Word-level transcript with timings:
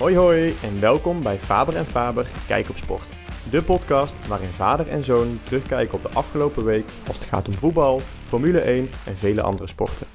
Hoi 0.00 0.16
hoi 0.16 0.54
en 0.62 0.80
welkom 0.80 1.22
bij 1.22 1.38
Faber 1.38 1.76
en 1.76 1.86
Faber 1.86 2.30
Kijk 2.46 2.68
op 2.68 2.76
Sport. 2.76 3.08
De 3.50 3.62
podcast 3.62 4.26
waarin 4.28 4.48
vader 4.48 4.88
en 4.88 5.04
zoon 5.04 5.40
terugkijken 5.44 5.94
op 5.94 6.02
de 6.02 6.08
afgelopen 6.08 6.64
week 6.64 6.84
als 7.06 7.16
het 7.16 7.26
gaat 7.26 7.48
om 7.48 7.54
voetbal, 7.54 8.00
Formule 8.00 8.60
1 8.60 8.88
en 9.06 9.16
vele 9.16 9.42
andere 9.42 9.68
sporten. 9.68 10.06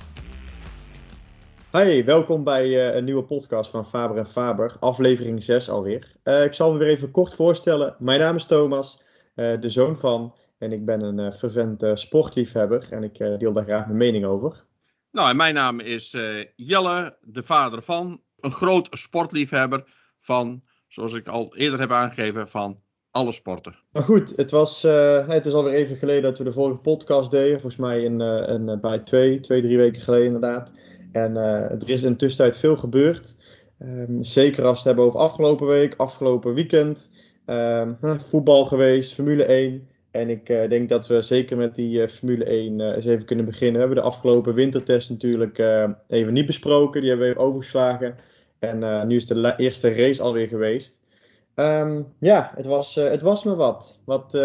Hey, 1.71 2.05
welkom 2.05 2.43
bij 2.43 2.67
uh, 2.67 2.95
een 2.95 3.03
nieuwe 3.03 3.23
podcast 3.23 3.69
van 3.69 3.85
Faber 3.85 4.17
en 4.17 4.27
Faber, 4.27 4.75
aflevering 4.79 5.43
6 5.43 5.69
alweer. 5.69 6.15
Uh, 6.23 6.43
ik 6.43 6.53
zal 6.53 6.71
me 6.71 6.77
weer 6.77 6.87
even 6.87 7.11
kort 7.11 7.35
voorstellen. 7.35 7.95
Mijn 7.99 8.19
naam 8.19 8.35
is 8.35 8.45
Thomas, 8.45 9.01
uh, 9.35 9.59
de 9.59 9.69
zoon 9.69 9.97
van, 9.97 10.35
en 10.57 10.71
ik 10.71 10.85
ben 10.85 11.01
een 11.01 11.33
fervent 11.33 11.85
sportliefhebber 11.93 12.87
en 12.89 13.03
ik 13.03 13.17
deel 13.17 13.53
daar 13.53 13.65
graag 13.65 13.85
mijn 13.85 13.97
mening 13.97 14.25
over. 14.25 14.63
Nou, 15.11 15.29
en 15.29 15.35
mijn 15.35 15.53
naam 15.53 15.79
is 15.79 16.17
Jelle, 16.55 17.17
de 17.21 17.43
vader 17.43 17.81
van, 17.81 18.21
een 18.45 18.51
groot 18.51 18.87
sportliefhebber 18.91 19.83
van, 20.19 20.61
zoals 20.87 21.13
ik 21.13 21.27
al 21.27 21.55
eerder 21.55 21.79
heb 21.79 21.91
aangegeven, 21.91 22.47
van 22.47 22.79
alle 23.11 23.31
sporten. 23.31 23.75
Maar 23.91 24.03
goed, 24.03 24.33
het, 24.35 24.51
was, 24.51 24.85
uh, 24.85 25.27
het 25.27 25.45
is 25.45 25.53
alweer 25.53 25.73
even 25.73 25.97
geleden 25.97 26.23
dat 26.23 26.37
we 26.37 26.43
de 26.43 26.51
vorige 26.51 26.79
podcast 26.79 27.31
deden. 27.31 27.59
Volgens 27.59 27.81
mij 27.81 28.03
in, 28.03 28.21
uh, 28.21 28.49
in, 28.49 28.77
bij 28.81 28.99
twee, 28.99 29.39
twee, 29.39 29.61
drie 29.61 29.77
weken 29.77 30.01
geleden 30.01 30.25
inderdaad. 30.25 30.73
En 31.11 31.35
er 31.35 31.89
is 31.89 32.03
in 32.03 32.11
de 32.11 32.17
tussentijd 32.17 32.57
veel 32.57 32.77
gebeurd. 32.77 33.35
Um, 33.79 34.23
zeker 34.23 34.63
als 34.63 34.71
we 34.71 34.77
het 34.77 34.85
hebben 34.85 35.05
over 35.05 35.19
afgelopen 35.19 35.67
week, 35.67 35.93
afgelopen 35.97 36.53
weekend. 36.53 37.09
Um, 37.45 37.97
voetbal 38.01 38.65
geweest, 38.65 39.13
Formule 39.13 39.45
1. 39.45 39.87
En 40.11 40.29
ik 40.29 40.45
denk 40.45 40.89
dat 40.89 41.07
we 41.07 41.21
zeker 41.21 41.57
met 41.57 41.75
die 41.75 42.07
Formule 42.07 42.43
1 42.43 42.79
uh, 42.79 42.95
eens 42.95 43.05
even 43.05 43.25
kunnen 43.25 43.45
beginnen. 43.45 43.73
We 43.73 43.79
hebben 43.79 43.97
de 43.97 44.09
afgelopen 44.09 44.53
wintertest 44.53 45.09
natuurlijk 45.09 45.57
even 46.07 46.33
niet 46.33 46.45
besproken. 46.45 47.01
Die 47.01 47.09
hebben 47.09 47.27
we 47.27 47.33
even 47.33 47.45
overgeslagen. 47.45 48.15
En 48.59 49.07
nu 49.07 49.15
is 49.15 49.25
de 49.25 49.53
eerste 49.57 49.93
race 49.93 50.21
alweer 50.21 50.47
geweest. 50.47 51.03
Um, 51.55 52.13
ja, 52.19 52.51
het 52.55 52.65
was, 52.65 52.95
het 52.95 53.21
was 53.21 53.43
me 53.43 53.55
wat. 53.55 53.99
Wat, 54.05 54.37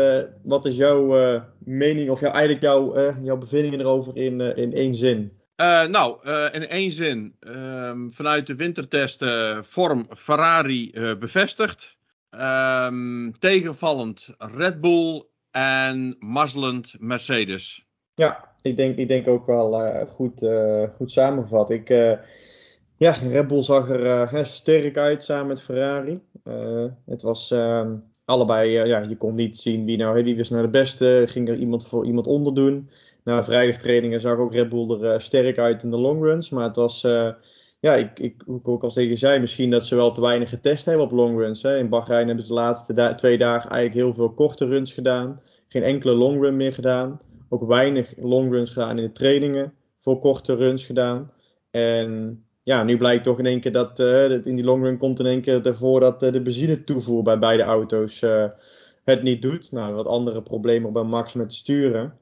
wat 0.42 0.66
is 0.66 0.76
jouw 0.76 1.42
mening 1.58 2.10
of 2.10 2.20
jou, 2.20 2.32
eigenlijk 2.32 2.64
jouw, 2.64 3.12
jouw 3.22 3.36
bevindingen 3.36 3.80
erover 3.80 4.16
in, 4.16 4.40
in 4.40 4.74
één 4.74 4.94
zin? 4.94 5.32
Nou, 5.90 6.16
in 6.52 6.68
één 6.68 6.92
zin, 6.92 7.34
um, 7.40 8.12
vanuit 8.12 8.46
de 8.46 8.54
wintertesten 8.54 9.64
vorm 9.64 10.06
Ferrari 10.16 10.90
bevestigd. 11.18 11.98
Um, 12.30 13.38
tegenvallend 13.38 14.28
Red 14.38 14.80
Bull 14.80 15.24
en 15.50 16.16
mazzelend 16.18 16.94
Mercedes. 16.98 17.86
Ja, 18.14 18.48
ik 18.62 18.76
denk, 18.76 18.96
ik 18.96 19.08
denk 19.08 19.28
ook 19.28 19.46
wel 19.46 20.06
goed, 20.06 20.46
goed 20.96 21.10
samengevat. 21.12 21.70
Ik, 21.70 21.88
ja, 23.04 23.10
Red 23.10 23.48
Bull 23.48 23.62
zag 23.62 23.88
er 23.88 24.46
sterk 24.46 24.96
uit 24.96 25.24
samen 25.24 25.46
met 25.46 25.62
Ferrari. 25.62 26.20
het 27.06 27.22
was 27.22 27.50
ehm, 27.50 27.94
allebei, 28.24 28.70
ja, 28.70 28.98
je 28.98 29.16
kon 29.16 29.34
niet 29.34 29.58
zien 29.58 29.84
wie 29.84 29.96
nou, 29.96 30.24
wie 30.24 30.36
was 30.36 30.50
nou 30.50 30.62
de 30.62 30.68
beste. 30.68 31.24
Ging 31.28 31.48
er 31.48 31.56
iemand 31.56 31.86
voor 31.86 32.06
iemand 32.06 32.26
onder 32.26 32.54
doen 32.54 32.88
na 33.24 33.44
vrijdagtrainingen 33.44 34.20
zag 34.20 34.38
ook 34.38 34.52
Red 34.52 34.68
Bull 34.68 35.02
er 35.02 35.20
sterk 35.20 35.58
uit 35.58 35.82
in 35.82 35.90
de 35.90 35.96
longruns. 35.96 36.50
Maar 36.50 36.64
het 36.64 36.76
was, 36.76 37.00
ja, 37.80 37.94
ik, 37.94 38.18
ik, 38.18 38.42
hoe 38.46 38.58
ik 38.58 38.68
ook 38.68 38.82
al 38.82 38.90
tegen 38.90 39.18
zei, 39.18 39.40
misschien 39.40 39.70
dat 39.70 39.86
ze 39.86 39.96
wel 39.96 40.12
te 40.12 40.20
weinig 40.20 40.48
getest 40.48 40.84
hebben 40.84 41.04
op 41.04 41.10
longruns. 41.10 41.64
In 41.64 41.88
Bahrein 41.88 42.26
hebben 42.26 42.44
ze 42.44 42.54
de 42.54 42.60
laatste 42.60 43.14
twee 43.16 43.38
dagen 43.38 43.70
eigenlijk 43.70 44.06
heel 44.06 44.14
veel 44.14 44.34
korte 44.34 44.66
runs 44.66 44.92
gedaan. 44.92 45.40
Geen 45.68 45.82
enkele 45.82 46.14
longrun 46.14 46.56
meer 46.56 46.72
gedaan. 46.72 47.20
Ook 47.48 47.66
weinig 47.66 48.14
longruns 48.16 48.70
gedaan 48.70 48.98
in 48.98 49.04
de 49.04 49.12
trainingen. 49.12 49.72
Voor 49.98 50.18
korte 50.18 50.54
runs 50.54 50.84
gedaan. 50.84 51.30
En 51.70 52.44
ja, 52.62 52.82
nu 52.82 52.96
blijkt 52.96 53.24
toch 53.24 53.38
in 53.38 53.46
één 53.46 53.60
keer 53.60 53.72
dat, 53.72 54.00
uh, 54.00 54.28
dat 54.28 54.46
in 54.46 54.56
die 54.56 54.64
longrun 54.64 54.98
komt 54.98 55.18
in 55.20 55.26
één 55.26 55.40
keer 55.40 55.66
ervoor 55.66 56.00
dat 56.00 56.20
de 56.20 56.42
benzine 56.42 56.84
toevoer 56.84 57.22
bij 57.22 57.38
beide 57.38 57.62
auto's 57.62 58.20
het 59.04 59.22
niet 59.22 59.42
doet. 59.42 59.72
Nou, 59.72 59.94
wat 59.94 60.06
andere 60.06 60.42
problemen 60.42 60.92
bij 60.92 61.02
Max 61.02 61.32
met 61.32 61.54
sturen. 61.54 62.18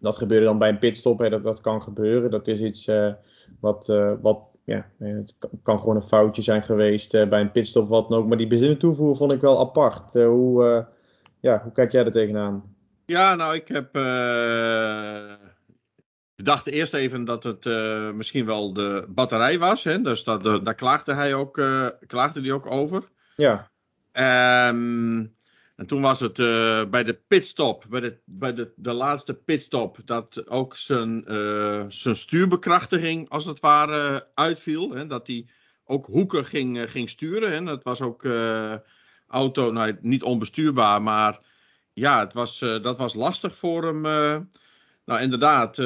Dat 0.00 0.16
gebeurde 0.16 0.44
dan 0.44 0.58
bij 0.58 0.68
een 0.68 0.78
pitstop, 0.78 1.18
hè, 1.18 1.30
dat, 1.30 1.42
dat 1.42 1.60
kan 1.60 1.82
gebeuren. 1.82 2.30
Dat 2.30 2.46
is 2.46 2.60
iets 2.60 2.90
wat, 3.60 3.86
wat 4.20 4.40
ja, 4.64 4.86
het 4.98 5.34
kan 5.62 5.78
gewoon 5.78 5.96
een 5.96 6.02
foutje 6.02 6.42
zijn 6.42 6.62
geweest 6.62 7.10
bij 7.10 7.40
een 7.40 7.52
pitstop, 7.52 7.88
wat 7.88 8.08
dan 8.08 8.18
ook. 8.18 8.26
Maar 8.26 8.36
die 8.36 8.46
bezinnen 8.46 8.78
toevoer 8.78 9.16
vond 9.16 9.32
ik 9.32 9.40
wel 9.40 9.60
apart. 9.60 10.12
hoe, 10.12 10.86
ja, 11.40 11.62
hoe 11.62 11.72
kijk 11.72 11.92
jij 11.92 12.04
er 12.04 12.12
tegenaan? 12.12 12.76
Ja, 13.06 13.34
nou, 13.34 13.54
ik 13.54 13.68
heb. 13.68 13.96
Ik 16.38 16.44
dacht 16.44 16.66
eerst 16.66 16.94
even 16.94 17.24
dat 17.24 17.44
het 17.44 17.64
misschien 18.14 18.46
wel 18.46 18.72
de 18.72 19.06
batterij 19.08 19.58
was. 19.58 19.84
Hè? 19.84 20.00
Dus 20.00 20.24
dat, 20.24 20.42
daar 20.42 20.74
klaagde 20.74 21.14
hij 21.14 21.34
ook, 21.34 21.54
klaagde 22.06 22.40
hij 22.40 22.52
ook 22.52 22.70
over. 22.70 23.04
Ja. 23.36 23.70
Um, 24.68 25.34
en 25.76 25.86
toen 25.86 26.00
was 26.00 26.20
het 26.20 26.36
bij 26.90 27.04
de 27.04 27.20
pitstop, 27.28 27.84
bij, 27.88 28.00
de, 28.00 28.18
bij 28.24 28.54
de, 28.54 28.72
de 28.76 28.92
laatste 28.92 29.34
pitstop, 29.34 29.98
dat 30.04 30.48
ook 30.48 30.76
zijn, 30.76 31.24
zijn 31.88 32.16
stuurbekrachtiging 32.16 33.28
als 33.28 33.44
het 33.44 33.60
ware 33.60 34.28
uitviel. 34.34 34.90
Hè, 34.90 35.06
dat 35.06 35.26
hij 35.26 35.46
ook 35.84 36.06
hoeken 36.06 36.44
ging, 36.44 36.90
ging 36.90 37.10
sturen. 37.10 37.52
Hè. 37.52 37.64
Dat 37.64 37.82
was 37.82 38.00
ook 38.00 38.28
auto, 39.26 39.72
nou, 39.72 39.98
niet 40.00 40.22
onbestuurbaar, 40.22 41.02
maar 41.02 41.40
ja, 41.92 42.20
het 42.20 42.32
was, 42.32 42.58
dat 42.58 42.96
was 42.96 43.14
lastig 43.14 43.56
voor 43.56 43.84
hem. 43.84 44.48
Nou, 45.08 45.20
inderdaad, 45.20 45.76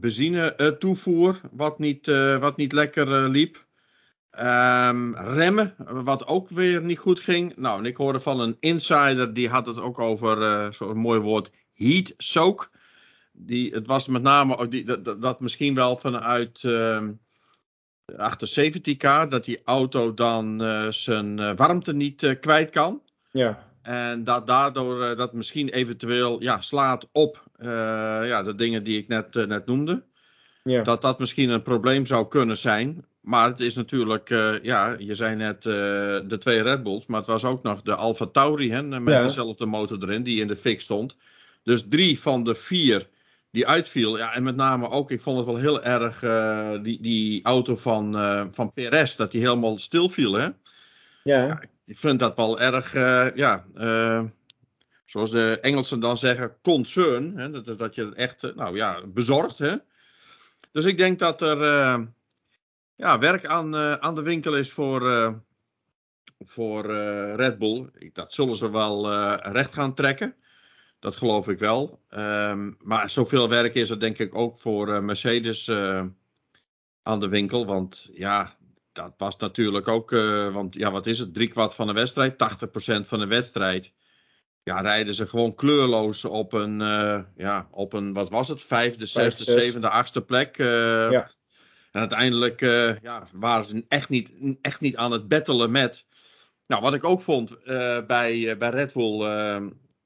benzine 0.00 0.76
toevoer, 0.78 1.40
wat 1.50 1.78
niet, 1.78 2.06
wat 2.40 2.56
niet 2.56 2.72
lekker 2.72 3.28
liep. 3.28 3.66
Um, 4.40 5.16
remmen, 5.16 5.74
wat 6.04 6.26
ook 6.26 6.48
weer 6.48 6.82
niet 6.82 6.98
goed 6.98 7.20
ging. 7.20 7.56
Nou, 7.56 7.78
en 7.78 7.84
ik 7.84 7.96
hoorde 7.96 8.20
van 8.20 8.40
een 8.40 8.56
insider, 8.60 9.34
die 9.34 9.48
had 9.48 9.66
het 9.66 9.78
ook 9.78 9.98
over 9.98 10.38
uh, 10.42 10.72
zo'n 10.72 10.96
mooi 10.96 11.20
woord, 11.20 11.50
heat 11.74 12.14
soak. 12.16 12.70
Die, 13.32 13.74
het 13.74 13.86
was 13.86 14.08
met 14.08 14.22
name 14.22 14.68
die, 14.68 14.84
dat, 14.84 15.22
dat 15.22 15.40
misschien 15.40 15.74
wel 15.74 15.96
vanuit 15.96 16.62
uh, 16.62 17.02
achter 18.16 18.70
70k, 18.72 19.28
dat 19.28 19.44
die 19.44 19.60
auto 19.64 20.14
dan 20.14 20.62
uh, 20.62 20.90
zijn 20.90 21.40
uh, 21.40 21.52
warmte 21.56 21.92
niet 21.92 22.36
kwijt 22.40 22.70
kan. 22.70 23.02
Ja. 23.30 23.65
En 23.86 24.24
dat 24.24 24.46
daardoor 24.46 25.16
dat 25.16 25.32
misschien 25.32 25.68
eventueel 25.68 26.42
ja, 26.42 26.60
slaat 26.60 27.08
op 27.12 27.44
ja, 28.22 28.42
de 28.42 28.54
dingen 28.54 28.84
die 28.84 28.98
ik 28.98 29.08
net, 29.08 29.34
net 29.34 29.66
noemde. 29.66 30.02
Ja. 30.62 30.82
Dat 30.82 31.02
dat 31.02 31.18
misschien 31.18 31.48
een 31.48 31.62
probleem 31.62 32.06
zou 32.06 32.28
kunnen 32.28 32.56
zijn. 32.56 33.04
Maar 33.20 33.48
het 33.48 33.60
is 33.60 33.74
natuurlijk, 33.74 34.30
uh, 34.30 34.62
ja, 34.62 34.96
je 34.98 35.14
zei 35.14 35.36
net 35.36 35.64
uh, 35.64 35.72
de 36.24 36.36
twee 36.38 36.62
Red 36.62 36.82
Bulls, 36.82 37.06
maar 37.06 37.18
het 37.18 37.28
was 37.28 37.44
ook 37.44 37.62
nog 37.62 37.82
de 37.82 37.94
Alfa 37.94 38.26
Tauri 38.26 38.70
hè, 38.70 38.82
met 38.82 39.14
ja. 39.14 39.22
dezelfde 39.22 39.66
motor 39.66 40.02
erin 40.02 40.22
die 40.22 40.40
in 40.40 40.46
de 40.46 40.56
fik 40.56 40.80
stond. 40.80 41.16
Dus 41.62 41.88
drie 41.88 42.20
van 42.20 42.44
de 42.44 42.54
vier 42.54 43.08
die 43.50 43.66
uitviel. 43.66 44.18
Ja, 44.18 44.34
en 44.34 44.42
met 44.42 44.56
name 44.56 44.88
ook, 44.88 45.10
ik 45.10 45.20
vond 45.20 45.36
het 45.36 45.46
wel 45.46 45.56
heel 45.56 45.82
erg, 45.82 46.22
uh, 46.22 46.82
die, 46.82 47.02
die 47.02 47.44
auto 47.44 47.76
van, 47.76 48.12
van 48.52 48.72
PRS, 48.72 49.16
dat 49.16 49.30
die 49.30 49.40
helemaal 49.40 49.78
stil 49.78 50.08
viel. 50.08 50.32
Hè? 50.32 50.44
Ja. 50.44 51.46
ja 51.46 51.60
ik 51.86 51.98
vind 51.98 52.18
dat 52.18 52.36
wel 52.36 52.60
erg, 52.60 52.92
ja, 53.34 53.64
zoals 55.04 55.30
de 55.30 55.58
Engelsen 55.60 56.00
dan 56.00 56.16
zeggen, 56.16 56.56
concern. 56.62 57.36
Hè? 57.36 57.50
Dat, 57.50 57.78
dat 57.78 57.94
je 57.94 58.04
het 58.04 58.14
echt, 58.14 58.54
nou 58.54 58.76
ja, 58.76 59.00
bezorgd. 59.06 59.58
Hè? 59.58 59.76
Dus 60.72 60.84
ik 60.84 60.98
denk 60.98 61.18
dat 61.18 61.42
er 61.42 61.58
ja, 62.96 63.18
werk 63.18 63.46
aan, 63.46 63.76
aan 63.76 64.14
de 64.14 64.22
winkel 64.22 64.56
is 64.56 64.72
voor, 64.72 65.34
voor 66.38 66.86
Red 67.36 67.58
Bull. 67.58 67.90
Dat 68.12 68.34
zullen 68.34 68.56
ze 68.56 68.70
wel 68.70 69.12
recht 69.38 69.74
gaan 69.74 69.94
trekken. 69.94 70.34
Dat 70.98 71.16
geloof 71.16 71.48
ik 71.48 71.58
wel. 71.58 72.00
Um, 72.10 72.76
maar 72.78 73.10
zoveel 73.10 73.48
werk 73.48 73.74
is 73.74 73.90
er 73.90 74.00
denk 74.00 74.18
ik 74.18 74.34
ook 74.34 74.58
voor 74.58 75.04
Mercedes 75.04 75.70
aan 77.02 77.20
de 77.20 77.28
winkel. 77.28 77.66
Want 77.66 78.10
ja, 78.12 78.56
dat 78.96 79.14
was 79.16 79.36
natuurlijk 79.36 79.88
ook. 79.88 80.10
want 80.52 80.74
ja, 80.74 80.90
wat 80.90 81.06
is 81.06 81.18
het? 81.18 81.34
Drie 81.34 81.48
kwart 81.48 81.74
van 81.74 81.86
de 81.86 81.92
wedstrijd, 81.92 82.32
80% 82.32 83.06
van 83.06 83.18
de 83.18 83.26
wedstrijd. 83.26 83.92
Ja, 84.62 84.80
rijden 84.80 85.14
ze 85.14 85.26
gewoon 85.26 85.54
kleurloos 85.54 86.24
op 86.24 86.52
een, 86.52 86.78
ja, 87.36 87.68
op 87.70 87.92
een, 87.92 88.12
wat 88.12 88.30
was 88.30 88.48
het? 88.48 88.62
Vijfde, 88.62 89.06
zesde, 89.06 89.44
Vijf, 89.44 89.58
zevende, 89.58 89.88
achtste 89.90 90.22
plek. 90.22 90.56
ja. 90.56 91.30
En 91.92 92.00
uiteindelijk 92.00 92.60
ja, 93.02 93.28
waren 93.32 93.64
ze 93.64 93.84
echt 93.88 94.08
niet, 94.08 94.56
echt 94.60 94.80
niet 94.80 94.96
aan 94.96 95.12
het 95.12 95.28
battelen 95.28 95.70
met. 95.70 96.06
Nou, 96.66 96.82
wat 96.82 96.94
ik 96.94 97.04
ook 97.04 97.20
vond 97.20 97.64
bij, 98.06 98.56
bij 98.58 98.70
Red 98.70 98.92
Bull. 98.92 99.18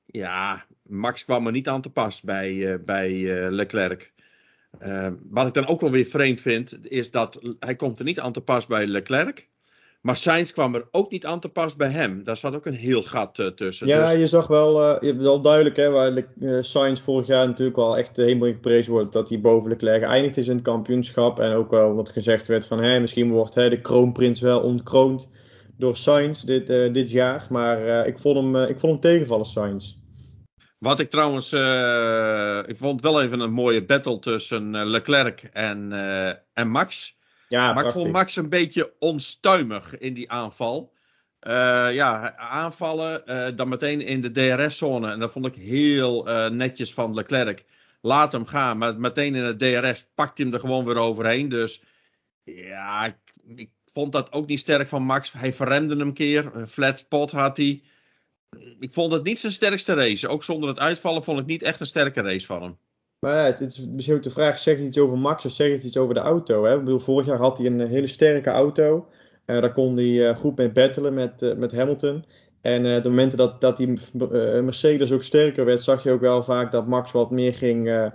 ja, 0.06 0.66
Max 0.82 1.24
kwam 1.24 1.46
er 1.46 1.52
niet 1.52 1.68
aan 1.68 1.80
te 1.80 1.90
pas 1.90 2.20
bij, 2.20 2.80
bij 2.84 3.10
Leclerc. 3.50 4.12
Wat 5.30 5.46
ik 5.46 5.54
dan 5.54 5.66
ook 5.66 5.80
wel 5.80 5.90
weer 5.90 6.04
vreemd 6.04 6.40
vind, 6.40 6.78
is 6.82 7.10
dat 7.10 7.54
hij 7.58 7.76
komt 7.76 7.98
er 7.98 8.04
niet 8.04 8.20
aan 8.20 8.32
te 8.32 8.40
pas 8.40 8.66
bij 8.66 8.86
Leclerc. 8.86 9.48
Maar 10.00 10.16
Sainz 10.16 10.52
kwam 10.52 10.74
er 10.74 10.88
ook 10.90 11.10
niet 11.10 11.26
aan 11.26 11.40
te 11.40 11.48
pas 11.48 11.76
bij 11.76 11.88
hem. 11.88 12.24
Daar 12.24 12.36
zat 12.36 12.54
ook 12.54 12.66
een 12.66 12.74
heel 12.74 13.02
gat 13.02 13.38
uh, 13.38 13.46
tussen. 13.46 13.86
Ja, 13.86 14.10
dus... 14.10 14.18
je 14.18 14.26
zag 14.26 14.46
wel, 14.46 14.94
uh, 14.94 15.00
je 15.00 15.06
hebt 15.06 15.22
wel 15.22 15.40
duidelijk 15.40 15.76
hè, 15.76 15.90
waar 15.90 16.12
uh, 16.38 16.62
Sainz 16.62 17.00
vorig 17.00 17.26
jaar 17.26 17.46
natuurlijk 17.46 17.78
al 17.78 17.96
echt 17.98 18.16
helemaal 18.16 18.46
in 18.46 18.54
geprezen 18.54 18.92
wordt. 18.92 19.12
Dat 19.12 19.28
hij 19.28 19.40
boven 19.40 19.70
Leclerc 19.70 20.04
geëindigd 20.04 20.36
is 20.36 20.48
in 20.48 20.54
het 20.54 20.64
kampioenschap. 20.64 21.38
En 21.38 21.52
ook 21.52 21.70
wel 21.70 21.94
wat 21.94 22.08
gezegd 22.08 22.46
werd 22.46 22.66
van 22.66 22.82
hè, 22.82 23.00
misschien 23.00 23.30
wordt 23.30 23.54
hè, 23.54 23.68
de 23.68 23.80
kroonprins 23.80 24.40
wel 24.40 24.60
ontkroond. 24.60 25.28
door 25.76 25.96
Sainz 25.96 26.42
dit, 26.42 26.66
dit 26.66 27.10
jaar. 27.10 27.46
Maar 27.50 28.06
ik, 28.06 28.18
vond 28.18 28.36
hem, 28.36 28.56
ik 28.56 28.78
vond 28.78 28.92
hem 28.92 29.00
tegenvallen, 29.00 29.46
Sainz. 29.46 29.94
Wat 30.80 31.00
ik 31.00 31.10
trouwens, 31.10 31.52
ik 32.68 32.76
vond 32.76 33.02
wel 33.02 33.22
even 33.22 33.40
een 33.40 33.52
mooie 33.52 33.84
battle 33.84 34.18
tussen 34.18 34.86
Leclerc 34.86 35.42
en, 35.52 35.92
en 36.52 36.68
Max. 36.68 37.18
Ja, 37.48 37.72
maar 37.72 37.84
ik 37.84 37.90
vond 37.90 38.12
Max 38.12 38.36
een 38.36 38.48
beetje 38.48 38.92
onstuimig 38.98 39.98
in 39.98 40.14
die 40.14 40.30
aanval. 40.30 40.92
Uh, 41.46 41.52
ja, 41.92 42.36
aanvallen, 42.36 43.22
dan 43.56 43.68
meteen 43.68 44.00
in 44.00 44.20
de 44.20 44.30
DRS-zone. 44.30 45.10
En 45.10 45.18
dat 45.18 45.32
vond 45.32 45.46
ik 45.46 45.54
heel 45.54 46.24
netjes 46.50 46.94
van 46.94 47.14
Leclerc. 47.14 47.64
Laat 48.00 48.32
hem 48.32 48.46
gaan, 48.46 48.78
maar 48.78 49.00
meteen 49.00 49.34
in 49.34 49.44
het 49.44 49.58
DRS 49.58 50.06
pakt 50.14 50.36
hij 50.36 50.46
hem 50.46 50.54
er 50.54 50.60
gewoon 50.60 50.84
weer 50.84 50.96
overheen. 50.96 51.48
Dus 51.48 51.82
ja, 52.44 53.04
ik, 53.04 53.16
ik 53.56 53.70
vond 53.92 54.12
dat 54.12 54.32
ook 54.32 54.46
niet 54.46 54.58
sterk 54.58 54.88
van 54.88 55.02
Max. 55.02 55.32
Hij 55.32 55.52
verremde 55.52 55.96
hem 55.96 56.06
een 56.06 56.14
keer, 56.14 56.50
een 56.54 56.66
flat 56.66 56.98
spot 56.98 57.30
had 57.30 57.56
hij. 57.56 57.82
Ik 58.78 58.94
vond 58.94 59.12
het 59.12 59.24
niet 59.24 59.38
zijn 59.38 59.52
sterkste 59.52 59.94
race. 59.94 60.28
Ook 60.28 60.44
zonder 60.44 60.68
het 60.68 60.78
uitvallen 60.78 61.22
vond 61.22 61.40
ik 61.40 61.46
niet 61.46 61.62
echt 61.62 61.80
een 61.80 61.86
sterke 61.86 62.20
race 62.20 62.46
van 62.46 62.62
hem. 62.62 62.76
Maar 63.18 63.34
ja, 63.34 63.44
het 63.44 63.60
is 63.60 63.86
misschien 63.86 64.16
ook 64.16 64.22
de 64.22 64.30
vraag, 64.30 64.58
zegt 64.58 64.80
iets 64.80 64.98
over 64.98 65.18
Max 65.18 65.44
of 65.44 65.52
zegt 65.52 65.72
het 65.72 65.82
iets 65.82 65.96
over 65.96 66.14
de 66.14 66.20
auto? 66.20 66.64
Hè? 66.64 66.74
Ik 66.74 66.84
bedoel, 66.84 66.98
vorig 66.98 67.26
jaar 67.26 67.38
had 67.38 67.58
hij 67.58 67.66
een 67.66 67.80
hele 67.80 68.06
sterke 68.06 68.50
auto. 68.50 69.08
Uh, 69.46 69.60
daar 69.60 69.72
kon 69.72 69.96
hij 69.96 70.04
uh, 70.04 70.36
goed 70.36 70.56
mee 70.56 70.72
battelen 70.72 71.14
met, 71.14 71.42
uh, 71.42 71.54
met 71.54 71.72
Hamilton. 71.72 72.24
En 72.60 72.82
de 72.82 73.08
momenten 73.08 73.38
dat, 73.38 73.60
dat 73.60 73.76
die 73.76 73.98
Mercedes 74.62 75.12
ook 75.12 75.22
sterker 75.22 75.64
werd, 75.64 75.82
zag 75.82 76.02
je 76.02 76.10
ook 76.10 76.20
wel 76.20 76.42
vaak 76.42 76.72
dat 76.72 76.86
Max 76.86 77.12
wat 77.12 77.30
meer 77.30 77.54
ging, 77.54 78.10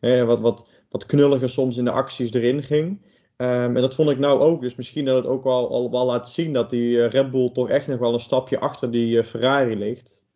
wat, 0.00 0.40
wat, 0.40 0.68
wat 0.90 1.06
knulliger 1.06 1.50
soms 1.50 1.76
in 1.76 1.84
de 1.84 1.90
acties 1.90 2.32
erin 2.32 2.62
ging. 2.62 3.02
Um, 3.38 3.76
en 3.76 3.82
dat 3.82 3.94
vond 3.94 4.10
ik 4.10 4.18
nou 4.18 4.40
ook. 4.40 4.60
Dus 4.60 4.74
misschien 4.74 5.04
dat 5.04 5.16
het 5.16 5.26
ook 5.26 5.44
wel, 5.44 5.90
al 5.92 6.06
laat 6.06 6.28
zien 6.28 6.52
dat 6.52 6.70
die 6.70 7.06
Red 7.06 7.30
Bull 7.30 7.50
toch 7.52 7.68
echt 7.68 7.86
nog 7.86 7.98
wel 7.98 8.12
een 8.12 8.20
stapje 8.20 8.58
achter 8.58 8.90
die 8.90 9.24
Ferrari 9.24 9.76
ligt. 9.76 10.26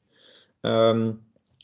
Um, 0.60 1.20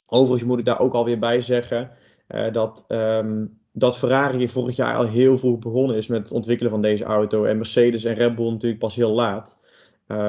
overigens 0.07 0.45
moet 0.45 0.59
ik 0.59 0.65
daar 0.65 0.81
ook 0.81 0.93
alweer 0.93 1.19
bij 1.19 1.41
zeggen 1.41 1.91
uh, 2.29 2.53
dat, 2.53 2.85
um, 2.89 3.59
dat 3.73 3.99
Ferrari 3.99 4.49
vorig 4.49 4.77
jaar 4.77 4.97
al 4.97 5.07
heel 5.07 5.39
vroeg 5.39 5.59
begonnen 5.59 5.97
is 5.97 6.07
met 6.07 6.23
het 6.23 6.33
ontwikkelen 6.33 6.71
van 6.71 6.83
deze 6.83 7.05
auto. 7.05 7.45
En 7.45 7.57
Mercedes 7.57 8.05
en 8.05 8.15
Red 8.15 8.35
Bull 8.35 8.51
natuurlijk 8.51 8.81
pas 8.81 8.95
heel 8.95 9.13
laat. 9.13 9.59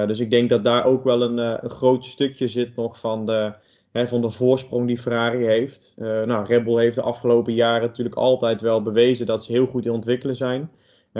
Dus 0.08 0.20
ik 0.20 0.30
denk 0.30 0.50
dat 0.50 0.64
daar 0.64 0.86
ook 0.86 1.04
wel 1.04 1.22
een, 1.22 1.38
een 1.38 1.70
groot 1.70 2.06
stukje 2.06 2.48
zit 2.48 2.76
nog 2.76 3.00
van 3.00 3.26
de, 3.26 3.54
hè, 3.92 4.08
van 4.08 4.22
de 4.22 4.30
voorsprong 4.30 4.88
die 4.88 4.98
Ferrari 4.98 5.46
heeft. 5.46 5.94
nou, 5.98 6.46
Red 6.46 6.64
Bull 6.64 6.80
heeft 6.80 6.96
de 6.96 7.02
afgelopen 7.02 7.54
jaren 7.54 7.88
natuurlijk 7.88 8.16
altijd 8.16 8.62
wel 8.62 8.82
bewezen 8.82 9.26
dat 9.26 9.44
ze 9.44 9.52
heel 9.52 9.66
goed 9.66 9.86
in 9.86 9.92
ontwikkelen 9.92 10.36
zijn. 10.36 10.72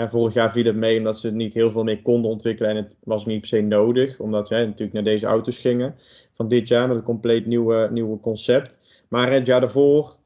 Vorig 0.06 0.34
jaar 0.34 0.52
viel 0.52 0.64
het 0.64 0.76
mee 0.76 0.98
omdat 0.98 1.18
ze 1.18 1.32
niet 1.32 1.54
heel 1.54 1.70
veel 1.70 1.84
meer 1.84 2.02
konden 2.02 2.30
ontwikkelen 2.30 2.70
en 2.70 2.76
het 2.76 2.96
was 3.04 3.26
niet 3.26 3.38
per 3.38 3.48
se 3.48 3.60
nodig, 3.60 4.20
omdat 4.20 4.48
ze 4.48 4.54
natuurlijk 4.54 4.92
naar 4.92 5.04
deze 5.04 5.26
auto's 5.26 5.58
gingen 5.58 5.94
van 6.34 6.48
dit 6.48 6.68
jaar 6.68 6.88
met 6.88 6.96
een 6.96 7.02
compleet 7.02 7.46
nieuwe, 7.46 7.88
nieuwe 7.92 8.20
concept. 8.20 8.78
Maar 9.08 9.32
het 9.32 9.46
jaar 9.46 9.60
daarvoor 9.60 10.16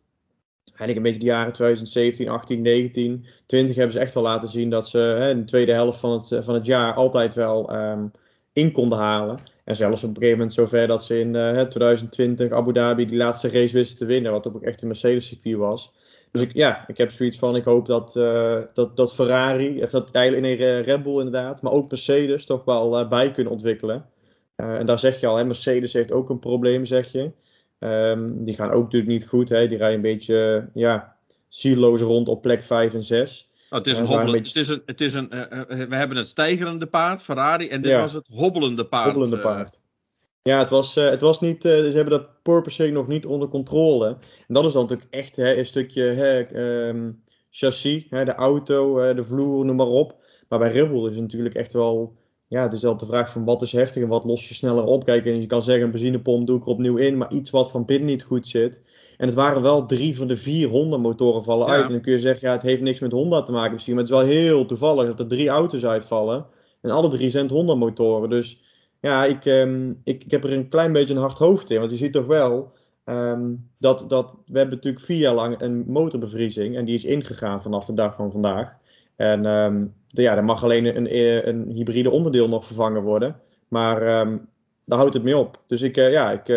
eigenlijk 0.65 0.97
een 0.97 1.03
beetje 1.03 1.19
de 1.19 1.35
jaren 1.35 1.53
2017, 1.53 2.29
18, 2.29 2.63
19, 2.63 3.27
20 3.47 3.77
hebben 3.77 3.93
ze 3.93 4.01
echt 4.01 4.15
wel 4.15 4.23
laten 4.23 4.49
zien 4.49 4.71
dat 4.71 4.89
ze 4.89 4.99
hè, 4.99 5.31
in 5.31 5.39
de 5.39 5.45
tweede 5.45 5.73
helft 5.73 6.01
van 6.01 6.13
het, 6.13 6.45
van 6.45 6.55
het 6.55 6.67
jaar 6.67 6.95
altijd 6.95 7.35
wel 7.35 7.75
um, 7.75 8.11
in 8.53 8.73
konden 8.73 8.99
halen. 8.99 9.39
En 9.65 9.77
zelfs 9.77 10.03
op 10.03 10.09
een 10.09 10.15
gegeven 10.15 10.37
moment 10.37 10.55
zover 10.55 10.87
dat 10.87 11.05
ze 11.05 11.21
in 11.21 11.35
uh, 11.35 11.61
2020 11.61 12.51
Abu 12.51 12.73
Dhabi 12.73 13.07
die 13.07 13.17
laatste 13.17 13.49
race 13.49 13.75
wisten 13.75 13.99
te 13.99 14.05
winnen, 14.05 14.33
wat 14.33 14.47
ook 14.47 14.63
echt 14.63 14.83
een 14.83 14.87
Mercedes 14.87 15.27
circuit 15.27 15.57
was. 15.57 15.93
Dus 16.33 16.43
ik, 16.43 16.53
ja, 16.53 16.85
ik 16.89 16.97
heb 16.97 17.11
zoiets 17.11 17.39
van, 17.39 17.57
ik 17.57 17.65
hoop 17.65 17.87
dat, 17.87 18.17
uh, 18.17 18.59
dat, 18.75 18.97
dat 18.97 19.15
Ferrari, 19.15 19.83
of 19.83 19.91
dat 19.91 20.11
eigenlijk 20.11 20.61
in 20.61 20.81
Red 20.81 21.03
Bull 21.03 21.17
inderdaad, 21.17 21.63
maar 21.63 21.73
ook 21.73 21.91
Mercedes 21.91 22.47
toch 22.47 22.65
wel 22.65 23.01
uh, 23.01 23.09
bij 23.09 23.33
kunnen 23.33 23.53
ontwikkelen. 23.53 24.07
Uh, 24.57 24.75
en 24.75 24.87
daar 24.87 24.99
zeg 24.99 25.21
je 25.21 25.27
al, 25.27 25.37
hè, 25.37 25.45
Mercedes 25.45 25.93
heeft 25.93 26.13
ook 26.13 26.31
een 26.31 26.39
probleem, 26.39 26.85
zeg 26.85 27.13
je. 27.13 27.31
Um, 27.79 28.45
die 28.45 28.55
gaan 28.55 28.71
ook 28.71 28.83
natuurlijk 28.83 29.13
niet 29.13 29.27
goed. 29.27 29.49
Hè? 29.49 29.69
Die 29.69 29.79
rijden 29.79 29.97
een 29.97 30.03
beetje 30.03 30.69
ja, 30.75 31.17
zieloos 31.49 32.01
rond 32.01 32.29
op 32.29 32.43
plek 32.43 32.65
5 32.65 32.95
en 32.95 33.03
6. 33.03 33.51
Nou, 33.71 33.83
het 33.83 33.93
is 33.93 33.99
een 33.99 34.07
hobbelend, 34.07 34.43
beetje... 34.43 34.59
het 34.59 34.69
is 34.69 34.75
een, 34.75 34.83
het 34.87 35.01
is 35.01 35.15
een, 35.15 35.29
we 35.89 35.97
hebben 35.97 36.17
het 36.17 36.29
stijgerende 36.29 36.87
paard, 36.87 37.23
Ferrari, 37.23 37.69
en 37.69 37.83
dit 37.83 37.91
ja. 37.91 38.01
was 38.01 38.13
het 38.13 38.27
hobbelende 38.31 38.85
paard. 38.85 39.05
Hobbelende 39.05 39.39
paard. 39.39 39.82
Ja, 40.43 40.59
het 40.59 40.71
was, 40.71 40.97
uh, 40.97 41.11
het 41.11 41.21
was 41.21 41.41
niet, 41.41 41.65
uh, 41.65 41.73
ze 41.73 41.93
hebben 41.93 42.19
dat 42.19 42.43
porpoising 42.43 42.95
nog 42.95 43.09
niet 43.09 43.27
onder 43.27 43.49
controle. 43.49 44.07
En 44.49 44.55
dat 44.55 44.65
is 44.65 44.73
dan 44.73 44.83
natuurlijk 44.83 45.15
echt 45.15 45.37
hè, 45.37 45.57
een 45.57 45.67
stukje 45.67 46.03
hè, 46.03 46.57
um, 46.89 47.23
chassis, 47.51 48.07
hè, 48.11 48.25
de 48.25 48.35
auto, 48.35 49.15
de 49.15 49.25
vloer, 49.25 49.65
noem 49.65 49.77
maar 49.77 49.87
op. 49.87 50.17
Maar 50.49 50.59
bij 50.59 50.73
Red 50.73 50.91
Bull 50.91 51.09
is 51.09 51.15
het 51.15 51.21
natuurlijk 51.21 51.55
echt 51.55 51.73
wel 51.73 52.17
ja, 52.53 52.63
het 52.63 52.73
is 52.73 52.85
altijd 52.85 53.11
de 53.11 53.17
vraag 53.17 53.31
van 53.31 53.45
wat 53.45 53.63
is 53.63 53.73
heftig 53.73 54.03
en 54.03 54.09
wat 54.09 54.25
los 54.25 54.49
je 54.49 54.55
sneller 54.55 54.85
op. 54.85 55.05
Kijk, 55.05 55.27
en 55.27 55.41
je 55.41 55.47
kan 55.47 55.63
zeggen, 55.63 55.85
een 55.85 55.91
benzinepomp 55.91 56.47
doe 56.47 56.57
ik 56.57 56.63
er 56.63 56.69
opnieuw 56.69 56.97
in, 56.97 57.17
maar 57.17 57.33
iets 57.33 57.51
wat 57.51 57.71
van 57.71 57.85
binnen 57.85 58.09
niet 58.09 58.23
goed 58.23 58.49
zit. 58.49 58.83
En 59.17 59.27
het 59.27 59.35
waren 59.35 59.63
wel 59.63 59.87
drie 59.87 60.17
van 60.17 60.27
de 60.27 60.37
vier 60.37 60.69
Honda-motoren 60.69 61.43
vallen 61.43 61.67
uit. 61.67 61.87
En 61.87 61.93
dan 61.93 62.01
kun 62.01 62.13
je 62.13 62.19
zeggen, 62.19 62.49
ja, 62.49 62.55
het 62.55 62.63
heeft 62.63 62.81
niks 62.81 63.01
met 63.01 63.13
Honda 63.13 63.43
te 63.43 63.53
maken 63.53 63.73
misschien, 63.73 63.95
maar 63.95 64.03
het 64.03 64.13
is 64.13 64.19
wel 64.19 64.29
heel 64.29 64.67
toevallig 64.67 65.07
dat 65.07 65.21
er 65.21 65.27
drie 65.27 65.49
auto's 65.49 65.85
uitvallen. 65.85 66.47
En 66.81 66.91
alle 66.91 67.09
drie 67.09 67.31
zijn 67.31 67.49
Honda-motoren. 67.49 68.31
Dus 68.31 68.63
ja, 69.03 69.25
ik, 69.25 69.45
um, 69.45 70.01
ik, 70.05 70.25
ik, 70.25 70.31
heb 70.31 70.45
er 70.45 70.53
een 70.53 70.69
klein 70.69 70.93
beetje 70.93 71.15
een 71.15 71.21
hard 71.21 71.39
hoofd 71.39 71.71
in. 71.71 71.79
Want 71.79 71.91
je 71.91 71.97
ziet 71.97 72.13
toch 72.13 72.27
wel 72.27 72.73
um, 73.05 73.71
dat, 73.79 74.05
dat 74.09 74.37
we 74.47 74.59
hebben 74.59 74.77
natuurlijk 74.77 75.05
vier 75.05 75.19
jaar 75.19 75.35
lang 75.35 75.61
een 75.61 75.85
motorbevriezing. 75.87 76.77
En 76.77 76.85
die 76.85 76.95
is 76.95 77.05
ingegaan 77.05 77.63
vanaf 77.63 77.85
de 77.85 77.95
dag 77.95 78.15
van 78.15 78.31
vandaag. 78.31 78.77
En 79.17 79.47
um, 79.47 79.95
de, 80.09 80.23
ja, 80.23 80.37
er 80.37 80.45
mag 80.45 80.63
alleen 80.63 80.97
een, 80.97 81.49
een, 81.49 81.71
hybride 81.71 82.11
onderdeel 82.11 82.49
nog 82.49 82.65
vervangen 82.65 83.03
worden. 83.03 83.41
Maar 83.69 84.01
daar 84.85 84.99
houdt 84.99 85.15
het 85.15 85.23
mee 85.23 85.37
op. 85.37 85.63
Dus 85.67 85.83
ik, 85.83 85.97
uh, 85.97 86.13
ja, 86.13 86.31
ik. 86.31 86.49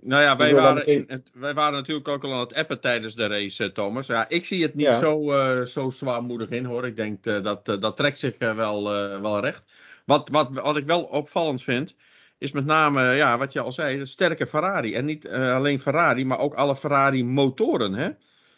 Nou 0.00 0.22
ja, 0.22 0.36
wij 0.36 0.54
waren, 0.54 0.86
in 0.86 1.04
het, 1.06 1.30
wij 1.34 1.54
waren 1.54 1.72
natuurlijk 1.72 2.08
ook 2.08 2.24
al 2.24 2.32
aan 2.32 2.40
het 2.40 2.54
appen 2.54 2.80
tijdens 2.80 3.14
de 3.14 3.26
race, 3.26 3.64
uh, 3.64 3.70
Thomas. 3.70 4.06
Ja, 4.06 4.28
ik 4.28 4.44
zie 4.44 4.62
het 4.62 4.74
niet 4.74 4.86
ja. 4.86 4.98
zo, 4.98 5.32
uh, 5.32 5.64
zo 5.64 5.90
zwaarmoedig 5.90 6.48
in 6.48 6.64
hoor. 6.64 6.86
Ik 6.86 6.96
denk 6.96 7.24
dat 7.24 7.64
dat 7.64 7.96
trekt 7.96 8.18
zich 8.18 8.38
wel, 8.38 8.82
wel 9.22 9.40
recht. 9.40 9.64
Wat, 10.08 10.28
wat, 10.28 10.48
wat 10.52 10.76
ik 10.76 10.86
wel 10.86 11.02
opvallend 11.02 11.62
vind, 11.62 11.94
is 12.38 12.50
met 12.52 12.64
name, 12.64 13.14
ja, 13.14 13.38
wat 13.38 13.52
je 13.52 13.60
al 13.60 13.72
zei, 13.72 13.98
de 13.98 14.06
sterke 14.06 14.46
Ferrari. 14.46 14.94
En 14.94 15.04
niet 15.04 15.28
alleen 15.28 15.80
Ferrari, 15.80 16.24
maar 16.24 16.38
ook 16.38 16.54
alle 16.54 16.76
Ferrari 16.76 17.24
motoren. 17.24 17.94
Hè? 17.94 18.10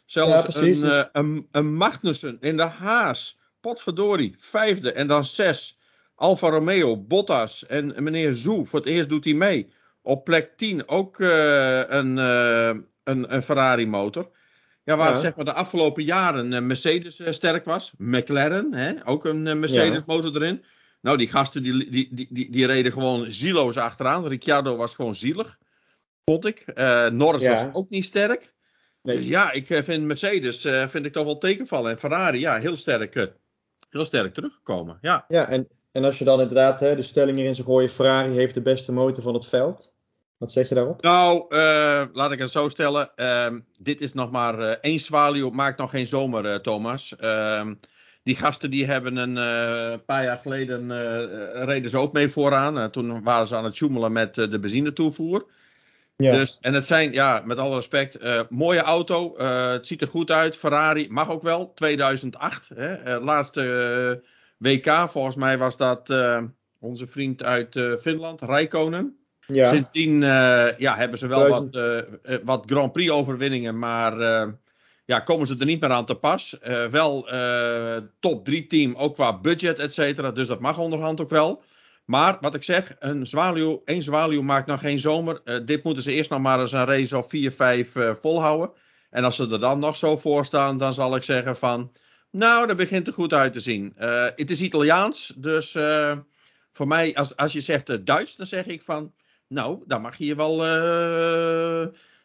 Zelfs 0.06 0.55
ja, 0.55 0.61
een, 0.61 0.76
uh, 0.76 1.02
een, 1.12 1.49
een, 1.52 1.75
Magnussen 1.75 2.37
in 2.41 2.56
de 2.56 2.62
Haas. 2.62 3.38
Potverdorie, 3.61 4.35
vijfde 4.38 4.92
en 4.92 5.07
dan 5.07 5.25
zes. 5.25 5.78
Alfa 6.14 6.49
Romeo, 6.49 6.97
Bottas 6.97 7.66
en 7.66 8.02
meneer 8.02 8.35
Zoe. 8.35 8.66
Voor 8.66 8.78
het 8.78 8.88
eerst 8.88 9.09
doet 9.09 9.25
hij 9.25 9.35
mee. 9.35 9.73
Op 10.02 10.25
plek 10.25 10.57
10 10.57 10.88
ook 10.88 11.19
uh, 11.19 11.88
een, 11.88 12.16
een, 12.16 13.35
een 13.35 13.42
Ferrari 13.42 13.87
motor. 13.87 14.30
Ja, 14.85 14.97
waar 14.97 15.12
ja. 15.12 15.19
zeg 15.19 15.37
maar 15.37 15.45
de 15.45 15.52
afgelopen 15.52 16.04
jaren 16.04 16.66
Mercedes 16.66 17.21
sterk 17.25 17.64
was. 17.64 17.92
McLaren, 17.99 18.75
hè? 18.75 19.07
ook 19.07 19.25
een 19.25 19.42
Mercedes 19.42 20.04
motor 20.04 20.37
erin. 20.37 20.64
Nou, 21.00 21.16
die 21.16 21.28
gasten 21.28 21.62
die, 21.62 21.90
die, 21.90 22.09
die, 22.14 22.28
die, 22.30 22.50
die 22.50 22.66
reden 22.66 22.92
gewoon 22.92 23.30
zieloos 23.30 23.76
achteraan. 23.76 24.26
Ricciardo 24.26 24.76
was 24.76 24.95
gewoon 24.95 25.14
zielig. 25.14 25.59
Vond 26.25 26.45
ik. 26.45 26.64
Norris 27.12 27.47
was 27.47 27.64
ook 27.73 27.90
niet 27.90 28.04
sterk. 28.04 28.52
Nee. 29.02 29.16
Dus 29.16 29.26
ja, 29.26 29.52
ik 29.52 29.71
eh, 29.71 29.83
vind 29.83 30.04
Mercedes 30.04 30.64
uh, 30.64 30.87
vind 30.87 31.07
ik 31.07 31.12
toch 31.12 31.25
wel 31.25 31.38
tegenvallen. 31.38 31.90
En 31.90 31.99
Ferrari, 31.99 32.40
ja, 32.40 32.59
heel 32.59 32.76
sterk, 32.76 33.14
uh, 33.14 33.25
heel 33.90 34.04
sterk 34.04 34.35
teruggekomen. 34.35 34.99
Ja, 35.00 35.25
ja 35.28 35.49
en, 35.49 35.66
en 35.92 36.04
als 36.04 36.19
je 36.19 36.25
dan 36.25 36.40
inderdaad 36.40 36.80
hè, 36.80 36.97
de 36.97 37.02
stelling 37.02 37.38
erin 37.38 37.54
zou 37.54 37.66
gooien: 37.66 37.90
Ferrari 37.90 38.30
heeft 38.30 38.54
de 38.54 38.62
beste 38.62 38.92
motor 38.92 39.23
van 39.23 39.35
het 39.35 39.47
veld. 39.47 39.92
Wat 40.37 40.52
zeg 40.52 40.69
je 40.69 40.75
daarop? 40.75 41.02
Nou, 41.02 41.45
uh, 41.49 42.02
laat 42.12 42.33
ik 42.33 42.38
het 42.38 42.50
zo 42.50 42.69
stellen. 42.69 43.11
Uh, 43.16 43.47
dit 43.78 44.00
is 44.00 44.12
nog 44.12 44.30
maar 44.30 44.59
één 44.59 44.99
zwaluw. 44.99 45.50
Maakt 45.50 45.78
nog 45.78 45.90
geen 45.90 46.07
zomer, 46.07 46.61
Thomas. 46.61 47.14
Die 48.23 48.37
gasten 48.37 48.71
die 48.71 48.87
hebben 48.87 49.17
een 49.17 50.05
paar 50.05 50.25
jaar 50.25 50.39
geleden. 50.43 50.89
reden 51.65 51.91
ze 51.91 51.99
ook 51.99 52.12
mee 52.12 52.29
vooraan. 52.29 52.91
toen 52.91 53.23
waren 53.23 53.47
ze 53.47 53.57
aan 53.57 53.65
het 53.65 53.79
joemelen 53.79 54.12
met 54.12 54.35
de 54.35 54.59
benzinetoevoer. 54.59 55.47
Ja. 56.17 56.33
Dus, 56.33 56.59
en 56.61 56.75
het 56.75 56.87
zijn, 56.87 57.12
ja, 57.12 57.43
met 57.45 57.59
alle 57.59 57.75
respect, 57.75 58.19
mooie 58.49 58.81
auto. 58.81 59.39
Het 59.39 59.87
ziet 59.87 60.00
er 60.00 60.09
goed 60.09 60.31
uit. 60.31 60.57
Ferrari 60.57 61.07
mag 61.11 61.31
ook 61.31 61.43
wel. 61.43 61.75
2008, 61.75 62.71
hè, 62.75 63.19
laatste 63.21 64.23
WK. 64.57 65.09
Volgens 65.09 65.37
mij 65.37 65.59
was 65.59 65.77
dat 65.77 66.15
onze 66.79 67.07
vriend 67.07 67.43
uit 67.43 67.97
Finland, 68.00 68.43
Rijkonen. 68.43 69.19
Ja. 69.47 69.69
Sindsdien 69.69 70.21
ja, 70.79 70.97
hebben 70.97 71.19
ze 71.19 71.27
wel 71.27 71.49
wat, 71.49 71.79
wat 72.45 72.62
Grand 72.67 72.93
Prix 72.93 73.11
overwinningen, 73.11 73.79
maar 73.79 74.12
ja, 75.11 75.21
komen 75.21 75.47
ze 75.47 75.57
er 75.59 75.67
niet 75.67 75.81
meer 75.81 75.90
aan 75.90 76.05
te 76.05 76.14
pas. 76.14 76.57
wel 76.90 77.29
top 78.21 78.45
3 78.45 78.67
team, 78.67 78.95
ook 78.95 79.14
qua 79.14 79.40
budget, 79.40 79.79
et 79.79 79.95
cetera. 79.95 80.31
Dus 80.31 80.47
dat 80.47 80.61
mag 80.61 80.79
onderhand 80.79 81.21
ook 81.21 81.31
wel. 81.31 81.62
Maar 82.11 82.38
wat 82.40 82.55
ik 82.55 82.62
zeg, 82.62 82.95
een 82.99 83.26
zwaluw, 83.26 83.83
één 83.85 84.02
zwaluw 84.02 84.43
maakt 84.43 84.67
nog 84.67 84.81
geen 84.81 84.99
zomer. 84.99 85.40
Uh, 85.45 85.59
dit 85.64 85.83
moeten 85.85 86.02
ze 86.02 86.12
eerst 86.12 86.31
nog 86.31 86.40
maar 86.40 86.61
eens 86.61 86.73
een 86.73 86.85
race 86.85 87.17
of 87.17 87.29
4, 87.29 87.52
5 87.52 87.95
uh, 87.95 88.14
volhouden. 88.14 88.73
En 89.11 89.25
als 89.25 89.37
ze 89.37 89.49
er 89.50 89.61
dan 89.61 89.79
nog 89.79 89.97
zo 89.97 90.17
voor 90.17 90.45
staan, 90.45 90.79
dan 90.79 90.93
zal 90.93 91.17
ik 91.17 91.23
zeggen 91.23 91.57
van... 91.57 91.93
Nou, 92.31 92.67
dat 92.67 92.76
begint 92.76 93.07
er 93.07 93.12
goed 93.12 93.33
uit 93.33 93.52
te 93.52 93.61
zien. 93.61 93.93
Het 93.97 94.50
is 94.50 94.61
Italiaans, 94.61 95.33
dus 95.37 95.73
voor 96.73 96.87
mij, 96.87 97.14
als, 97.14 97.37
als 97.37 97.52
je 97.52 97.61
zegt 97.61 98.07
Duits, 98.07 98.37
dan 98.37 98.47
zeg 98.47 98.67
ik 98.67 98.83
van, 98.83 99.12
nou, 99.49 99.83
dan 99.87 100.00
mag 100.00 100.17
je 100.17 100.35
wel 100.35 100.57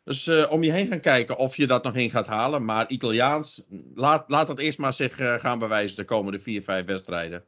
dus, 0.06 0.28
uh, 0.28 0.52
om 0.52 0.64
je 0.64 0.72
heen 0.72 0.88
gaan 0.88 1.00
kijken 1.00 1.38
of 1.38 1.56
je 1.56 1.68
dat 1.68 1.84
nog 1.84 1.96
in 1.96 2.10
gaat 2.10 2.28
halen. 2.28 2.66
Maar 2.66 2.88
Italiaans, 2.88 3.64
laat, 3.96 4.24
laat 4.28 4.48
dat 4.48 4.60
eerst 4.60 4.78
maar 4.78 4.94
zich 4.94 5.20
uh, 5.20 5.34
gaan 5.34 5.60
bewijzen 5.60 5.98
de 5.98 6.04
komende 6.04 6.40
vier, 6.40 6.64
vijf 6.64 6.86
wedstrijden. 6.86 7.44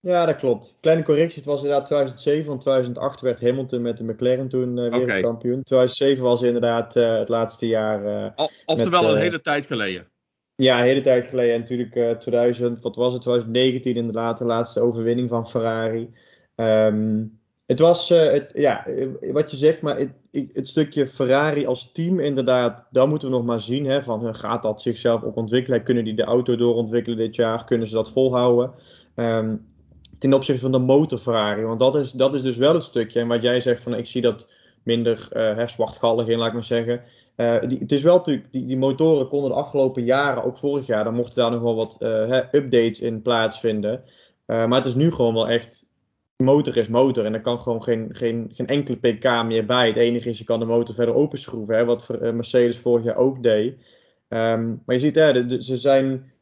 Ja, 0.00 0.26
dat 0.26 0.36
klopt. 0.36 0.76
Kleine 0.80 1.02
correctie, 1.02 1.38
het 1.38 1.46
was 1.46 1.62
inderdaad 1.62 1.86
2007, 1.86 2.46
want 2.48 2.60
2008 2.60 3.20
werd 3.20 3.40
Hamilton 3.40 3.82
met 3.82 3.96
de 3.96 4.04
McLaren 4.04 4.48
toen 4.48 4.76
uh, 4.76 4.90
wereldkampioen. 4.90 5.60
Okay. 5.60 5.62
2007 5.62 6.24
was 6.24 6.42
inderdaad 6.42 6.94
het 6.94 7.28
laatste 7.28 7.66
jaar. 7.66 8.32
Oftewel 8.64 9.02
met, 9.02 9.12
een 9.12 9.18
hele 9.18 9.40
tijd 9.40 9.66
geleden. 9.66 10.08
Ja, 10.54 10.78
een 10.78 10.86
hele 10.86 11.00
tijd 11.00 11.28
geleden. 11.28 11.54
En 11.54 11.60
natuurlijk 11.60 12.20
2000, 12.20 12.80
wat 12.80 12.96
was 12.96 13.12
het, 13.12 13.22
2019 13.22 13.96
inderdaad, 13.96 14.38
de 14.38 14.44
laatste 14.44 14.80
overwinning 14.80 15.28
van 15.28 15.48
Ferrari. 15.48 16.10
Um, 16.56 17.39
het 17.70 17.78
was, 17.78 18.10
uh, 18.10 18.30
het, 18.30 18.50
ja, 18.54 18.86
wat 19.32 19.50
je 19.50 19.56
zegt, 19.56 19.80
maar 19.82 19.98
het, 19.98 20.10
het, 20.52 20.68
stukje 20.68 21.06
Ferrari 21.06 21.66
als 21.66 21.92
team, 21.92 22.20
inderdaad, 22.20 22.86
daar 22.90 23.08
moeten 23.08 23.28
we 23.28 23.34
nog 23.34 23.44
maar 23.44 23.60
zien. 23.60 23.86
Hè, 23.86 24.02
van, 24.02 24.34
gaat 24.34 24.62
dat 24.62 24.82
zichzelf 24.82 25.22
ook 25.22 25.36
ontwikkelen? 25.36 25.82
Kunnen 25.82 26.04
die 26.04 26.14
de 26.14 26.24
auto 26.24 26.56
doorontwikkelen 26.56 27.18
dit 27.18 27.36
jaar? 27.36 27.64
Kunnen 27.64 27.88
ze 27.88 27.94
dat 27.94 28.10
volhouden? 28.10 28.72
Um, 29.16 29.66
ten 30.18 30.32
opzichte 30.32 30.60
van 30.60 30.72
de 30.72 30.78
motor 30.78 31.18
Ferrari. 31.18 31.62
Want 31.62 31.80
dat 31.80 31.96
is, 31.96 32.12
dat 32.12 32.34
is 32.34 32.42
dus 32.42 32.56
wel 32.56 32.74
het 32.74 32.82
stukje. 32.82 33.20
En 33.20 33.28
wat 33.28 33.42
jij 33.42 33.60
zegt, 33.60 33.82
van 33.82 33.94
ik 33.94 34.06
zie 34.06 34.22
dat 34.22 34.52
minder 34.82 35.28
uh, 35.32 35.66
zwartgallig 35.66 36.26
in, 36.26 36.38
laat 36.38 36.46
ik 36.46 36.52
maar 36.52 36.64
zeggen. 36.64 37.02
Die, 37.68 37.78
het 37.78 37.92
is 37.92 38.02
wel 38.02 38.16
natuurlijk, 38.16 38.52
die, 38.52 38.64
die 38.64 38.78
motoren 38.78 39.28
konden 39.28 39.50
de 39.50 39.56
afgelopen 39.56 40.04
jaren, 40.04 40.44
ook 40.44 40.58
vorig 40.58 40.86
jaar, 40.86 41.04
dan 41.04 41.14
mochten 41.14 41.36
daar 41.36 41.50
nog 41.50 41.62
wel 41.62 41.74
wat 41.74 41.96
updates 42.52 43.00
in 43.00 43.22
plaatsvinden. 43.22 44.04
maar 44.46 44.74
het 44.74 44.86
is 44.86 44.94
nu 44.94 45.10
gewoon 45.10 45.34
wel 45.34 45.48
echt 45.48 45.89
motor 46.40 46.76
is 46.76 46.88
motor 46.88 47.24
en 47.24 47.34
er 47.34 47.40
kan 47.40 47.58
gewoon 47.58 47.82
geen, 47.82 48.08
geen, 48.10 48.50
geen 48.54 48.66
enkele 48.66 48.96
pk 48.96 49.44
meer 49.46 49.66
bij. 49.66 49.86
Het 49.86 49.96
enige 49.96 50.28
is, 50.28 50.38
je 50.38 50.44
kan 50.44 50.58
de 50.58 50.64
motor 50.64 50.94
verder 50.94 51.14
openschroeven, 51.14 51.76
hè, 51.76 51.84
wat 51.84 52.08
eh, 52.10 52.32
Mercedes 52.32 52.78
vorig 52.78 53.04
jaar 53.04 53.16
ook 53.16 53.42
deed. 53.42 53.74
Um, 54.28 54.82
maar 54.86 54.94
je 54.94 54.98
ziet, 54.98 55.14
hè, 55.14 55.60
ze 55.62 55.76
zijn, 55.76 56.32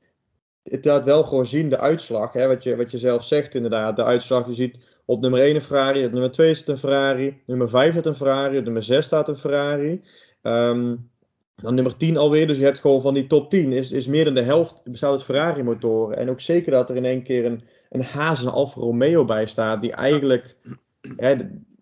het 0.63 0.85
laat 0.85 1.05
wel 1.05 1.23
gewoon 1.25 1.47
zien, 1.47 1.69
de 1.69 1.79
uitslag, 1.79 2.33
hè, 2.33 2.47
wat, 2.47 2.63
je, 2.63 2.77
wat 2.77 2.91
je 2.91 2.99
zelf 2.99 3.25
zegt 3.25 3.55
inderdaad. 3.55 3.97
De 3.97 4.05
uitslag, 4.05 4.47
je 4.47 4.55
ziet 4.55 4.79
op 5.05 5.21
nummer 5.21 5.41
1 5.41 5.55
een 5.55 5.63
Ferrari, 5.63 6.05
op 6.05 6.13
nummer 6.13 6.31
2 6.31 6.55
staat 6.55 6.69
een 6.69 6.79
Ferrari, 6.79 7.43
nummer 7.47 7.69
5 7.69 7.93
staat 7.93 8.07
een 8.07 8.15
Ferrari, 8.15 8.59
op 8.59 8.65
nummer 8.65 8.83
6 8.83 9.05
staat 9.05 9.29
een 9.29 9.37
Ferrari. 9.37 10.03
Um, 10.43 11.11
dan 11.63 11.75
nummer 11.75 11.97
10 11.97 12.17
alweer, 12.17 12.47
dus 12.47 12.59
je 12.59 12.65
hebt 12.65 12.79
gewoon 12.79 13.01
van 13.01 13.15
die 13.15 13.27
top 13.27 13.51
10 13.51 13.73
is, 13.73 13.93
is 13.93 14.07
meer 14.07 14.25
dan 14.25 14.35
de 14.35 14.43
helft 14.43 14.83
bestaat 14.85 15.13
uit 15.13 15.23
Ferrari 15.23 15.63
motoren. 15.63 16.17
En 16.17 16.31
ook 16.31 16.41
zeker 16.41 16.73
dat 16.73 16.91
er 16.91 16.97
in 16.97 17.05
één 17.05 17.23
keer 17.23 17.45
een, 17.45 17.63
een 17.91 18.03
Haas 18.03 18.45
en 18.45 18.53
Alfa 18.53 18.81
Romeo 18.81 19.25
bij 19.25 19.47
staat, 19.47 19.81
die 19.81 19.93
eigenlijk. 19.93 20.57
Hè, 21.17 21.35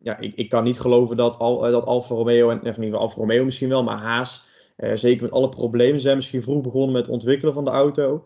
ja, 0.02 0.18
ik, 0.18 0.34
ik 0.34 0.48
kan 0.48 0.64
niet 0.64 0.80
geloven 0.80 1.16
dat, 1.16 1.38
Al, 1.38 1.60
dat 1.60 1.84
Alfa 1.84 2.14
Romeo, 2.14 2.50
en 2.50 2.58
in 2.58 2.64
ieder 2.64 2.84
geval 2.84 2.98
Alfa 3.00 3.20
Romeo 3.20 3.44
misschien 3.44 3.68
wel, 3.68 3.82
maar 3.82 3.98
Haas, 3.98 4.44
eh, 4.76 4.92
zeker 4.94 5.22
met 5.22 5.32
alle 5.32 5.48
problemen, 5.48 6.00
zijn 6.00 6.16
misschien 6.16 6.42
vroeg 6.42 6.62
begonnen 6.62 6.92
met 6.92 7.02
het 7.02 7.10
ontwikkelen 7.10 7.54
van 7.54 7.64
de 7.64 7.70
auto. 7.70 8.24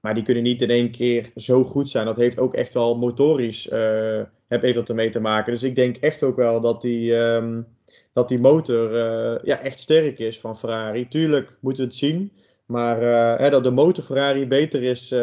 Maar 0.00 0.14
die 0.14 0.22
kunnen 0.22 0.42
niet 0.42 0.62
in 0.62 0.70
één 0.70 0.90
keer 0.90 1.30
zo 1.36 1.64
goed 1.64 1.90
zijn. 1.90 2.06
Dat 2.06 2.16
heeft 2.16 2.38
ook 2.38 2.54
echt 2.54 2.74
wel 2.74 2.96
motorisch 2.96 3.70
uh, 3.72 4.22
heb 4.48 4.62
even 4.62 4.84
ermee 4.84 5.10
te 5.10 5.20
maken. 5.20 5.52
Dus 5.52 5.62
ik 5.62 5.74
denk 5.74 5.96
echt 5.96 6.22
ook 6.22 6.36
wel 6.36 6.60
dat 6.60 6.80
die, 6.80 7.14
um, 7.14 7.66
dat 8.12 8.28
die 8.28 8.38
motor 8.38 8.92
uh, 8.94 9.38
ja, 9.42 9.60
echt 9.60 9.80
sterk 9.80 10.18
is 10.18 10.40
van 10.40 10.58
Ferrari. 10.58 11.08
Tuurlijk 11.08 11.58
moeten 11.60 11.82
we 11.82 11.88
het 11.88 11.98
zien. 11.98 12.32
Maar 12.66 13.02
uh, 13.02 13.38
hè, 13.38 13.50
dat 13.50 13.64
de 13.64 13.70
motor 13.70 14.04
Ferrari 14.04 14.46
beter 14.46 14.82
is 14.82 15.14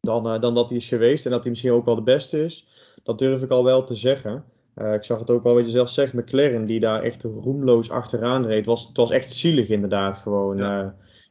dan, 0.00 0.34
uh, 0.34 0.40
dan 0.40 0.54
dat 0.54 0.68
hij 0.68 0.78
is 0.78 0.88
geweest. 0.88 1.24
En 1.24 1.30
dat 1.30 1.40
hij 1.40 1.50
misschien 1.50 1.72
ook 1.72 1.84
wel 1.84 1.94
de 1.94 2.02
beste 2.02 2.44
is. 2.44 2.66
Dat 3.02 3.18
durf 3.18 3.42
ik 3.42 3.50
al 3.50 3.64
wel 3.64 3.84
te 3.84 3.94
zeggen. 3.94 4.44
Uh, 4.76 4.94
ik 4.94 5.04
zag 5.04 5.18
het 5.18 5.30
ook 5.30 5.42
wel 5.42 5.54
wat 5.54 5.64
je 5.64 5.70
zelf 5.70 5.88
zegt. 5.88 6.12
McLaren, 6.12 6.64
die 6.64 6.80
daar 6.80 7.02
echt 7.02 7.22
roemloos 7.22 7.90
achteraan 7.90 8.46
reed. 8.46 8.66
Was, 8.66 8.86
het 8.86 8.96
was 8.96 9.10
echt 9.10 9.32
zielig 9.32 9.68
inderdaad 9.68 10.18
gewoon. 10.18 10.56
Ja. 10.56 10.82
Uh, 10.82 10.88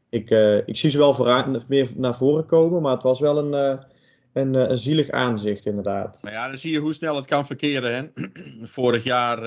ik, 0.10 0.30
ik 0.66 0.78
zie 0.78 0.90
ze 0.90 0.98
wel 0.98 1.14
vooraan, 1.14 1.62
meer 1.68 1.88
naar 1.96 2.16
voren 2.16 2.46
komen. 2.46 2.82
Maar 2.82 2.94
het 2.94 3.04
was 3.04 3.20
wel 3.20 3.38
een, 3.38 3.80
een, 4.34 4.54
een 4.54 4.78
zielig 4.78 5.10
aanzicht 5.10 5.66
inderdaad. 5.66 6.20
Maar 6.24 6.32
ja, 6.32 6.48
dan 6.48 6.58
zie 6.58 6.72
je 6.72 6.80
hoe 6.80 6.94
snel 6.94 7.16
het 7.16 7.26
kan 7.26 7.46
verkeren. 7.46 7.96
Hè? 7.96 8.28
Vorig 8.68 9.04
jaar 9.04 9.40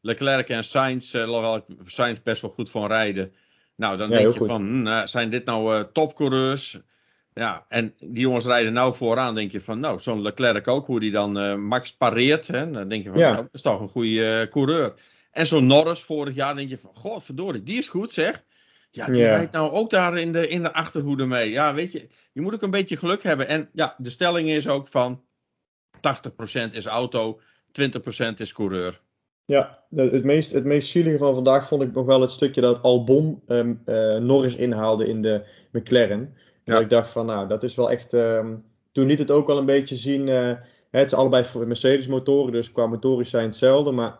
Leclerc 0.00 0.48
en 0.48 0.64
Sainz. 0.64 1.14
Uh, 1.14 1.56
Sainz 1.84 2.18
best 2.22 2.42
wel 2.42 2.50
goed 2.50 2.70
van 2.70 2.86
rijden. 2.86 3.32
Nou, 3.76 3.96
dan 3.96 4.08
ja, 4.10 4.16
denk 4.16 4.32
je 4.32 4.38
goed. 4.38 4.48
van, 4.48 4.86
hm, 4.86 5.06
zijn 5.06 5.30
dit 5.30 5.44
nou 5.44 5.86
topcoureurs? 5.92 6.80
Ja, 7.34 7.64
en 7.68 7.94
die 7.98 8.20
jongens 8.20 8.44
rijden 8.44 8.72
nou 8.72 8.94
vooraan, 8.94 9.34
denk 9.34 9.50
je 9.50 9.60
van, 9.60 9.80
nou, 9.80 9.98
zo'n 9.98 10.22
Leclerc 10.22 10.68
ook, 10.68 10.86
hoe 10.86 11.00
die 11.00 11.10
dan 11.10 11.38
uh, 11.38 11.54
Max 11.54 11.96
pareert. 11.96 12.46
Hè? 12.46 12.70
Dan 12.70 12.88
denk 12.88 13.02
je 13.04 13.10
van, 13.10 13.18
ja. 13.18 13.30
nou, 13.30 13.42
dat 13.42 13.54
is 13.54 13.62
toch 13.62 13.80
een 13.80 13.88
goede 13.88 14.40
uh, 14.40 14.50
coureur. 14.50 14.94
En 15.30 15.46
zo'n 15.46 15.66
Norris 15.66 16.00
vorig 16.00 16.34
jaar, 16.34 16.54
denk 16.54 16.68
je 16.68 16.78
van, 16.78 16.90
godverdorie, 16.94 17.62
die 17.62 17.78
is 17.78 17.88
goed 17.88 18.12
zeg. 18.12 18.42
Ja, 18.90 19.06
die 19.06 19.16
ja. 19.16 19.36
rijdt 19.36 19.52
nou 19.52 19.72
ook 19.72 19.90
daar 19.90 20.18
in 20.18 20.32
de, 20.32 20.48
in 20.48 20.62
de 20.62 20.72
achterhoede 20.72 21.26
mee. 21.26 21.50
Ja, 21.50 21.74
weet 21.74 21.92
je, 21.92 22.08
je 22.32 22.40
moet 22.40 22.54
ook 22.54 22.62
een 22.62 22.70
beetje 22.70 22.96
geluk 22.96 23.22
hebben. 23.22 23.48
En 23.48 23.68
ja, 23.72 23.94
de 23.98 24.10
stelling 24.10 24.48
is 24.48 24.68
ook 24.68 24.88
van 24.88 25.22
80% 25.96 26.72
is 26.72 26.86
auto, 26.86 27.40
20% 27.66 28.34
is 28.36 28.52
coureur. 28.52 29.00
Ja, 29.44 29.78
het 29.94 30.24
meest, 30.24 30.52
het 30.52 30.64
meest 30.64 30.90
zielige 30.90 31.18
van 31.18 31.34
vandaag 31.34 31.68
vond 31.68 31.82
ik 31.82 31.92
nog 31.92 32.06
wel 32.06 32.20
het 32.20 32.32
stukje 32.32 32.60
dat 32.60 32.82
Albon 32.82 33.42
um, 33.48 33.82
uh, 33.86 34.16
Norris 34.16 34.56
inhaalde 34.56 35.08
in 35.08 35.22
de 35.22 35.44
McLaren. 35.72 36.36
Ja. 36.64 36.78
ik 36.78 36.90
dacht 36.90 37.10
van, 37.10 37.26
nou, 37.26 37.48
dat 37.48 37.62
is 37.62 37.74
wel 37.74 37.90
echt. 37.90 38.12
Um, 38.12 38.64
toen 38.92 39.06
liet 39.06 39.18
het 39.18 39.30
ook 39.30 39.46
wel 39.46 39.58
een 39.58 39.66
beetje 39.66 39.96
zien. 39.96 40.26
Uh, 40.26 40.52
het 40.90 41.06
is 41.06 41.14
allebei 41.14 41.44
Mercedes 41.66 42.06
motoren, 42.06 42.52
dus 42.52 42.72
qua 42.72 42.86
motorisch 42.86 43.30
zijn 43.30 43.44
hetzelfde. 43.44 43.90
Maar 43.90 44.18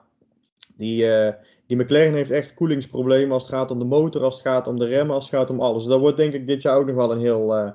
die, 0.76 1.04
uh, 1.04 1.28
die 1.66 1.76
McLaren 1.76 2.14
heeft 2.14 2.30
echt 2.30 2.54
koelingsproblemen 2.54 3.32
als 3.32 3.46
het 3.46 3.54
gaat 3.54 3.70
om 3.70 3.78
de 3.78 3.84
motor, 3.84 4.22
als 4.22 4.34
het 4.34 4.46
gaat 4.46 4.66
om 4.66 4.78
de 4.78 4.86
remmen, 4.86 5.14
als 5.14 5.30
het 5.30 5.38
gaat 5.38 5.50
om 5.50 5.60
alles. 5.60 5.84
Dat 5.84 6.00
wordt 6.00 6.16
denk 6.16 6.32
ik 6.32 6.46
dit 6.46 6.62
jaar 6.62 6.78
ook 6.78 6.86
nog 6.86 6.96
wel 6.96 7.12
een 7.12 7.20
heel 7.20 7.56
uh, 7.56 7.70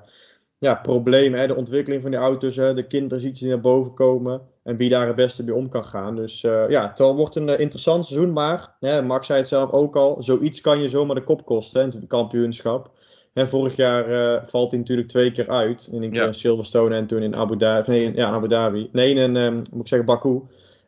ja, 0.58 0.74
probleem. 0.74 1.34
Hè? 1.34 1.46
De 1.46 1.56
ontwikkeling 1.56 2.02
van 2.02 2.10
die 2.10 2.20
auto's, 2.20 2.56
hè? 2.56 2.74
de 2.74 2.86
kinderziektes 2.86 3.40
die 3.40 3.48
naar 3.48 3.60
boven 3.60 3.94
komen. 3.94 4.40
En 4.62 4.76
wie 4.76 4.88
daar 4.88 5.06
het 5.06 5.16
beste 5.16 5.44
mee 5.44 5.54
om 5.54 5.68
kan 5.68 5.84
gaan. 5.84 6.16
Dus 6.16 6.40
ja, 6.40 6.88
het 6.88 6.98
wordt 6.98 7.36
een 7.36 7.58
interessant 7.58 8.06
seizoen. 8.06 8.32
Maar, 8.32 8.76
hè, 8.80 9.02
Max 9.02 9.26
zei 9.26 9.38
het 9.38 9.48
zelf 9.48 9.70
ook 9.70 9.96
al, 9.96 10.22
zoiets 10.22 10.60
kan 10.60 10.82
je 10.82 10.88
zomaar 10.88 11.14
de 11.14 11.24
kop 11.24 11.44
kosten, 11.44 11.80
hè, 11.80 11.86
het 11.86 12.06
kampioenschap. 12.06 12.90
En 13.38 13.48
vorig 13.48 13.76
jaar 13.76 14.10
uh, 14.10 14.40
valt 14.44 14.70
hij 14.70 14.80
natuurlijk 14.80 15.08
twee 15.08 15.32
keer 15.32 15.48
uit. 15.48 15.88
In 15.92 16.02
een 16.02 16.10
keer 16.10 16.26
in 16.26 16.34
Silverstone 16.34 16.96
en 16.96 17.06
toen 17.06 17.22
in 17.22 17.36
Abu 17.36 17.56
Dhabi. 17.56 17.90
Nee, 17.90 18.14
ja, 18.14 18.28
in 18.28 18.34
Abu 18.34 18.48
Dhabi. 18.48 18.88
Nee, 18.92 19.14
in 19.14 19.36
um, 19.36 19.54
moet 19.54 19.80
ik 19.80 19.88
zeggen 19.88 20.06
Baku. 20.06 20.40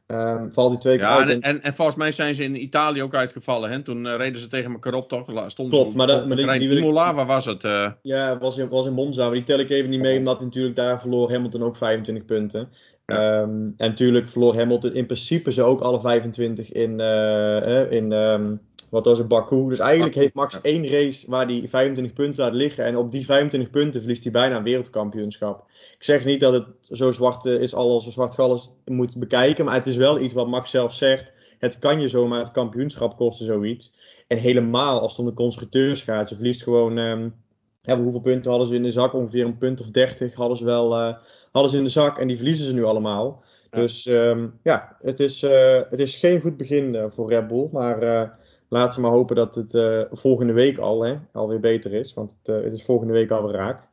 Um, 0.06 0.50
valt 0.52 0.70
hij 0.70 0.80
twee 0.80 0.96
keer 0.96 1.06
ja, 1.06 1.18
uit. 1.18 1.28
En, 1.28 1.40
en, 1.40 1.62
en, 1.62 1.74
volgens 1.74 1.96
mij 1.96 2.12
zijn 2.12 2.34
ze 2.34 2.44
in 2.44 2.62
Italië 2.62 3.02
ook 3.02 3.14
uitgevallen. 3.14 3.70
Hè? 3.70 3.82
Toen 3.82 4.04
uh, 4.04 4.14
reden 4.16 4.40
ze 4.40 4.48
tegen 4.48 4.72
elkaar 4.72 4.94
op, 4.94 5.08
toch? 5.08 5.24
Stond 5.46 5.70
Klopt, 5.70 5.94
maar, 5.94 6.06
dat, 6.06 6.26
maar 6.26 6.36
die, 6.36 6.58
die, 6.58 6.78
Imola, 6.78 7.14
waar 7.14 7.26
was 7.26 7.44
het? 7.44 7.64
Uh... 7.64 7.90
Ja, 8.02 8.38
was 8.38 8.58
in, 8.58 8.68
was 8.68 8.86
in 8.86 8.92
Monza. 8.92 9.24
Maar 9.24 9.34
die 9.34 9.42
tel 9.42 9.58
ik 9.58 9.70
even 9.70 9.90
niet 9.90 10.00
mee, 10.00 10.18
omdat 10.18 10.36
hij 10.36 10.44
natuurlijk 10.44 10.76
daar 10.76 11.00
verloor 11.00 11.30
Hamilton 11.30 11.62
ook 11.62 11.76
25 11.76 12.24
punten. 12.24 12.68
Ja. 13.06 13.40
Um, 13.40 13.74
en 13.76 13.88
natuurlijk 13.88 14.28
verloor 14.28 14.56
Hamilton 14.56 14.94
in 14.94 15.06
principe 15.06 15.52
ze 15.52 15.62
ook 15.62 15.80
alle 15.80 16.00
25 16.00 16.72
in, 16.72 17.00
uh, 17.00 17.92
in 17.92 18.12
um, 18.12 18.60
wat 18.90 19.04
was 19.04 19.18
het 19.18 19.28
Baku. 19.28 19.68
Dus 19.68 19.78
eigenlijk 19.78 20.14
heeft 20.14 20.34
Max 20.34 20.54
ja. 20.54 20.60
één 20.62 20.88
race 20.88 21.30
waar 21.30 21.46
hij 21.46 21.64
25 21.68 22.14
punten 22.14 22.42
laat 22.44 22.54
liggen. 22.54 22.84
En 22.84 22.96
op 22.96 23.12
die 23.12 23.24
25 23.24 23.70
punten 23.70 24.00
verliest 24.00 24.22
hij 24.22 24.32
bijna 24.32 24.56
een 24.56 24.62
wereldkampioenschap. 24.62 25.64
Ik 25.98 26.04
zeg 26.04 26.24
niet 26.24 26.40
dat 26.40 26.52
het 26.52 26.66
zo 26.80 27.12
zwart 27.12 27.44
is, 27.44 27.74
al 27.74 28.00
zo 28.00 28.10
zwart 28.10 28.70
moet 28.84 29.18
bekijken. 29.18 29.64
Maar 29.64 29.74
het 29.74 29.86
is 29.86 29.96
wel 29.96 30.20
iets 30.20 30.34
wat 30.34 30.48
Max 30.48 30.70
zelf 30.70 30.94
zegt. 30.94 31.32
Het 31.58 31.78
kan 31.78 32.00
je 32.00 32.08
zomaar 32.08 32.40
het 32.40 32.50
kampioenschap 32.50 33.16
kosten, 33.16 33.46
zoiets. 33.46 33.92
En 34.26 34.38
helemaal 34.38 35.00
als 35.00 35.10
het 35.10 35.20
om 35.20 35.26
de 35.26 35.34
constructeurs 35.34 36.02
gaat. 36.02 36.28
Je 36.28 36.34
verliest 36.34 36.62
gewoon. 36.62 36.98
Um, 36.98 37.34
ja, 37.82 37.98
hoeveel 37.98 38.20
punten 38.20 38.50
hadden 38.50 38.68
ze 38.68 38.74
in 38.74 38.82
de 38.82 38.90
zak? 38.90 39.14
Ongeveer 39.14 39.44
een 39.44 39.58
punt 39.58 39.80
of 39.80 39.86
30 39.86 40.34
hadden 40.34 40.56
ze 40.56 40.64
wel 40.64 40.98
uh, 40.98 41.14
hadden 41.52 41.70
ze 41.70 41.78
in 41.78 41.84
de 41.84 41.90
zak. 41.90 42.18
En 42.18 42.26
die 42.26 42.36
verliezen 42.36 42.66
ze 42.66 42.74
nu 42.74 42.84
allemaal. 42.84 43.42
Ja. 43.70 43.78
Dus 43.78 44.06
um, 44.06 44.58
ja, 44.62 44.96
het 45.02 45.20
is, 45.20 45.42
uh, 45.42 45.80
het 45.90 46.00
is 46.00 46.16
geen 46.16 46.40
goed 46.40 46.56
begin 46.56 46.94
uh, 46.94 47.04
voor 47.08 47.28
Red 47.28 47.48
Bull. 47.48 47.68
Maar 47.72 48.38
laten 48.70 48.96
we 48.96 49.02
maar 49.02 49.16
hopen 49.16 49.36
dat 49.36 49.54
het 49.54 49.74
uh, 49.74 50.02
volgende 50.10 50.52
week 50.52 50.78
al 50.78 51.02
hè, 51.02 51.16
alweer 51.32 51.60
beter 51.60 51.92
is. 51.92 52.14
Want 52.14 52.36
het, 52.42 52.56
uh, 52.56 52.64
het 52.64 52.72
is 52.72 52.84
volgende 52.84 53.12
week 53.12 53.30
alweer 53.30 53.54
raak. 53.54 53.88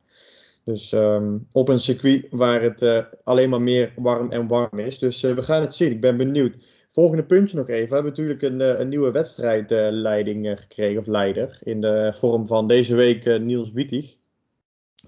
Dus 0.64 0.92
um, 0.92 1.46
op 1.52 1.68
een 1.68 1.80
circuit 1.80 2.26
waar 2.30 2.62
het 2.62 2.82
uh, 2.82 3.04
alleen 3.24 3.48
maar 3.48 3.62
meer 3.62 3.92
warm 3.96 4.30
en 4.30 4.46
warm 4.46 4.78
is. 4.78 4.98
Dus 4.98 5.20
we 5.20 5.42
gaan 5.42 5.60
het 5.60 5.74
zien. 5.74 5.90
Ik 5.90 6.00
ben 6.00 6.16
benieuwd. 6.16 6.56
Volgende 6.92 7.24
puntje 7.24 7.56
nog 7.56 7.68
even. 7.68 7.88
We 7.88 7.94
hebben 7.94 8.12
natuurlijk 8.12 8.42
een, 8.42 8.80
een 8.80 8.88
nieuwe 8.88 9.10
wedstrijdleiding 9.10 10.58
gekregen. 10.60 11.00
Of 11.00 11.06
leider. 11.06 11.58
In 11.62 11.80
de 11.80 12.12
vorm 12.14 12.46
van 12.46 12.66
deze 12.66 12.94
week 12.94 13.40
Niels 13.40 13.72
Wittig. 13.72 14.16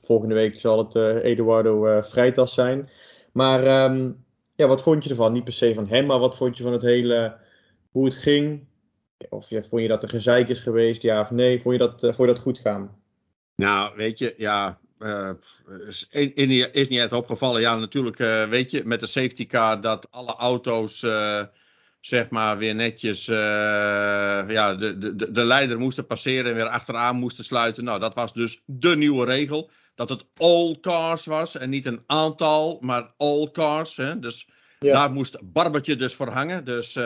Volgende 0.02 0.34
week 0.34 0.60
zal 0.60 0.78
het 0.78 0.94
Eduardo 1.22 2.02
Freitas 2.02 2.54
zijn. 2.54 2.88
Maar 3.32 3.90
um, 3.90 4.24
ja, 4.54 4.66
wat 4.66 4.82
vond 4.82 5.04
je 5.04 5.10
ervan? 5.10 5.32
Niet 5.32 5.44
per 5.44 5.52
se 5.52 5.74
van 5.74 5.88
hem. 5.88 6.06
Maar 6.06 6.18
wat 6.18 6.36
vond 6.36 6.56
je 6.56 6.62
van 6.62 6.72
het 6.72 6.82
hele... 6.82 7.36
Hoe 7.90 8.04
het 8.04 8.14
ging, 8.14 8.66
of 9.28 9.48
ja, 9.48 9.62
vond 9.62 9.82
je 9.82 9.88
dat 9.88 10.02
er 10.02 10.08
gezeik 10.08 10.48
is 10.48 10.60
geweest, 10.60 11.02
ja 11.02 11.20
of 11.20 11.30
nee? 11.30 11.60
Vond 11.60 11.74
je 11.74 11.80
dat, 11.80 12.04
uh, 12.04 12.12
vond 12.12 12.28
je 12.28 12.34
dat 12.34 12.42
goed 12.42 12.58
gaan? 12.58 12.98
Nou, 13.54 13.96
weet 13.96 14.18
je, 14.18 14.34
ja, 14.36 14.78
uh, 14.98 15.30
is, 15.88 16.08
is, 16.72 16.88
niet 16.88 17.00
echt 17.00 17.12
opgevallen. 17.12 17.60
Ja, 17.60 17.76
natuurlijk 17.76 18.18
uh, 18.18 18.48
weet 18.48 18.70
je, 18.70 18.82
met 18.84 19.00
de 19.00 19.06
safety 19.06 19.46
car 19.46 19.80
dat 19.80 20.08
alle 20.10 20.34
auto's 20.34 21.02
uh, 21.02 21.42
zeg 22.00 22.30
maar 22.30 22.58
weer 22.58 22.74
netjes 22.74 23.26
ja, 23.26 24.74
de, 24.74 24.98
de, 24.98 25.30
de 25.30 25.44
leider 25.44 25.78
moesten 25.78 26.06
passeren 26.06 26.50
en 26.50 26.54
weer 26.54 26.68
achteraan 26.68 27.16
moesten 27.16 27.44
sluiten. 27.44 27.84
Nou, 27.84 28.00
dat 28.00 28.14
was 28.14 28.32
dus 28.32 28.62
de 28.66 28.96
nieuwe 28.96 29.24
regel. 29.24 29.70
Dat 29.94 30.08
het 30.08 30.24
all 30.36 30.76
cars 30.80 31.24
was 31.24 31.56
en 31.56 31.70
niet 31.70 31.86
een 31.86 32.02
aantal, 32.06 32.78
maar 32.80 33.12
all 33.16 33.50
cars. 33.52 33.96
Hè? 33.96 34.18
Dus 34.18 34.48
ja. 34.78 34.92
daar 34.92 35.12
moest 35.12 35.38
Barbetje 35.42 35.96
dus 35.96 36.14
voor 36.14 36.28
hangen. 36.28 36.64
Dus 36.64 36.98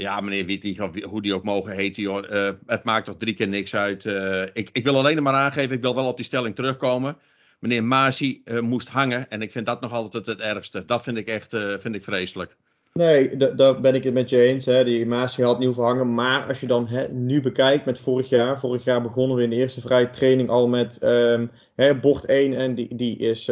ja, 0.00 0.20
meneer 0.20 0.46
Wittig, 0.46 0.78
hoe 1.02 1.22
die 1.22 1.34
ook 1.34 1.44
mogen 1.44 1.72
heten, 1.72 2.02
joh, 2.02 2.30
uh, 2.30 2.50
het 2.66 2.84
maakt 2.84 3.04
toch 3.04 3.16
drie 3.16 3.34
keer 3.34 3.48
niks 3.48 3.74
uit. 3.74 4.04
Uh, 4.04 4.42
ik, 4.52 4.68
ik, 4.72 4.84
wil 4.84 4.96
alleen 4.96 5.22
maar 5.22 5.32
aangeven, 5.32 5.76
ik 5.76 5.82
wil 5.82 5.94
wel 5.94 6.08
op 6.08 6.16
die 6.16 6.24
stelling 6.24 6.54
terugkomen. 6.54 7.16
Meneer 7.58 7.84
Masi 7.84 8.42
uh, 8.44 8.60
moest 8.60 8.88
hangen 8.88 9.30
en 9.30 9.42
ik 9.42 9.50
vind 9.50 9.66
dat 9.66 9.80
nog 9.80 9.92
altijd 9.92 10.26
het 10.26 10.40
ergste. 10.40 10.84
Dat 10.84 11.02
vind 11.02 11.16
ik 11.16 11.28
echt 11.28 11.56
vind 11.78 11.94
ik 11.94 12.02
vreselijk. 12.02 12.56
Nee, 12.92 13.36
daar 13.36 13.80
ben 13.80 13.94
ik 13.94 14.04
het 14.04 14.14
met 14.14 14.30
je 14.30 14.40
eens. 14.40 14.64
Hè. 14.64 14.84
Die 14.84 15.06
Masi 15.06 15.42
had 15.42 15.58
nieuw 15.58 15.74
verhangen. 15.74 16.14
Maar 16.14 16.46
als 16.46 16.60
je 16.60 16.66
dan 16.66 16.86
hè, 16.86 17.08
nu 17.08 17.40
bekijkt 17.40 17.84
met 17.84 17.98
vorig 17.98 18.28
jaar. 18.28 18.60
Vorig 18.60 18.84
jaar 18.84 19.02
begonnen 19.02 19.36
we 19.36 19.42
in 19.42 19.50
de 19.50 19.56
eerste 19.56 19.80
vrije 19.80 20.10
training 20.10 20.48
al 20.48 20.68
met 20.68 21.02
um, 21.02 21.50
hè, 21.74 21.94
bocht 21.94 22.24
1 22.24 22.54
en 22.54 22.74
die, 22.74 22.96
die 22.96 23.18
is 23.18 23.44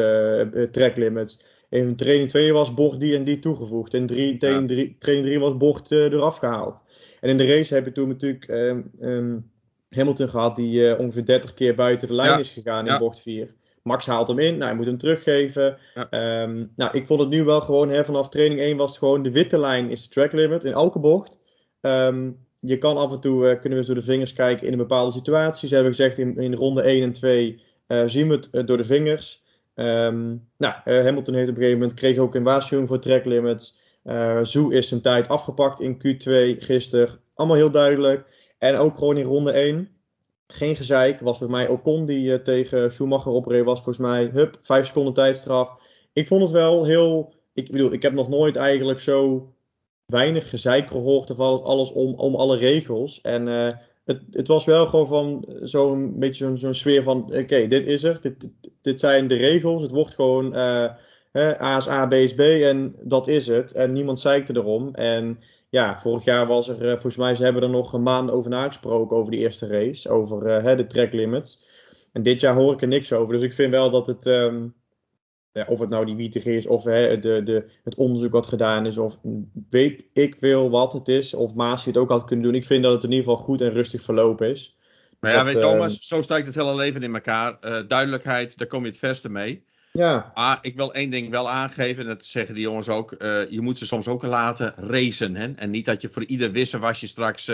track 0.72 0.96
limits. 0.96 1.42
In 1.68 1.96
training 1.96 2.28
2 2.28 2.52
was 2.52 2.74
bocht 2.74 3.00
die 3.00 3.16
en 3.16 3.24
die 3.24 3.38
toegevoegd. 3.38 3.94
En 3.94 4.06
drie, 4.06 4.36
training 4.36 4.68
3 4.68 4.96
training 4.98 5.40
was 5.40 5.56
bocht 5.56 5.90
uh, 5.90 6.04
eraf 6.04 6.36
gehaald. 6.36 6.82
En 7.20 7.28
in 7.28 7.36
de 7.36 7.46
race 7.46 7.74
heb 7.74 7.84
je 7.84 7.92
toen 7.92 8.08
natuurlijk 8.08 8.48
um, 8.48 8.90
um, 9.00 9.50
Hamilton 9.90 10.28
gehad 10.28 10.56
die 10.56 10.80
uh, 10.80 10.98
ongeveer 10.98 11.24
30 11.24 11.54
keer 11.54 11.74
buiten 11.74 12.08
de 12.08 12.14
lijn 12.14 12.30
ja. 12.30 12.38
is 12.38 12.50
gegaan 12.50 12.86
in 12.86 12.92
ja. 12.92 12.98
bocht 12.98 13.20
4. 13.20 13.54
Max 13.82 14.06
haalt 14.06 14.28
hem 14.28 14.38
in, 14.38 14.52
nou, 14.52 14.64
hij 14.64 14.74
moet 14.74 14.86
hem 14.86 14.98
teruggeven. 14.98 15.78
Ja. 15.94 16.42
Um, 16.42 16.72
nou, 16.76 16.96
ik 16.96 17.06
vond 17.06 17.20
het 17.20 17.28
nu 17.28 17.44
wel 17.44 17.60
gewoon, 17.60 17.88
hè, 17.88 18.04
vanaf 18.04 18.28
training 18.28 18.60
1 18.60 18.76
was 18.76 18.90
het 18.90 18.98
gewoon 18.98 19.22
de 19.22 19.32
witte 19.32 19.58
lijn 19.58 19.90
is 19.90 20.02
de 20.02 20.08
track 20.08 20.32
limit 20.32 20.64
in 20.64 20.72
elke 20.72 20.98
bocht. 20.98 21.38
je 22.60 22.78
kan 22.78 22.96
af 22.96 23.12
en 23.12 23.20
toe, 23.20 23.52
uh, 23.52 23.60
kunnen 23.60 23.78
we 23.78 23.84
zo 23.84 23.94
de 23.94 24.02
vingers 24.02 24.32
kijken 24.32 24.66
in 24.66 24.72
een 24.72 24.78
bepaalde 24.78 25.12
situatie. 25.12 25.68
Ze 25.68 25.74
hebben 25.74 25.94
gezegd 25.94 26.18
in, 26.18 26.36
in 26.36 26.54
ronde 26.54 26.82
1 26.82 27.02
en 27.02 27.12
2 27.12 27.62
zien 28.06 28.28
we 28.28 28.48
het 28.50 28.66
door 28.66 28.76
de 28.76 28.84
vingers. 28.84 29.42
Um, 29.78 30.48
nou, 30.56 30.74
uh, 30.84 31.04
Hamilton 31.04 31.34
heeft 31.34 31.48
op 31.48 31.54
een 31.54 31.62
gegeven 31.62 31.78
moment 31.78 31.94
kreeg 31.94 32.18
ook 32.18 32.34
een 32.34 32.42
waarschuwing 32.42 32.88
voor 32.88 33.00
track 33.00 33.24
limits. 33.24 33.78
Uh, 34.04 34.38
Zoe 34.42 34.74
is 34.74 34.88
zijn 34.88 35.00
tijd 35.00 35.28
afgepakt 35.28 35.80
in 35.80 35.96
Q2 35.96 36.58
gisteren. 36.58 37.20
Allemaal 37.34 37.56
heel 37.56 37.70
duidelijk. 37.70 38.24
En 38.58 38.76
ook 38.76 38.98
gewoon 38.98 39.16
in 39.16 39.24
ronde 39.24 39.50
1. 39.50 39.88
Geen 40.46 40.76
gezeik. 40.76 41.20
Was 41.20 41.38
voor 41.38 41.50
mij 41.50 41.68
Ocon 41.68 42.06
die 42.06 42.32
uh, 42.32 42.34
tegen 42.34 42.92
Schumacher 42.92 43.32
opreed 43.32 43.64
was. 43.64 43.82
Volgens 43.82 44.06
mij, 44.06 44.30
hup, 44.32 44.58
5 44.62 44.86
seconden 44.86 45.14
tijdstraf. 45.14 45.70
Ik 46.12 46.26
vond 46.26 46.42
het 46.42 46.50
wel 46.50 46.84
heel... 46.84 47.34
Ik 47.54 47.70
bedoel, 47.70 47.92
ik 47.92 48.02
heb 48.02 48.12
nog 48.12 48.28
nooit 48.28 48.56
eigenlijk 48.56 49.00
zo 49.00 49.52
weinig 50.06 50.48
gezeik 50.48 50.88
gehoord. 50.88 51.30
Of 51.30 51.38
alles 51.38 51.92
om, 51.92 52.14
om 52.14 52.34
alle 52.34 52.56
regels. 52.56 53.20
En 53.20 53.48
het, 54.08 54.22
het, 54.30 54.48
was 54.48 54.64
wel 54.64 54.86
gewoon 54.86 55.06
van 55.06 55.44
zo'n 55.62 56.18
beetje 56.18 56.56
zo'n 56.56 56.74
sfeer 56.74 57.02
van: 57.02 57.22
oké, 57.22 57.66
dit 57.66 57.86
is 57.86 58.02
er, 58.02 58.18
dit, 58.20 58.50
dit, 58.82 59.00
zijn 59.00 59.28
de 59.28 59.34
regels. 59.34 59.82
Het 59.82 59.90
wordt 59.90 60.14
gewoon 60.14 60.54
uh, 60.54 60.90
A 61.36 61.76
is 61.76 61.88
A, 61.88 62.06
B 62.06 62.36
B 62.36 62.40
en 62.40 62.94
dat 63.02 63.28
is 63.28 63.46
het. 63.46 63.72
En 63.72 63.92
niemand 63.92 64.20
zeikte 64.20 64.56
erom. 64.56 64.94
En 64.94 65.38
ja, 65.68 65.98
vorig 65.98 66.24
jaar 66.24 66.46
was 66.46 66.68
er, 66.68 66.84
uh, 66.84 66.90
volgens 66.92 67.16
mij, 67.16 67.34
ze 67.34 67.44
hebben 67.44 67.62
er 67.62 67.70
nog 67.70 67.92
een 67.92 68.02
maand 68.02 68.30
over 68.30 68.50
nagesproken 68.50 69.16
over 69.16 69.30
die 69.30 69.40
eerste 69.40 69.66
race, 69.66 70.10
over 70.10 70.64
uh, 70.64 70.76
de 70.76 70.86
track 70.86 71.12
limits. 71.12 71.66
En 72.12 72.22
dit 72.22 72.40
jaar 72.40 72.54
hoor 72.54 72.72
ik 72.72 72.82
er 72.82 72.88
niks 72.88 73.12
over. 73.12 73.34
Dus 73.34 73.42
ik 73.42 73.54
vind 73.54 73.70
wel 73.70 73.90
dat 73.90 74.06
het. 74.06 74.24
Ja, 74.24 74.72
of 75.66 75.80
het 75.80 75.88
nou 75.88 76.04
die 76.04 76.16
WTG 76.16 76.44
is, 76.44 76.66
of 76.66 76.84
hè, 76.84 77.18
de, 77.18 77.42
de, 77.42 77.64
het 77.84 77.94
onderzoek 77.94 78.32
wat 78.32 78.46
gedaan 78.46 78.86
is, 78.86 78.98
of 78.98 79.18
weet 79.68 80.04
ik 80.12 80.36
veel 80.38 80.70
wat 80.70 80.92
het 80.92 81.08
is, 81.08 81.34
of 81.34 81.54
Maas 81.54 81.84
het 81.84 81.96
ook 81.96 82.08
had 82.08 82.24
kunnen 82.24 82.44
doen. 82.44 82.54
Ik 82.54 82.66
vind 82.66 82.82
dat 82.82 82.92
het 82.92 83.04
in 83.04 83.10
ieder 83.10 83.24
geval 83.24 83.44
goed 83.44 83.60
en 83.60 83.72
rustig 83.72 84.02
verlopen 84.02 84.50
is. 84.50 84.76
Maar 85.20 85.32
ja, 85.32 85.44
weet 85.44 85.54
uh, 85.54 85.60
Thomas, 85.60 85.98
zo 86.00 86.22
stijgt 86.22 86.46
het 86.46 86.54
hele 86.54 86.74
leven 86.74 87.02
in 87.02 87.14
elkaar. 87.14 87.58
Uh, 87.60 87.80
duidelijkheid, 87.88 88.58
daar 88.58 88.66
kom 88.66 88.82
je 88.82 88.88
het 88.88 88.98
verste 88.98 89.30
mee. 89.30 89.64
Ja. 89.92 90.32
Maar 90.34 90.58
ik 90.62 90.76
wil 90.76 90.94
één 90.94 91.10
ding 91.10 91.30
wel 91.30 91.48
aangeven, 91.48 92.02
en 92.02 92.08
dat 92.08 92.24
zeggen 92.24 92.54
die 92.54 92.62
jongens 92.62 92.88
ook. 92.88 93.14
Uh, 93.18 93.50
je 93.50 93.60
moet 93.60 93.78
ze 93.78 93.86
soms 93.86 94.08
ook 94.08 94.22
laten 94.22 94.74
racen. 94.76 95.36
Hè? 95.36 95.52
En 95.56 95.70
niet 95.70 95.84
dat 95.84 96.00
je 96.00 96.08
voor 96.08 96.24
ieder 96.24 96.52
wisselwasje 96.52 97.06
straks 97.06 97.50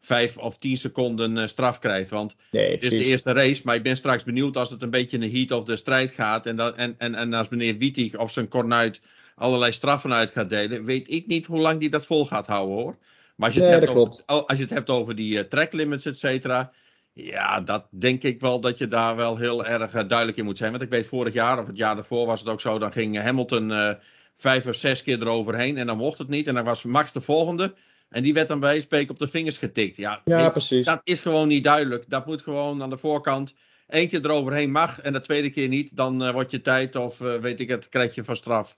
vijf 0.00 0.36
of 0.36 0.58
tien 0.58 0.76
seconden 0.76 1.36
uh, 1.36 1.46
straf 1.46 1.78
krijgt. 1.78 2.10
Want 2.10 2.36
nee, 2.50 2.70
het 2.70 2.82
is 2.82 2.90
de 2.90 3.04
eerste 3.04 3.32
race, 3.32 3.62
maar 3.64 3.74
ik 3.74 3.82
ben 3.82 3.96
straks 3.96 4.24
benieuwd 4.24 4.56
als 4.56 4.70
het 4.70 4.82
een 4.82 4.90
beetje 4.90 5.18
in 5.18 5.30
de 5.30 5.38
heat 5.38 5.50
of 5.50 5.64
de 5.64 5.76
strijd 5.76 6.10
gaat. 6.10 6.46
En, 6.46 6.56
dat, 6.56 6.76
en, 6.76 6.94
en, 6.98 7.14
en 7.14 7.32
als 7.32 7.48
meneer 7.48 7.78
Wietig 7.78 8.16
of 8.16 8.32
zijn 8.32 8.48
kornuit 8.48 9.00
allerlei 9.34 9.72
straffen 9.72 10.12
uit 10.12 10.30
gaat 10.30 10.50
delen, 10.50 10.84
weet 10.84 11.10
ik 11.10 11.26
niet 11.26 11.46
hoe 11.46 11.60
lang 11.60 11.80
die 11.80 11.90
dat 11.90 12.06
vol 12.06 12.26
gaat 12.26 12.46
houden 12.46 12.76
hoor. 12.76 12.96
Maar 13.36 13.48
als 13.48 13.56
je, 13.56 13.60
nee, 13.60 13.70
het, 13.70 13.80
hebt 13.80 13.94
over, 13.94 14.22
als 14.24 14.56
je 14.56 14.62
het 14.62 14.72
hebt 14.72 14.90
over 14.90 15.14
die 15.14 15.34
uh, 15.34 15.40
track 15.40 15.72
limits, 15.72 16.06
et 16.06 16.18
cetera. 16.18 16.72
Ja, 17.12 17.60
dat 17.60 17.86
denk 17.90 18.22
ik 18.22 18.40
wel 18.40 18.60
dat 18.60 18.78
je 18.78 18.88
daar 18.88 19.16
wel 19.16 19.36
heel 19.36 19.66
erg 19.66 19.94
uh, 19.94 20.08
duidelijk 20.08 20.38
in 20.38 20.44
moet 20.44 20.58
zijn. 20.58 20.70
Want 20.70 20.82
ik 20.82 20.90
weet 20.90 21.06
vorig 21.06 21.34
jaar 21.34 21.60
of 21.60 21.66
het 21.66 21.76
jaar 21.76 21.94
daarvoor 21.94 22.26
was 22.26 22.40
het 22.40 22.48
ook 22.48 22.60
zo. 22.60 22.78
Dan 22.78 22.92
ging 22.92 23.18
Hamilton 23.20 23.96
vijf 24.36 24.66
of 24.66 24.74
zes 24.74 25.02
keer 25.02 25.20
eroverheen 25.20 25.76
en 25.76 25.86
dan 25.86 25.96
mocht 25.96 26.18
het 26.18 26.28
niet. 26.28 26.46
En 26.46 26.54
dan 26.54 26.64
was 26.64 26.82
Max 26.82 27.12
de 27.12 27.20
volgende. 27.20 27.74
En 28.08 28.22
die 28.22 28.34
werd 28.34 28.48
dan 28.48 28.60
bij 28.60 28.80
spreken 28.80 29.10
op 29.10 29.18
de 29.18 29.28
vingers 29.28 29.58
getikt. 29.58 29.96
Ja, 29.96 30.20
ja 30.24 30.50
precies. 30.50 30.86
Dat 30.86 31.00
is 31.04 31.20
gewoon 31.20 31.48
niet 31.48 31.64
duidelijk. 31.64 32.04
Dat 32.08 32.26
moet 32.26 32.42
gewoon 32.42 32.82
aan 32.82 32.90
de 32.90 32.98
voorkant 32.98 33.54
één 33.86 34.08
keer 34.08 34.24
eroverheen 34.24 34.70
mag 34.70 35.00
en 35.00 35.12
de 35.12 35.20
tweede 35.20 35.50
keer 35.50 35.68
niet. 35.68 35.96
Dan 35.96 36.22
uh, 36.22 36.32
wordt 36.32 36.50
je 36.50 36.60
tijd 36.60 36.96
of 36.96 37.20
uh, 37.20 37.34
weet 37.34 37.60
ik 37.60 37.68
het, 37.68 37.88
krijg 37.88 38.14
je 38.14 38.24
van 38.24 38.36
straf. 38.36 38.76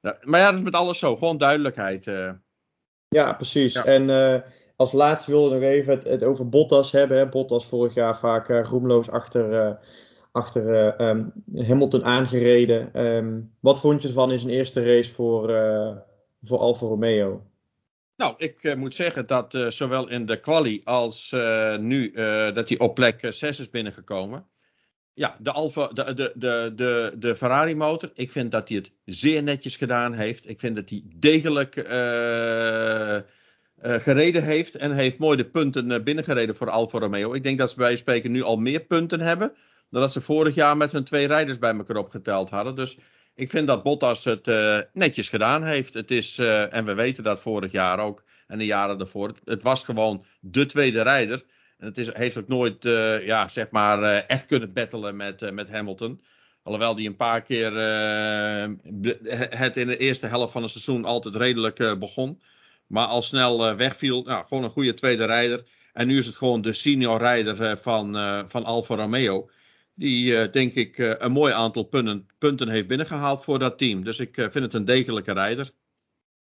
Maar 0.00 0.40
ja, 0.40 0.46
dat 0.46 0.58
is 0.58 0.64
met 0.64 0.74
alles 0.74 0.98
zo. 0.98 1.16
Gewoon 1.16 1.38
duidelijkheid. 1.38 2.06
Uh. 2.06 2.30
Ja, 3.08 3.32
precies. 3.32 3.72
Ja. 3.72 3.84
En 3.84 4.44
als 4.76 4.92
laatste 4.92 5.30
wilde 5.30 5.54
ik 5.54 5.60
nog 5.60 5.70
even 5.70 5.94
het, 5.94 6.04
het, 6.04 6.24
over 6.24 6.48
Bottas 6.48 6.92
hebben. 6.92 7.18
Hè. 7.18 7.28
Bottas 7.28 7.66
vorig 7.66 7.94
jaar 7.94 8.18
vaak 8.18 8.48
roemloos 8.48 9.10
achter, 9.10 9.78
achter 10.32 10.94
um, 11.00 11.32
Hamilton 11.54 12.04
aangereden. 12.04 13.06
Um, 13.06 13.54
wat 13.60 13.80
vond 13.80 14.02
je 14.02 14.08
ervan 14.08 14.32
in 14.32 14.38
zijn 14.38 14.52
eerste 14.52 14.84
race 14.84 15.12
voor, 15.12 15.46
voor 16.42 16.58
Alfa 16.58 16.86
Romeo? 16.86 17.49
Nou, 18.20 18.34
ik 18.36 18.62
uh, 18.62 18.74
moet 18.74 18.94
zeggen 18.94 19.26
dat 19.26 19.54
uh, 19.54 19.70
zowel 19.70 20.08
in 20.08 20.26
de 20.26 20.40
quali 20.40 20.80
als 20.84 21.32
uh, 21.32 21.76
nu 21.76 22.12
dat 22.52 22.68
hij 22.68 22.78
op 22.78 22.94
plek 22.94 23.26
6 23.28 23.60
is 23.60 23.70
binnengekomen. 23.70 24.46
Ja, 25.14 25.36
de, 25.38 25.50
Alfa, 25.52 25.86
de, 25.86 26.14
de, 26.14 26.32
de, 26.34 26.72
de, 26.74 27.14
de 27.18 27.36
Ferrari 27.36 27.74
motor. 27.74 28.10
Ik 28.14 28.30
vind 28.30 28.50
dat 28.50 28.68
hij 28.68 28.76
het 28.76 28.92
zeer 29.04 29.42
netjes 29.42 29.76
gedaan 29.76 30.12
heeft. 30.12 30.48
Ik 30.48 30.60
vind 30.60 30.76
dat 30.76 30.90
hij 30.90 31.02
degelijk 31.04 31.74
gereden 34.02 34.42
heeft. 34.42 34.74
En 34.74 34.92
heeft 34.92 35.18
mooi 35.18 35.36
de 35.36 35.50
punten 35.50 36.04
binnengereden 36.04 36.56
voor 36.56 36.70
Alfa 36.70 36.98
Romeo. 36.98 37.32
Ik 37.32 37.42
denk 37.42 37.58
dat 37.58 37.70
ze 37.70 37.76
bij 37.76 37.96
spreken 37.96 38.30
nu 38.30 38.42
al 38.42 38.56
meer 38.56 38.80
punten 38.80 39.20
hebben. 39.20 39.52
Dan 39.90 40.00
dat 40.00 40.12
ze 40.12 40.20
vorig 40.20 40.54
jaar 40.54 40.76
met 40.76 40.92
hun 40.92 41.04
twee 41.04 41.26
rijders 41.26 41.58
bij 41.58 41.74
elkaar 41.74 41.96
opgeteld 41.96 42.50
hadden. 42.50 42.74
Dus 42.74 42.98
ik 43.40 43.50
vind 43.50 43.66
dat 43.66 43.82
Bottas 43.82 44.24
het 44.24 44.48
uh, 44.48 44.78
netjes 44.92 45.28
gedaan 45.28 45.64
heeft. 45.64 45.94
Het 45.94 46.10
is, 46.10 46.38
uh, 46.38 46.74
en 46.74 46.84
we 46.84 46.94
weten 46.94 47.24
dat 47.24 47.40
vorig 47.40 47.72
jaar 47.72 47.98
ook 47.98 48.24
en 48.46 48.58
de 48.58 48.64
jaren 48.64 48.98
daarvoor. 48.98 49.34
Het, 49.44 49.62
was 49.62 49.84
gewoon 49.84 50.24
de 50.40 50.66
tweede 50.66 51.02
rijder. 51.02 51.44
En 51.78 51.86
het 51.86 51.98
is, 51.98 52.12
heeft 52.12 52.36
ook 52.36 52.48
nooit, 52.48 52.84
uh, 52.84 53.26
ja, 53.26 53.48
zeg 53.48 53.70
maar, 53.70 54.02
echt 54.02 54.46
kunnen 54.46 54.72
battelen 54.72 55.16
met, 55.16 55.52
met 55.52 55.70
Hamilton. 55.70 56.22
Alhoewel 56.62 56.94
die 56.94 57.08
een 57.08 57.16
paar 57.16 57.42
keer 57.42 57.72
het 59.56 59.76
in 59.76 59.86
de 59.86 59.96
eerste 59.96 60.26
helft 60.26 60.52
van 60.52 60.62
het 60.62 60.70
seizoen 60.70 61.04
altijd 61.04 61.34
redelijk 61.34 61.98
begon. 61.98 62.40
Maar 62.86 63.06
al 63.06 63.22
snel 63.22 63.76
wegviel. 63.76 64.22
Nou, 64.22 64.46
gewoon 64.46 64.64
een 64.64 64.70
goede 64.70 64.94
tweede 64.94 65.24
rijder. 65.24 65.64
En 65.92 66.06
nu 66.06 66.18
is 66.18 66.26
het 66.26 66.36
gewoon 66.36 66.60
de 66.60 66.72
senior 66.72 67.18
rijder 67.18 67.78
van, 67.78 68.14
van 68.48 68.64
Alfa 68.64 68.94
Romeo. 68.94 69.50
Die 70.00 70.32
uh, 70.32 70.52
denk 70.52 70.74
ik 70.74 70.98
uh, 70.98 71.12
een 71.18 71.32
mooi 71.32 71.52
aantal 71.52 71.82
punten, 71.82 72.26
punten, 72.38 72.68
heeft 72.68 72.86
binnengehaald 72.86 73.44
voor 73.44 73.58
dat 73.58 73.78
team. 73.78 74.04
Dus 74.04 74.18
ik 74.18 74.36
uh, 74.36 74.46
vind 74.50 74.64
het 74.64 74.74
een 74.74 74.84
degelijke 74.84 75.32
rijder. 75.32 75.70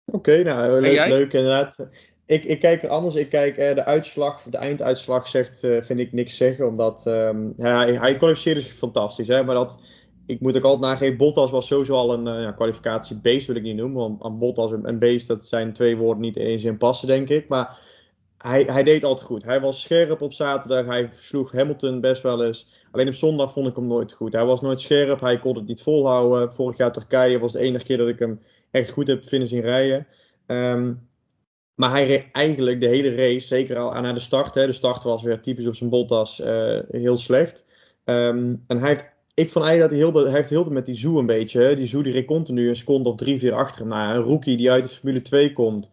Oké, 0.06 0.18
okay, 0.18 0.42
nou 0.42 0.82
leuk, 0.82 1.08
leuk, 1.08 1.34
inderdaad. 1.34 1.90
Ik, 2.26 2.44
ik, 2.46 2.60
kijk 2.60 2.84
er 2.84 2.90
anders. 2.90 3.16
Ik 3.16 3.30
kijk 3.30 3.56
de 3.56 3.86
uitslag, 3.86 4.42
de 4.42 4.58
einduitslag 4.58 5.28
zegt, 5.28 5.60
vind 5.60 6.00
ik 6.00 6.14
niks 6.14 6.38
zeggen. 6.38 6.68
Omdat 6.68 7.06
um, 7.08 7.54
hij, 7.58 7.94
hij 7.94 8.18
kwalificeerde 8.18 8.62
zich 8.62 8.74
fantastisch. 8.74 9.28
Hè, 9.28 9.44
maar 9.44 9.56
dat, 9.56 9.82
ik 10.26 10.40
moet 10.40 10.58
ook 10.58 10.64
altijd 10.64 10.92
nageven, 10.92 11.18
Bottas 11.18 11.52
was 11.52 11.68
sowieso 11.68 11.94
al 11.94 12.14
een 12.14 12.42
ja, 12.42 12.52
kwalificatie 12.52 13.20
beest, 13.20 13.48
wil 13.48 13.56
ik 13.56 13.64
niet 13.64 13.76
noemen. 13.76 14.02
Want 14.02 14.24
aan 14.24 14.40
Bottas 14.40 14.72
en 14.84 15.00
beest, 15.00 15.28
dat 15.28 15.46
zijn 15.46 15.74
twee 15.74 15.98
woorden 15.98 16.22
niet 16.22 16.38
eens 16.38 16.64
in 16.64 16.78
passen, 16.78 17.08
denk 17.08 17.30
ik. 17.30 17.48
Maar 17.48 17.78
hij, 18.44 18.64
hij 18.64 18.84
deed 18.84 19.04
altijd 19.04 19.28
goed. 19.28 19.44
Hij 19.44 19.62
was 19.62 19.82
scherp 19.82 20.22
op 20.22 20.34
zaterdag. 20.34 20.86
Hij 20.86 21.10
sloeg 21.20 21.52
Hamilton 21.52 22.02
best 22.02 22.22
wel 22.22 22.46
eens. 22.46 22.68
Alleen 22.92 23.08
op 23.08 23.14
zondag 23.14 23.54
vond 23.54 23.68
ik 23.68 23.76
hem 23.76 23.88
nooit 23.88 24.14
goed. 24.14 24.34
Hij 24.34 24.46
was 24.46 24.62
nooit 24.62 24.82
scherp. 24.82 25.20
Hij 25.20 25.40
kon 25.40 25.56
het 25.56 25.68
niet 25.68 25.82
volhouden. 25.82 26.54
Vorig 26.54 26.78
jaar 26.78 26.92
Turkije 26.92 27.40
was 27.40 27.52
de 27.52 27.60
enige 27.60 27.84
keer 27.84 27.98
dat 27.98 28.08
ik 28.08 28.20
hem 28.20 28.42
echt 28.72 28.90
goed 28.90 29.08
heb 29.08 29.28
vinden 29.28 29.48
zien 29.48 29.62
rijden. 29.62 30.08
Um, 30.48 31.10
maar 31.76 31.90
hij 31.90 32.06
reed 32.06 32.26
eigenlijk 32.32 32.82
de 32.82 32.88
hele 32.88 33.16
race, 33.16 33.48
zeker 33.48 33.78
al 33.78 33.94
aan 33.94 34.14
de 34.14 34.20
start. 34.20 34.54
Hè. 34.54 34.66
De 34.66 34.74
start 34.74 35.04
was 35.04 35.24
weer 35.24 35.42
typisch 35.42 35.68
op 35.68 35.76
zijn 35.76 35.90
Bottas 35.90 36.40
uh, 36.40 36.80
heel 36.90 37.18
slecht. 37.18 37.66
Um, 38.06 38.64
en 38.68 38.80
hij 38.80 38.90
heeft 38.90 39.12
ik 39.36 39.52
vond 39.52 39.66
eigenlijk 39.66 39.80
dat 39.80 40.14
hij 40.14 40.22
heel, 40.22 40.26
hij 40.26 40.36
heeft 40.36 40.50
heel 40.50 40.64
met 40.64 40.86
die 40.86 40.96
Zoe 40.96 41.20
een 41.20 41.26
beetje. 41.26 41.76
Die 41.76 41.86
Zoe 41.86 42.04
die 42.04 42.14
reed 42.14 42.26
continu 42.26 42.70
een 42.70 42.76
seconde 42.76 43.10
of 43.10 43.16
drie, 43.16 43.40
vier 43.40 43.54
achter 43.54 43.82
hem. 43.82 43.92
Een 43.92 44.22
rookie 44.22 44.58
die 44.58 44.72
uit 44.72 44.84
de 44.84 44.90
Formule 44.90 45.22
2 45.22 45.54
komt. 45.54 45.92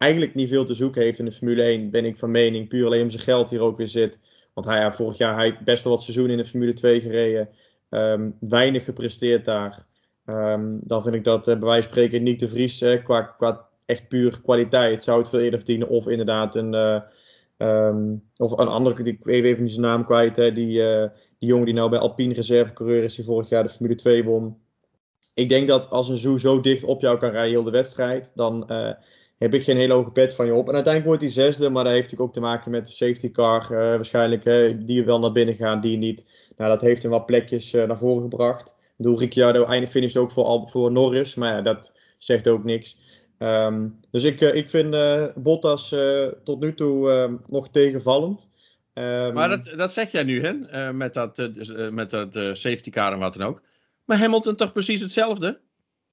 Eigenlijk 0.00 0.34
niet 0.34 0.48
veel 0.48 0.64
te 0.64 0.74
zoeken 0.74 1.02
heeft 1.02 1.18
in 1.18 1.24
de 1.24 1.32
Formule 1.32 1.62
1, 1.62 1.90
ben 1.90 2.04
ik 2.04 2.16
van 2.16 2.30
mening. 2.30 2.68
Puur 2.68 2.86
alleen 2.86 3.02
om 3.02 3.10
zijn 3.10 3.22
geld 3.22 3.50
hier 3.50 3.60
ook 3.60 3.76
weer 3.76 3.88
zit. 3.88 4.20
Want 4.54 4.66
hij 4.66 4.82
heeft 4.82 4.96
vorig 4.96 5.18
jaar 5.18 5.34
hij 5.34 5.58
best 5.64 5.84
wel 5.84 5.92
wat 5.92 6.02
seizoenen 6.02 6.36
in 6.36 6.42
de 6.42 6.48
Formule 6.48 6.72
2 6.72 7.00
gereden. 7.00 7.48
Um, 7.90 8.36
weinig 8.40 8.84
gepresteerd 8.84 9.44
daar. 9.44 9.86
Um, 10.26 10.80
dan 10.82 11.02
vind 11.02 11.14
ik 11.14 11.24
dat 11.24 11.48
uh, 11.48 11.58
bij 11.58 11.68
wijze 11.68 11.82
van 11.82 11.92
spreken 11.92 12.38
de 12.38 12.48
Vries 12.48 12.82
uh, 12.82 13.04
qua, 13.04 13.22
qua 13.22 13.66
echt 13.84 14.08
puur 14.08 14.40
kwaliteit 14.42 15.04
zou 15.04 15.18
het 15.18 15.28
veel 15.28 15.40
eerder 15.40 15.58
verdienen. 15.58 15.88
Of 15.88 16.08
inderdaad 16.08 16.54
een, 16.54 16.74
uh, 16.74 17.00
um, 17.58 18.22
of 18.36 18.58
een 18.58 18.68
andere, 18.68 19.04
ik 19.04 19.24
weet 19.24 19.44
even 19.44 19.62
niet 19.62 19.72
zijn 19.72 19.84
naam 19.84 20.04
kwijt, 20.04 20.36
hè, 20.36 20.52
die, 20.52 20.82
die 21.38 21.48
jongen 21.48 21.64
die 21.64 21.74
nou 21.74 21.90
bij 21.90 21.98
Alpine 21.98 22.34
reservecoureur 22.34 23.02
is, 23.02 23.14
die 23.14 23.24
vorig 23.24 23.48
jaar 23.48 23.62
de 23.62 23.68
Formule 23.68 23.94
2 23.94 24.24
won. 24.24 24.56
Ik 25.34 25.48
denk 25.48 25.68
dat 25.68 25.90
als 25.90 26.08
een 26.08 26.16
Zoe 26.16 26.40
zo 26.40 26.60
dicht 26.60 26.84
op 26.84 27.00
jou 27.00 27.18
kan 27.18 27.30
rijden 27.30 27.50
heel 27.50 27.62
de 27.62 27.70
wedstrijd, 27.70 28.32
dan 28.34 28.70
heb 29.40 29.54
ik 29.54 29.64
geen 29.64 29.76
hele 29.76 29.92
hoge 29.92 30.10
pet 30.10 30.34
van 30.34 30.46
je 30.46 30.54
op. 30.54 30.68
En 30.68 30.74
uiteindelijk 30.74 31.06
wordt 31.16 31.34
hij 31.34 31.44
zesde, 31.44 31.70
maar 31.70 31.84
dat 31.84 31.92
heeft 31.92 32.10
natuurlijk 32.10 32.28
ook 32.28 32.34
te 32.34 32.40
maken 32.40 32.70
met 32.70 32.86
de 32.86 32.92
safety 32.92 33.30
car. 33.30 33.62
Uh, 33.62 33.78
waarschijnlijk 33.78 34.44
uh, 34.44 34.76
die 34.78 35.04
wel 35.04 35.18
naar 35.18 35.32
binnen 35.32 35.54
gaan, 35.54 35.80
die 35.80 35.96
niet. 35.96 36.26
Nou, 36.56 36.70
dat 36.70 36.80
heeft 36.80 37.02
hem 37.02 37.10
wat 37.10 37.26
plekjes 37.26 37.74
uh, 37.74 37.84
naar 37.84 37.98
voren 37.98 38.22
gebracht. 38.22 38.68
Ik 38.68 38.96
bedoel, 38.96 39.18
Ricciardo 39.18 39.64
eindigt 39.64 39.92
finish 39.92 40.16
ook 40.16 40.32
voor, 40.32 40.68
voor 40.70 40.92
Norris, 40.92 41.34
maar 41.34 41.52
ja, 41.52 41.62
dat 41.62 41.96
zegt 42.18 42.48
ook 42.48 42.64
niks. 42.64 42.98
Um, 43.38 44.00
dus 44.10 44.24
ik, 44.24 44.40
ik 44.40 44.70
vind 44.70 44.96
Bottas 45.34 45.94
tot 46.44 46.60
nu 46.60 46.74
toe 46.74 47.38
nog 47.46 47.68
tegenvallend. 47.70 48.48
Um, 48.94 49.32
maar 49.32 49.48
dat, 49.48 49.72
dat 49.76 49.92
zeg 49.92 50.10
jij 50.12 50.24
nu, 50.24 50.42
hè? 50.42 50.92
met 50.92 51.14
dat, 51.14 51.50
met 51.90 52.10
dat 52.10 52.34
safety 52.34 52.90
car 52.90 53.12
en 53.12 53.18
wat 53.18 53.34
dan 53.34 53.46
ook. 53.46 53.62
Maar 54.04 54.18
Hamilton 54.18 54.54
toch 54.54 54.72
precies 54.72 55.00
hetzelfde? 55.00 55.60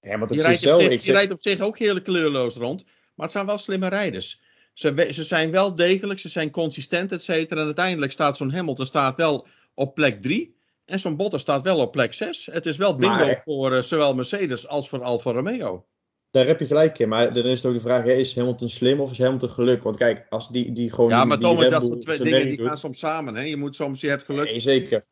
Hamilton 0.02 0.38
die, 0.38 0.46
rijdt 0.46 0.74
op, 0.74 0.82
zich, 0.82 1.02
die 1.04 1.12
rijdt 1.12 1.32
op 1.32 1.42
zich 1.42 1.60
ook 1.60 1.78
heel 1.78 2.02
kleurloos 2.02 2.56
rond. 2.56 2.86
Maar 3.18 3.26
het 3.26 3.36
zijn 3.36 3.46
wel 3.46 3.58
slimme 3.58 3.88
rijders. 3.88 4.42
Ze, 4.74 5.08
ze 5.12 5.24
zijn 5.24 5.52
wel 5.52 5.76
degelijk, 5.76 6.20
ze 6.20 6.30
zijn 6.30 6.52
consistent, 6.52 7.12
et 7.12 7.24
cetera. 7.24 7.60
En 7.60 7.66
uiteindelijk 7.66 8.12
staat 8.12 8.38
zo'n 8.38 8.52
Hamilton 8.52 8.86
staat 8.86 9.18
wel 9.18 9.48
op 9.74 9.96
plek 9.96 10.22
3. 10.22 10.56
En 10.86 11.00
zo'n 11.00 11.16
Bottas 11.16 11.42
staat 11.42 11.62
wel 11.62 11.80
op 11.80 11.92
plek 11.92 12.14
6. 12.14 12.46
Het 12.52 12.66
is 12.66 12.78
wel 12.78 12.96
bingo 12.96 13.16
maar, 13.16 13.40
voor 13.40 13.74
uh, 13.74 13.82
zowel 13.82 14.14
Mercedes 14.14 14.68
als 14.68 14.90
voor 14.90 15.04
Alfa 15.04 15.32
Romeo. 15.32 15.86
Daar 16.32 16.46
heb 16.46 16.60
je 16.60 16.66
gelijk 16.66 17.00
in. 17.00 17.10
Maar 17.10 17.34
dan 17.34 17.46
is 17.46 17.66
ook 17.66 17.74
de 17.74 17.80
vraag: 17.80 18.06
is 18.06 18.36
Hamilton 18.36 18.70
slim 18.70 19.00
of 19.00 19.12
is 19.12 19.20
Hamilton 19.20 19.50
geluk? 19.50 19.84
Want 19.84 19.98
kijk, 19.98 20.26
als 20.30 20.50
die, 20.50 20.72
die 20.72 20.94
gewoon. 20.94 21.10
Ja, 21.10 21.26
maar 21.26 21.40
Thomas, 21.40 21.70
dat 21.70 21.86
zijn 21.86 22.00
twee 22.00 22.20
dingen 22.20 22.50
die 22.50 22.62
gaan 22.62 22.78
soms 22.78 23.00
samen. 23.00 23.36
Hè? 23.36 23.42
Je 23.42 23.58
moet 23.58 23.76
soms, 23.76 24.02
je 24.02 24.10
hebt 24.10 24.24
geluk. 24.24 24.46
Nee, 24.46 24.60
zeker. 24.60 25.06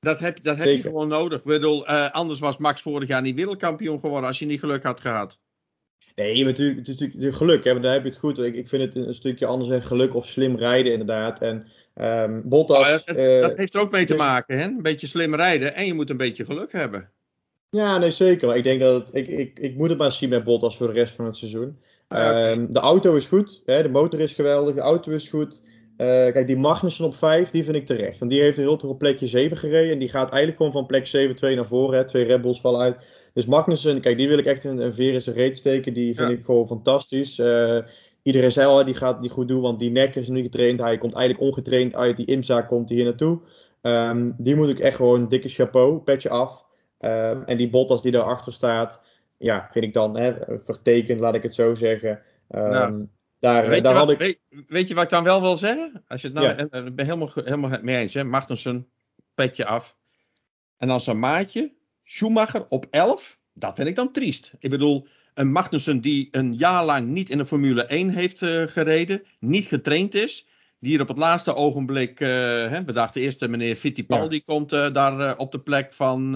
Dat 0.00 0.18
heb, 0.18 0.42
dat 0.42 0.56
heb 0.56 0.66
je 0.66 0.82
gewoon 0.82 1.08
nodig. 1.08 1.38
Ik 1.38 1.44
bedoel, 1.44 1.88
uh, 1.90 2.10
anders 2.10 2.40
was 2.40 2.56
Max 2.56 2.80
vorig 2.82 3.08
jaar 3.08 3.22
niet 3.22 3.36
wereldkampioen 3.36 4.00
geworden 4.00 4.26
als 4.26 4.38
je 4.38 4.46
niet 4.46 4.60
geluk 4.60 4.82
had 4.82 5.00
gehad. 5.00 5.38
Nee, 6.16 6.44
natuurlijk, 6.44 6.78
het 6.78 6.88
is 6.88 7.00
natuurlijk 7.00 7.36
geluk, 7.36 7.64
hè, 7.64 7.80
daar 7.80 7.92
heb 7.92 8.02
je 8.02 8.08
het 8.08 8.18
goed. 8.18 8.38
Ik, 8.38 8.54
ik 8.54 8.68
vind 8.68 8.82
het 8.82 9.06
een, 9.06 9.14
stukje 9.14 9.46
anders 9.46 9.70
dan 9.70 9.82
geluk 9.82 10.14
of 10.14 10.26
slim 10.26 10.56
rijden, 10.56 10.92
inderdaad. 10.92 11.40
En 11.40 11.66
um, 11.94 12.42
Bottas. 12.44 13.04
het, 13.04 13.18
uh, 13.18 13.40
dat 13.40 13.58
heeft 13.58 13.74
er 13.74 13.80
ook 13.80 13.90
mee 13.90 14.04
te 14.04 14.14
maken, 14.14 14.58
hè? 14.58 14.64
Een 14.64 14.82
beetje 14.82 15.06
slim 15.06 15.34
rijden 15.34 15.74
en 15.74 15.86
je 15.86 15.94
moet 15.94 16.10
een 16.10 16.16
beetje 16.16 16.44
geluk 16.44 16.72
hebben. 16.72 17.10
Ja, 17.70 17.98
nee, 17.98 18.10
zeker. 18.10 18.46
Maar 18.46 18.56
ik 18.56 18.64
denk 18.64 18.80
dat 18.80 19.00
het, 19.00 19.14
ik, 19.14 19.28
ik, 19.28 19.58
ik 19.58 19.76
moet 19.76 19.88
het 19.88 19.98
maar 19.98 20.12
zien 20.12 20.28
met 20.28 20.44
Bottas 20.44 20.76
voor 20.76 20.86
de 20.86 20.92
rest 20.92 21.14
van 21.14 21.24
het 21.24 21.36
seizoen. 21.36 21.78
Ah, 22.08 22.18
okay. 22.18 22.52
um, 22.52 22.72
de 22.72 22.80
auto 22.80 23.14
is 23.14 23.26
goed, 23.26 23.62
hè, 23.64 23.82
de 23.82 23.88
motor 23.88 24.20
is 24.20 24.34
geweldig, 24.34 24.74
de 24.74 24.80
auto 24.80 25.12
is 25.12 25.28
goed. 25.28 25.62
Uh, 25.98 26.06
kijk, 26.06 26.46
die 26.46 26.56
Magnussen 26.56 27.04
op 27.04 27.16
5, 27.16 27.50
die 27.50 27.64
vind 27.64 27.76
ik 27.76 27.86
terecht. 27.86 28.18
Want 28.18 28.30
die 28.30 28.40
heeft 28.40 28.56
heel 28.56 28.76
toch 28.76 28.90
op 28.90 28.98
plekje 28.98 29.26
7 29.26 29.56
gereden. 29.56 29.92
En 29.92 29.98
die 29.98 30.08
gaat 30.08 30.30
eigenlijk 30.30 30.56
gewoon 30.56 30.72
van 30.72 30.86
plek 30.86 31.06
7, 31.06 31.36
2 31.36 31.54
naar 31.54 31.66
voren. 31.66 31.98
Hè. 31.98 32.04
Twee 32.04 32.24
Red 32.24 32.42
Bulls 32.42 32.60
vallen 32.60 32.80
uit. 32.80 32.98
Dus 33.36 33.46
Magnussen, 33.46 34.00
kijk, 34.00 34.16
die 34.16 34.28
wil 34.28 34.38
ik 34.38 34.44
echt 34.44 34.64
een, 34.64 34.78
een 34.78 34.94
veer 34.94 35.14
in 35.14 35.22
zijn 35.22 35.36
reet 35.36 35.58
steken. 35.58 35.92
Die 35.92 36.14
vind 36.14 36.28
ja. 36.28 36.34
ik 36.34 36.44
gewoon 36.44 36.66
fantastisch. 36.66 37.38
Uh, 37.38 37.78
iedereen 38.22 38.52
zei 38.52 38.66
al, 38.66 38.84
die 38.84 38.94
gaat 38.94 39.20
niet 39.20 39.30
goed 39.30 39.48
doen, 39.48 39.60
want 39.60 39.78
die 39.78 39.90
nek 39.90 40.14
is 40.14 40.28
nu 40.28 40.42
getraind. 40.42 40.80
Hij 40.80 40.98
komt 40.98 41.14
eigenlijk 41.14 41.44
ongetraind 41.46 41.94
uit 41.94 42.16
die 42.16 42.26
IMSA, 42.26 42.62
komt 42.62 42.88
hij 42.88 42.96
hier 42.96 43.06
naartoe. 43.06 43.40
Um, 43.82 44.34
die 44.38 44.56
moet 44.56 44.68
ik 44.68 44.78
echt 44.78 44.96
gewoon 44.96 45.20
een 45.20 45.28
dikke 45.28 45.48
chapeau, 45.48 45.98
petje 45.98 46.28
af. 46.28 46.64
Um, 47.00 47.42
en 47.44 47.56
die 47.56 47.70
Bottas 47.70 48.02
die 48.02 48.12
daarachter 48.12 48.52
staat, 48.52 49.02
ja, 49.38 49.68
vind 49.70 49.84
ik 49.84 49.92
dan 49.92 50.16
hè, 50.16 50.58
vertekend, 50.58 51.20
laat 51.20 51.34
ik 51.34 51.42
het 51.42 51.54
zo 51.54 51.74
zeggen. 51.74 52.10
Um, 52.10 52.70
nou, 52.70 53.08
daar, 53.38 53.68
weet, 53.68 53.84
daar 53.84 53.92
je 53.92 53.98
had 53.98 54.08
wat, 54.08 54.20
ik... 54.20 54.38
weet, 54.50 54.66
weet, 54.68 54.88
je 54.88 54.94
wat 54.94 55.04
ik 55.04 55.10
dan 55.10 55.24
wel 55.24 55.40
wil 55.40 55.56
zeggen? 55.56 56.04
Als 56.08 56.20
je 56.20 56.26
het 56.26 56.36
nou, 56.36 56.48
ja. 56.48 56.56
en, 56.56 56.70
en, 56.70 56.94
ben 56.94 57.04
helemaal, 57.04 57.30
helemaal 57.34 57.78
mee 57.82 57.96
eens, 57.96 58.14
hè? 58.14 58.24
Magnussen, 58.24 58.88
petje 59.34 59.64
af. 59.66 59.96
En 60.76 60.88
dan 60.88 61.00
zijn 61.00 61.18
maatje, 61.18 61.75
Schumacher 62.08 62.66
op 62.68 62.86
11, 62.90 63.38
dat 63.52 63.74
vind 63.76 63.88
ik 63.88 63.94
dan 63.94 64.12
triest. 64.12 64.52
Ik 64.58 64.70
bedoel, 64.70 65.06
een 65.34 65.52
Magnussen 65.52 66.00
die 66.00 66.28
een 66.30 66.54
jaar 66.54 66.84
lang 66.84 67.06
niet 67.06 67.30
in 67.30 67.38
de 67.38 67.46
Formule 67.46 67.84
1 67.84 68.08
heeft 68.08 68.40
uh, 68.40 68.62
gereden, 68.62 69.22
niet 69.40 69.66
getraind 69.66 70.14
is, 70.14 70.46
die 70.78 70.90
hier 70.90 71.00
op 71.00 71.08
het 71.08 71.18
laatste 71.18 71.54
ogenblik, 71.54 72.20
uh, 72.20 72.28
hè, 72.68 72.84
we 72.84 72.92
dachten 72.92 73.20
eerst 73.20 73.42
uh, 73.42 73.48
meneer 73.48 73.76
Fittipaldi 73.76 74.34
ja. 74.34 74.42
komt 74.44 74.70
daar 74.70 75.36
op 75.36 75.52
de 75.52 75.60
plek 75.60 75.92
van, 75.92 76.32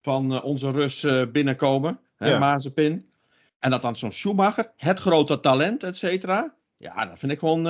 van 0.00 0.42
onze 0.42 0.70
Rus 0.70 1.06
binnenkomen, 1.32 2.00
hè, 2.16 2.30
ja. 2.30 2.38
Mazepin. 2.38 3.10
En 3.58 3.70
dat 3.70 3.82
dan 3.82 3.96
zo'n 3.96 4.12
Schumacher, 4.12 4.72
het 4.76 5.00
grote 5.00 5.40
talent, 5.40 5.82
et 5.82 5.96
cetera. 5.96 6.54
Ja, 6.76 7.06
dat 7.06 7.18
vind 7.18 7.32
ik 7.32 7.38
gewoon, 7.38 7.62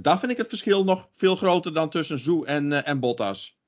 daar 0.00 0.18
vind 0.18 0.32
ik 0.32 0.36
het 0.36 0.48
verschil 0.48 0.84
nog 0.84 1.08
veel 1.16 1.36
groter 1.36 1.74
dan 1.74 1.90
tussen 1.90 2.18
Zoe 2.18 2.46
en, 2.46 2.84
en 2.84 3.00
Bottas 3.00 3.59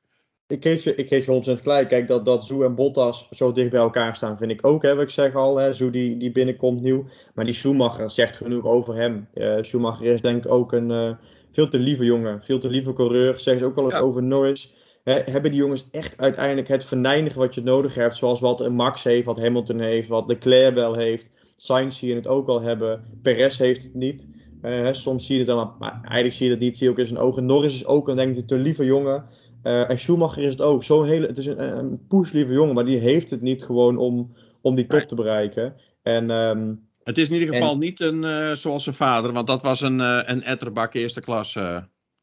ik 0.52 0.62
geef 0.62 0.84
je, 0.84 0.94
ik 0.94 1.08
geef 1.08 1.26
je 1.26 1.56
100% 1.58 1.62
gelijk. 1.62 1.88
Kijk, 1.88 2.06
dat, 2.06 2.24
dat 2.24 2.44
Zoe 2.44 2.64
en 2.64 2.74
Bottas 2.74 3.28
zo 3.30 3.52
dicht 3.52 3.70
bij 3.70 3.80
elkaar 3.80 4.16
staan, 4.16 4.38
vind 4.38 4.50
ik 4.50 4.66
ook. 4.66 4.82
Hè, 4.82 4.94
wat 4.94 5.02
ik 5.02 5.10
zeg 5.10 5.34
al, 5.34 5.56
hè, 5.56 5.72
Zoe 5.72 5.90
die, 5.90 6.16
die 6.16 6.32
binnenkomt 6.32 6.80
nieuw. 6.80 7.04
Maar 7.34 7.44
die 7.44 7.54
Schumacher 7.54 8.10
zegt 8.10 8.36
genoeg 8.36 8.64
over 8.64 8.94
hem. 8.94 9.28
Uh, 9.34 9.56
Schumacher 9.60 10.06
is 10.06 10.20
denk 10.20 10.44
ik 10.44 10.50
ook 10.50 10.72
een 10.72 10.90
uh, 10.90 11.10
veel 11.52 11.68
te 11.68 11.78
lieve 11.78 12.04
jongen. 12.04 12.42
Veel 12.42 12.58
te 12.58 12.68
lieve 12.68 12.92
coureur. 12.92 13.40
Zeggen 13.40 13.58
ze 13.58 13.68
ook 13.68 13.74
wel 13.74 13.84
eens 13.84 13.94
ja. 13.94 14.00
over 14.00 14.22
Norris. 14.22 14.72
Hè, 15.04 15.12
hebben 15.12 15.50
die 15.50 15.60
jongens 15.60 15.86
echt 15.90 16.20
uiteindelijk 16.20 16.68
het 16.68 16.84
verneinigen 16.84 17.38
wat 17.38 17.54
je 17.54 17.62
nodig 17.62 17.94
hebt. 17.94 18.14
Zoals 18.14 18.40
wat 18.40 18.60
een 18.60 18.74
Max 18.74 19.04
heeft, 19.04 19.26
wat 19.26 19.40
Hamilton 19.40 19.80
heeft, 19.80 20.08
wat 20.08 20.26
Leclerc 20.26 20.74
wel 20.74 20.94
heeft. 20.94 21.30
Sainz 21.56 21.98
zie 21.98 22.08
je 22.08 22.14
het 22.14 22.26
ook 22.26 22.48
al 22.48 22.62
hebben. 22.62 23.04
Perez 23.22 23.58
heeft 23.58 23.82
het 23.82 23.94
niet. 23.94 24.28
Uh, 24.62 24.88
soms 24.92 25.26
zie 25.26 25.34
je 25.34 25.40
het 25.40 25.50
dan, 25.50 25.72
maar 25.78 26.00
eigenlijk 26.02 26.34
zie 26.34 26.46
je 26.46 26.52
dat 26.52 26.60
niet. 26.60 26.76
Zie 26.76 26.86
je 26.86 26.92
ook 26.92 26.98
in 26.98 27.06
zijn 27.06 27.18
ogen. 27.18 27.46
Norris 27.46 27.74
is 27.74 27.86
ook 27.86 28.08
een, 28.08 28.16
denk 28.16 28.30
ik, 28.30 28.36
een 28.36 28.46
te 28.46 28.56
lieve 28.56 28.84
jongen. 28.84 29.24
Uh, 29.62 29.90
en 29.90 29.98
Schumacher 29.98 30.42
is 30.42 30.50
het 30.50 30.60
ook. 30.60 30.84
Zo'n 30.84 31.06
hele, 31.06 31.26
het 31.26 31.38
is 31.38 31.46
een, 31.46 31.78
een 31.78 32.06
pushlieve 32.08 32.52
jongen, 32.52 32.74
maar 32.74 32.84
die 32.84 32.98
heeft 32.98 33.30
het 33.30 33.40
niet 33.40 33.62
gewoon 33.62 33.96
om, 33.96 34.36
om 34.60 34.74
die 34.74 34.86
top 34.86 34.98
nee. 34.98 35.06
te 35.06 35.14
bereiken. 35.14 35.74
En, 36.02 36.30
um, 36.30 36.88
het 37.04 37.18
is 37.18 37.28
in 37.28 37.34
ieder 37.34 37.54
geval 37.54 37.72
en, 37.72 37.78
niet 37.78 38.00
een, 38.00 38.22
uh, 38.22 38.52
zoals 38.52 38.82
zijn 38.82 38.94
vader, 38.94 39.32
want 39.32 39.46
dat 39.46 39.62
was 39.62 39.80
een, 39.80 40.00
uh, 40.00 40.20
een 40.24 40.42
etterbak 40.42 40.94
eerste 40.94 41.20
klas. 41.20 41.52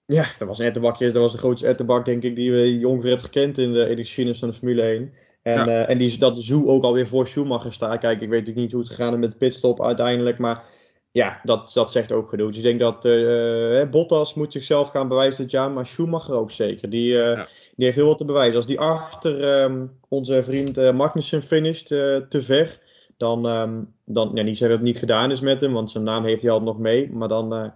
Ja, 0.06 0.25
dat 0.38 0.47
was 0.47 0.60
een 0.60 0.65
etterbak. 0.65 0.99
Dat 0.99 1.13
was 1.13 1.32
de 1.32 1.38
grootste 1.38 1.67
etterbak, 1.67 2.06
denk 2.06 2.23
ik, 2.23 2.36
die 2.36 2.52
we 2.52 2.88
ongeveer 2.88 3.10
hebben 3.10 3.25
gekend 3.25 3.58
in 3.58 3.73
de, 3.73 3.89
in 3.89 3.95
de 3.95 4.02
geschiedenis 4.02 4.39
van 4.39 4.49
de 4.49 4.56
Formule 4.56 4.82
1. 4.82 5.13
En, 5.41 5.65
ja. 5.65 5.86
en 5.88 5.97
die, 5.97 6.17
dat 6.17 6.41
Zoo 6.41 6.65
ook 6.65 6.84
alweer 6.84 7.08
voor 7.08 7.28
Schumacher 7.28 7.73
staat. 7.73 7.99
Kijk, 7.99 8.21
ik 8.21 8.30
weet 8.30 8.39
natuurlijk 8.39 8.58
niet 8.58 8.71
hoe 8.71 8.82
het 8.82 8.89
gegaan 8.89 9.13
is 9.13 9.19
met 9.19 9.32
de 9.32 9.38
pitstop 9.38 9.84
uiteindelijk, 9.84 10.38
maar 10.38 10.63
ja, 11.12 11.39
dat, 11.43 11.72
dat 11.74 11.91
zegt 11.91 12.12
ook 12.12 12.30
genoeg. 12.30 12.48
Dus 12.48 12.58
ik 12.58 12.63
denk 12.63 12.80
dat 12.80 13.06
uh, 13.06 13.89
Bottas 13.89 14.34
moet 14.34 14.52
zichzelf 14.52 14.89
gaan 14.89 15.08
bewijzen 15.08 15.41
dit 15.41 15.52
jaar, 15.52 15.72
maar 15.72 15.86
Schumacher 15.86 16.34
ook 16.34 16.52
zeker. 16.52 16.89
Die, 16.89 17.12
uh, 17.13 17.19
ja. 17.19 17.48
die 17.76 17.86
heeft 17.86 17.98
heel 17.98 18.08
wat 18.08 18.17
te 18.17 18.26
bewijzen. 18.26 18.56
Als 18.56 18.65
die 18.65 18.80
achter 18.80 19.62
um, 19.62 20.00
onze 20.08 20.43
vriend 20.43 20.78
uh, 20.78 20.91
Magnussen 20.93 21.41
finisht 21.41 21.88
te 21.88 22.41
ver, 22.41 22.80
dan, 23.17 23.45
um, 23.45 23.93
dan 24.06 24.32
ja, 24.34 24.43
niet 24.43 24.58
zeggen 24.58 24.78
dat 24.78 24.86
het 24.86 24.93
niet 24.93 24.98
gedaan 24.98 25.32
is 25.32 25.39
met 25.39 25.62
hem, 25.62 25.74
want 25.74 25.91
zijn 25.91 26.04
naam 26.04 26.26
heeft 26.26 26.41
hij 26.41 26.52
altijd 26.52 26.69
nog 26.69 26.80
mee. 26.80 27.12
Maar 27.12 27.28
dan 27.28 27.74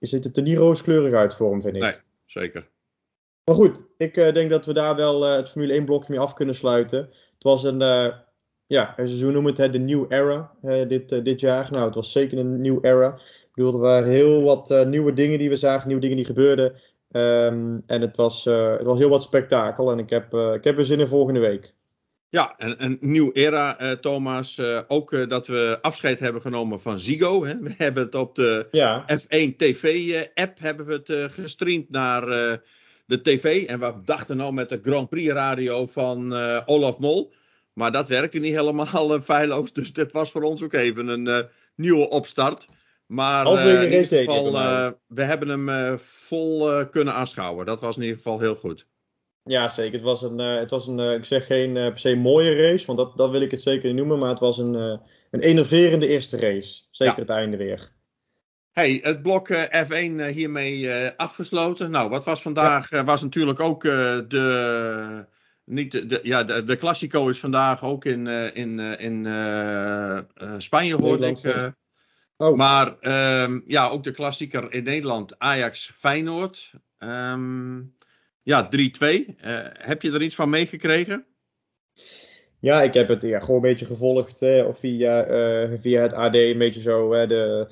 ziet 0.00 0.24
het 0.24 0.36
er 0.36 0.42
niet 0.42 0.58
rooskleurig 0.58 1.14
uit 1.14 1.34
voor 1.34 1.50
hem, 1.50 1.60
vind 1.60 1.76
ik. 1.76 1.82
Nee, 1.82 1.96
zeker. 2.26 2.68
Maar 3.44 3.54
goed, 3.54 3.84
ik 3.96 4.14
denk 4.14 4.50
dat 4.50 4.66
we 4.66 4.72
daar 4.72 4.96
wel 4.96 5.22
het 5.22 5.50
Formule 5.50 5.72
1 5.72 5.84
blokje 5.84 6.12
mee 6.12 6.20
af 6.20 6.34
kunnen 6.34 6.54
sluiten. 6.54 6.98
Het 6.98 7.42
was 7.42 7.64
een 7.64 7.82
ja, 8.68 8.94
een 8.96 9.08
seizoen 9.08 9.32
noemen 9.32 9.54
het 9.56 9.72
de 9.72 9.78
New 9.78 10.04
Era 10.08 10.50
dit, 10.88 11.12
uh, 11.12 11.24
dit 11.24 11.40
jaar. 11.40 11.68
Nou, 11.70 11.84
het 11.84 11.94
was 11.94 12.12
zeker 12.12 12.38
een 12.38 12.60
New 12.60 12.84
Era. 12.84 13.14
Ik 13.14 13.54
bedoel, 13.54 13.72
er 13.72 13.78
waren 13.78 14.08
heel 14.08 14.42
wat 14.42 14.70
uh, 14.70 14.86
nieuwe 14.86 15.12
dingen 15.12 15.38
die 15.38 15.48
we 15.48 15.56
zagen, 15.56 15.86
nieuwe 15.86 16.02
dingen 16.02 16.16
die 16.16 16.26
gebeurden. 16.26 16.72
Um, 17.12 17.82
en 17.86 18.00
het 18.00 18.16
was, 18.16 18.44
het 18.44 18.82
was 18.82 18.98
heel 18.98 19.08
wat 19.08 19.22
spektakel. 19.22 19.90
En 19.90 19.98
ik 19.98 20.10
heb, 20.10 20.34
ik 20.34 20.64
heb 20.64 20.76
weer 20.76 20.84
zin 20.84 21.00
in 21.00 21.08
volgende 21.08 21.40
week. 21.40 21.74
Ja, 22.30 22.54
een, 22.58 22.84
een 22.84 22.98
nieuw 23.00 23.32
era, 23.32 23.96
Thomas. 23.96 24.60
ook 24.88 25.28
dat 25.28 25.46
we 25.46 25.78
afscheid 25.80 26.18
hebben 26.18 26.42
genomen 26.42 26.80
van 26.80 26.98
Zigo. 26.98 27.44
Hè. 27.44 27.58
We 27.58 27.74
hebben 27.84 28.04
het 28.04 28.14
op 28.14 28.34
de 28.34 28.68
ja. 28.70 29.04
F1 29.20 29.56
TV-app 29.56 30.58
hebben 30.58 30.86
we 30.86 30.92
het 30.92 31.32
gestreamd 31.32 31.90
naar 31.90 32.26
de 33.06 33.20
tv. 33.22 33.66
En 33.66 33.80
we 33.80 33.92
dachten 34.04 34.36
nou 34.36 34.52
met 34.52 34.68
de 34.68 34.78
Grand 34.82 35.08
Prix 35.08 35.32
radio 35.32 35.86
van 35.86 36.32
Olaf 36.66 36.98
Mol. 36.98 37.32
Maar 37.78 37.92
dat 37.92 38.08
werkte 38.08 38.38
niet 38.38 38.54
helemaal 38.54 39.14
uh, 39.14 39.20
feilloos. 39.20 39.72
Dus 39.72 39.92
dit 39.92 40.12
was 40.12 40.30
voor 40.30 40.42
ons 40.42 40.62
ook 40.62 40.72
even 40.72 41.08
een 41.08 41.26
uh, 41.26 41.38
nieuwe 41.74 42.08
opstart. 42.08 42.68
Maar 43.06 43.46
uh, 43.46 43.82
in 43.82 43.92
ieder 43.92 44.04
geval, 44.04 44.52
we 45.06 45.24
hebben 45.24 45.48
hem 45.48 45.98
vol 45.98 46.86
kunnen 46.86 47.14
aanschouwen. 47.14 47.66
Dat 47.66 47.80
was 47.80 47.96
in 47.96 48.02
ieder 48.02 48.16
geval 48.16 48.40
heel 48.40 48.54
goed. 48.54 48.86
Ja, 49.42 49.68
zeker. 49.68 49.92
Het 49.92 50.02
was 50.02 50.22
een, 50.22 50.38
het 50.38 50.70
was 50.70 50.86
een 50.86 50.98
ik 50.98 51.24
zeg 51.24 51.46
geen 51.46 51.72
per 51.72 51.98
se 51.98 52.16
mooie 52.16 52.54
race, 52.54 52.86
want 52.86 52.98
dat, 52.98 53.16
dat 53.16 53.30
wil 53.30 53.40
ik 53.40 53.50
het 53.50 53.62
zeker 53.62 53.88
niet 53.88 53.96
noemen. 53.96 54.18
Maar 54.18 54.28
het 54.28 54.38
was 54.38 54.58
een, 54.58 54.74
een 55.30 55.40
enerverende 55.40 56.06
eerste 56.06 56.36
race. 56.36 56.82
Zeker 56.90 57.16
het 57.18 57.30
einde 57.30 57.56
weer. 57.56 57.92
Hey, 58.72 58.98
het 59.02 59.22
blok 59.22 59.48
F1 59.86 60.32
hiermee 60.32 60.90
afgesloten. 61.16 61.90
Nou, 61.90 62.08
wat 62.08 62.24
was 62.24 62.42
vandaag? 62.42 63.02
was 63.02 63.22
natuurlijk 63.22 63.60
ook 63.60 63.82
de 63.82 65.26
niet 65.68 65.92
de, 65.92 66.20
ja, 66.22 66.44
de, 66.44 66.64
de 66.64 66.76
Classico 66.76 67.28
is 67.28 67.38
vandaag 67.38 67.84
ook 67.84 68.04
in, 68.04 68.26
uh, 68.26 68.56
in, 68.56 68.78
uh, 68.78 69.00
in 69.00 69.24
uh, 69.24 70.20
Spanje, 70.58 70.94
hoorde 70.94 71.26
ik. 71.26 71.72
Oh. 72.36 72.56
Maar 72.56 72.96
um, 73.42 73.62
ja, 73.66 73.88
ook 73.88 74.04
de 74.04 74.10
klassieker 74.10 74.72
in 74.72 74.84
Nederland, 74.84 75.38
Ajax 75.38 75.90
Feyenoord. 75.94 76.72
Um, 76.98 77.96
ja, 78.42 78.66
3-2. 78.66 78.68
heb 79.72 80.02
je 80.02 80.12
er 80.12 80.22
iets 80.22 80.34
van 80.34 80.50
meegekregen? 80.50 81.26
Ja, 82.60 82.82
ik 82.82 82.94
heb 82.94 83.08
het 83.08 83.22
ja, 83.22 83.40
gewoon 83.40 83.56
een 83.56 83.62
beetje 83.62 83.86
gevolgd 83.86 84.42
of 84.42 84.78
via, 84.78 85.26
via 85.80 86.02
het 86.02 86.12
AD, 86.12 86.34
een 86.34 86.58
beetje 86.58 86.80
zo 86.80 87.26
de, 87.26 87.68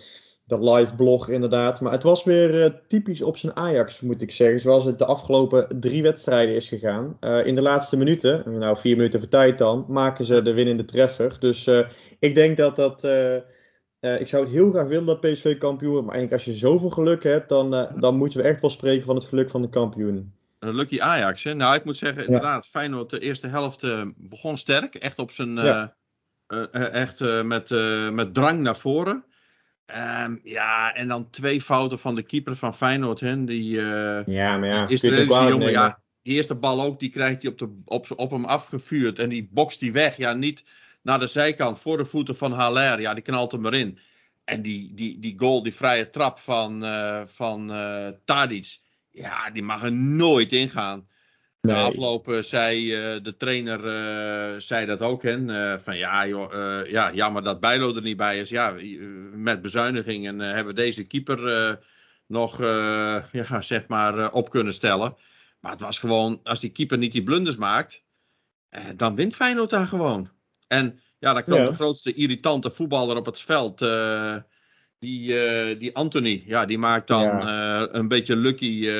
dat 0.46 0.64
live 0.76 0.94
blog 0.94 1.28
inderdaad. 1.28 1.80
Maar 1.80 1.92
het 1.92 2.02
was 2.02 2.24
weer 2.24 2.64
uh, 2.64 2.70
typisch 2.88 3.22
op 3.22 3.36
zijn 3.36 3.56
Ajax, 3.56 4.00
moet 4.00 4.22
ik 4.22 4.32
zeggen. 4.32 4.60
Zoals 4.60 4.84
het 4.84 4.98
de 4.98 5.04
afgelopen 5.04 5.80
drie 5.80 6.02
wedstrijden 6.02 6.54
is 6.54 6.68
gegaan. 6.68 7.16
Uh, 7.20 7.46
in 7.46 7.54
de 7.54 7.62
laatste 7.62 7.96
minuten, 7.96 8.58
nou 8.58 8.76
vier 8.76 8.96
minuten 8.96 9.20
voor 9.20 9.28
tijd 9.28 9.58
dan, 9.58 9.84
maken 9.88 10.24
ze 10.24 10.42
de 10.42 10.52
winnende 10.52 10.84
treffer. 10.84 11.36
Dus 11.38 11.66
uh, 11.66 11.88
ik 12.18 12.34
denk 12.34 12.56
dat 12.56 12.76
dat... 12.76 13.04
ik 14.00 14.28
zou 14.28 14.44
het 14.44 14.52
heel 14.52 14.70
graag 14.70 14.86
willen 14.86 15.06
dat 15.06 15.20
PSV 15.20 15.58
kampioen 15.58 15.90
wordt. 15.90 16.06
Maar 16.06 16.14
eigenlijk 16.14 16.46
als 16.46 16.54
je 16.54 16.66
zoveel 16.66 16.90
geluk 16.90 17.22
hebt, 17.22 17.48
dan, 17.48 17.70
dan 17.98 18.16
moeten 18.16 18.40
we 18.40 18.46
echt 18.46 18.60
wel 18.60 18.70
spreken 18.70 19.04
van 19.04 19.14
het 19.14 19.24
geluk 19.24 19.50
van 19.50 19.62
de 19.62 19.68
kampioen. 19.68 20.32
Lucky 20.58 21.00
Ajax, 21.00 21.44
hè? 21.44 21.54
Nou, 21.54 21.74
ik 21.74 21.84
moet 21.84 21.96
zeggen, 21.96 22.26
inderdaad, 22.26 22.64
ja. 22.64 22.70
Feyenoord 22.70 23.10
de 23.10 23.20
eerste 23.20 23.46
helft 23.46 23.86
begon 24.16 24.56
sterk. 24.56 24.94
Echt 24.94 25.18
op 25.18 25.30
zijn... 25.30 25.54
Ja. 25.54 25.96
echt 26.72 27.20
met, 27.44 27.70
met 28.12 28.34
drang 28.34 28.60
naar 28.60 28.76
voren. 28.76 29.24
Um, 29.94 30.40
ja, 30.42 30.94
en 30.94 31.08
dan 31.08 31.30
twee 31.30 31.62
fouten 31.62 31.98
van 31.98 32.14
de 32.14 32.22
keeper 32.22 32.56
van 32.56 32.74
Feyenoord. 32.74 33.20
Hè, 33.20 33.44
die, 33.44 33.76
uh, 33.76 34.26
ja, 34.26 34.58
maar 34.58 34.68
ja, 34.68 34.88
Israëlische 34.88 35.46
jongen, 35.46 35.70
ja, 35.70 36.00
die 36.22 36.34
eerste 36.34 36.54
bal 36.54 36.82
ook, 36.82 37.00
die 37.00 37.10
krijgt 37.10 37.42
hij 37.42 37.50
op, 37.50 37.58
de, 37.58 37.80
op, 37.84 38.06
op 38.16 38.30
hem 38.30 38.44
afgevuurd. 38.44 39.18
En 39.18 39.28
die 39.28 39.48
bokst 39.52 39.80
die 39.80 39.92
weg. 39.92 40.16
Ja, 40.16 40.32
niet 40.32 40.64
naar 41.02 41.18
de 41.18 41.26
zijkant, 41.26 41.78
voor 41.78 41.96
de 41.96 42.04
voeten 42.04 42.36
van 42.36 42.52
Haller. 42.52 43.00
Ja, 43.00 43.14
die 43.14 43.22
knalt 43.22 43.52
hem 43.52 43.66
erin. 43.66 43.98
En 44.44 44.62
die, 44.62 44.94
die, 44.94 45.18
die 45.18 45.38
goal, 45.38 45.62
die 45.62 45.74
vrije 45.74 46.10
trap 46.10 46.38
van, 46.38 46.84
uh, 46.84 47.22
van 47.26 47.72
uh, 47.72 48.08
Tadic. 48.24 48.78
Ja, 49.10 49.50
die 49.50 49.62
mag 49.62 49.82
er 49.82 49.92
nooit 49.92 50.52
ingaan. 50.52 51.06
Nee. 51.66 51.74
Na 51.74 51.82
afloop 51.82 52.36
zei 52.40 53.14
uh, 53.14 53.22
de 53.22 53.36
trainer 53.36 53.78
uh, 53.84 54.60
zei 54.60 54.86
dat 54.86 55.02
ook. 55.02 55.22
Hè, 55.22 55.36
uh, 55.36 55.78
van 55.78 55.96
ja, 55.96 56.26
joh, 56.26 56.52
ja, 56.88 57.12
jammer 57.14 57.42
dat 57.42 57.60
Bijlo 57.60 57.94
er 57.94 58.02
niet 58.02 58.16
bij 58.16 58.40
is. 58.40 58.48
Ja, 58.48 58.74
met 59.32 59.62
bezuinigingen 59.62 60.38
hebben 60.38 60.74
we 60.74 60.80
deze 60.80 61.06
keeper 61.06 61.78
nog 62.26 62.58
ja, 63.32 63.60
zeg 63.60 63.86
maar, 63.86 64.32
op 64.32 64.50
kunnen 64.50 64.74
stellen. 64.74 65.16
Maar 65.60 65.72
het 65.72 65.80
was 65.80 65.98
gewoon, 65.98 66.40
als 66.42 66.60
die 66.60 66.70
keeper 66.70 66.98
niet 66.98 67.12
die 67.12 67.22
blunders 67.22 67.56
maakt, 67.56 68.02
dan 68.96 69.14
wint 69.14 69.34
Feyenoord 69.34 69.70
daar 69.70 69.86
gewoon. 69.86 70.30
En 70.66 71.00
ja, 71.18 71.32
dan 71.32 71.44
komt 71.44 71.56
ja. 71.56 71.64
de 71.64 71.74
grootste 71.74 72.14
irritante 72.14 72.70
voetballer 72.70 73.16
op 73.16 73.26
het 73.26 73.40
veld. 73.40 73.80
Die, 75.06 75.32
uh, 75.32 75.78
die 75.78 75.94
Anthony, 75.96 76.42
ja, 76.46 76.66
die 76.66 76.78
maakt 76.78 77.06
dan 77.06 77.22
ja. 77.22 77.82
uh, 77.82 77.88
een 77.92 78.08
beetje 78.08 78.36
lucky 78.36 78.64
uh, 78.64 78.92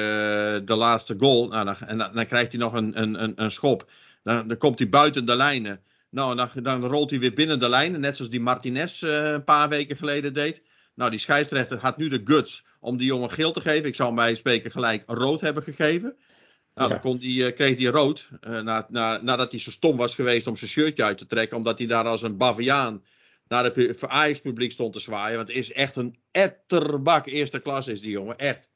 de 0.64 0.74
laatste 0.76 1.16
goal. 1.18 1.48
Nou, 1.48 1.64
dan, 1.64 1.76
en 1.86 1.98
dan, 1.98 2.14
dan, 2.14 2.26
krijgt 2.26 2.52
hij 2.52 2.60
nog 2.60 2.72
een, 2.72 3.00
een, 3.02 3.32
een, 3.42 3.50
schop. 3.50 3.90
Dan, 4.22 4.48
dan 4.48 4.56
komt 4.56 4.78
hij 4.78 4.88
buiten 4.88 5.26
de 5.26 5.36
lijnen. 5.36 5.80
Nou, 6.10 6.36
dan, 6.36 6.48
dan 6.62 6.84
rolt 6.84 7.10
hij 7.10 7.18
weer 7.18 7.32
binnen 7.32 7.58
de 7.58 7.68
lijnen. 7.68 8.00
Net 8.00 8.16
zoals 8.16 8.30
die 8.30 8.40
Martinez 8.40 9.02
een 9.02 9.44
paar 9.44 9.68
weken 9.68 9.96
geleden 9.96 10.32
deed. 10.32 10.62
Nou, 10.94 11.10
die 11.10 11.18
scheidsrechter 11.18 11.78
had 11.78 11.96
nu 11.96 12.08
de 12.08 12.20
guts 12.24 12.64
om 12.80 12.96
die 12.96 13.06
jongen 13.06 13.30
geel 13.30 13.52
te 13.52 13.60
geven. 13.60 13.88
Ik 13.88 13.94
zou 13.94 14.08
hem 14.08 14.16
bij 14.16 14.34
spreken 14.34 14.70
gelijk 14.70 15.02
rood 15.06 15.40
hebben 15.40 15.62
gegeven. 15.62 16.14
Nou, 16.74 16.88
ja. 16.88 16.94
dan 16.94 17.00
kon 17.00 17.18
die, 17.18 17.52
kreeg 17.52 17.78
hij 17.78 17.86
rood. 17.86 18.28
Na, 18.40 18.86
na, 18.88 19.20
nadat 19.22 19.50
hij 19.50 19.60
zo 19.60 19.70
stom 19.70 19.96
was 19.96 20.14
geweest 20.14 20.46
om 20.46 20.56
zijn 20.56 20.70
shirtje 20.70 21.04
uit 21.04 21.18
te 21.18 21.26
trekken. 21.26 21.56
Omdat 21.56 21.78
hij 21.78 21.86
daar 21.86 22.04
als 22.04 22.22
een 22.22 22.36
baviaan 22.36 23.02
naar 23.48 23.64
het 23.64 24.02
Ajax-publiek 24.06 24.72
stond 24.72 24.92
te 24.92 25.00
zwaaien. 25.00 25.36
Want 25.36 25.48
het 25.48 25.56
is 25.56 25.72
echt 25.72 25.96
een 25.96 26.16
etterbak 26.30 27.26
eerste 27.26 27.58
klas 27.60 27.88
is 27.88 28.00
die 28.00 28.10
jongen. 28.10 28.38
Echt. 28.38 28.68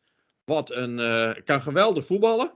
Wat 0.45 0.71
een... 0.71 0.99
Uh, 0.99 1.33
kan 1.45 1.63
geweldig 1.63 2.07
voetballen. 2.07 2.53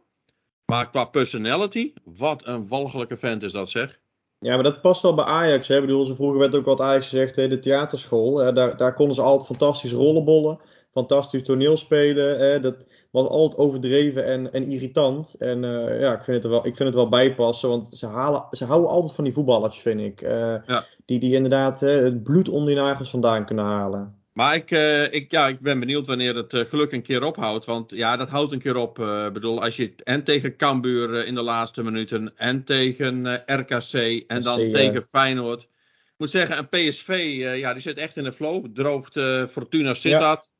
Maar 0.65 0.91
qua 0.91 1.05
personality, 1.05 1.93
wat 2.05 2.47
een 2.47 2.69
walgelijke 2.69 3.17
vent 3.17 3.43
is 3.43 3.53
dat 3.53 3.71
zeg. 3.71 4.01
Ja, 4.39 4.55
maar 4.55 4.63
dat 4.63 4.81
past 4.81 5.03
wel 5.03 5.15
bij 5.15 5.25
Ajax. 5.25 5.69
Hè? 5.69 5.75
Ik 5.75 5.81
bedoel, 5.81 6.15
vroeger 6.15 6.39
werd 6.39 6.55
ook 6.55 6.65
wat 6.65 6.81
Ajax 6.81 7.09
gezegd, 7.09 7.35
de 7.35 7.59
theaterschool. 7.59 8.55
Daar, 8.55 8.77
daar 8.77 8.95
konden 8.95 9.15
ze 9.15 9.23
altijd 9.23 9.47
fantastisch 9.47 9.93
rollenbollen. 9.93 10.61
Fantastisch 10.95 11.43
toneel 11.43 11.77
spelen. 11.77 12.39
Hè? 12.39 12.61
Dat 12.61 12.87
was 13.11 13.29
altijd 13.29 13.61
overdreven 13.61 14.25
en, 14.25 14.53
en 14.53 14.69
irritant. 14.69 15.35
En 15.39 15.63
uh, 15.63 16.01
ja, 16.01 16.15
ik 16.15 16.23
vind, 16.23 16.37
het 16.37 16.45
er 16.45 16.51
wel, 16.51 16.67
ik 16.67 16.77
vind 16.77 16.89
het 16.89 16.95
wel 16.95 17.09
bijpassen. 17.09 17.69
Want 17.69 17.89
ze, 17.93 18.07
halen, 18.07 18.47
ze 18.51 18.65
houden 18.65 18.91
altijd 18.91 19.15
van 19.15 19.25
die 19.25 19.33
voetballers, 19.33 19.79
vind 19.79 20.01
ik. 20.01 20.23
Uh, 20.23 20.55
ja. 20.67 20.87
Die, 21.05 21.19
die 21.19 21.35
inderdaad 21.35 21.81
het 21.81 22.23
bloed 22.23 22.49
onder 22.49 22.75
die 22.75 22.83
nagels 22.83 23.11
vandaan 23.11 23.47
kunnen 23.47 23.65
halen. 23.65 24.23
Maar 24.33 24.55
ik, 24.55 24.71
ik, 25.11 25.31
ja, 25.31 25.49
ik 25.49 25.61
ben 25.61 25.81
benieuwd 25.81 26.07
wanneer 26.07 26.37
het 26.37 26.69
geluk 26.69 26.93
een 26.93 27.03
keer 27.03 27.25
ophoudt. 27.25 27.65
Want 27.65 27.91
ja, 27.91 28.17
dat 28.17 28.29
houdt 28.29 28.53
een 28.53 28.59
keer 28.59 28.77
op. 28.77 28.99
Ik 28.99 29.33
bedoel, 29.33 29.63
als 29.63 29.77
je 29.77 29.95
en 29.97 30.25
tegen 30.25 30.57
Cambuur 30.57 31.27
in 31.27 31.35
de 31.35 31.43
laatste 31.43 31.83
minuten. 31.83 32.33
En 32.37 32.65
tegen 32.65 33.43
RKC. 33.47 34.25
En 34.27 34.41
dan 34.41 34.57
tegen 34.57 35.03
Feyenoord. 35.03 35.63
Ik 35.63 36.21
moet 36.21 36.31
zeggen, 36.31 36.59
een 36.59 36.69
PSV, 36.69 37.35
ja, 37.57 37.73
die 37.73 37.83
zit 37.83 37.97
echt 37.97 38.17
in 38.17 38.25
de 38.25 38.33
flow. 38.33 38.67
Droogt 38.75 39.21
Fortuna 39.51 39.95
Sittard. 39.95 40.45
Ja 40.45 40.53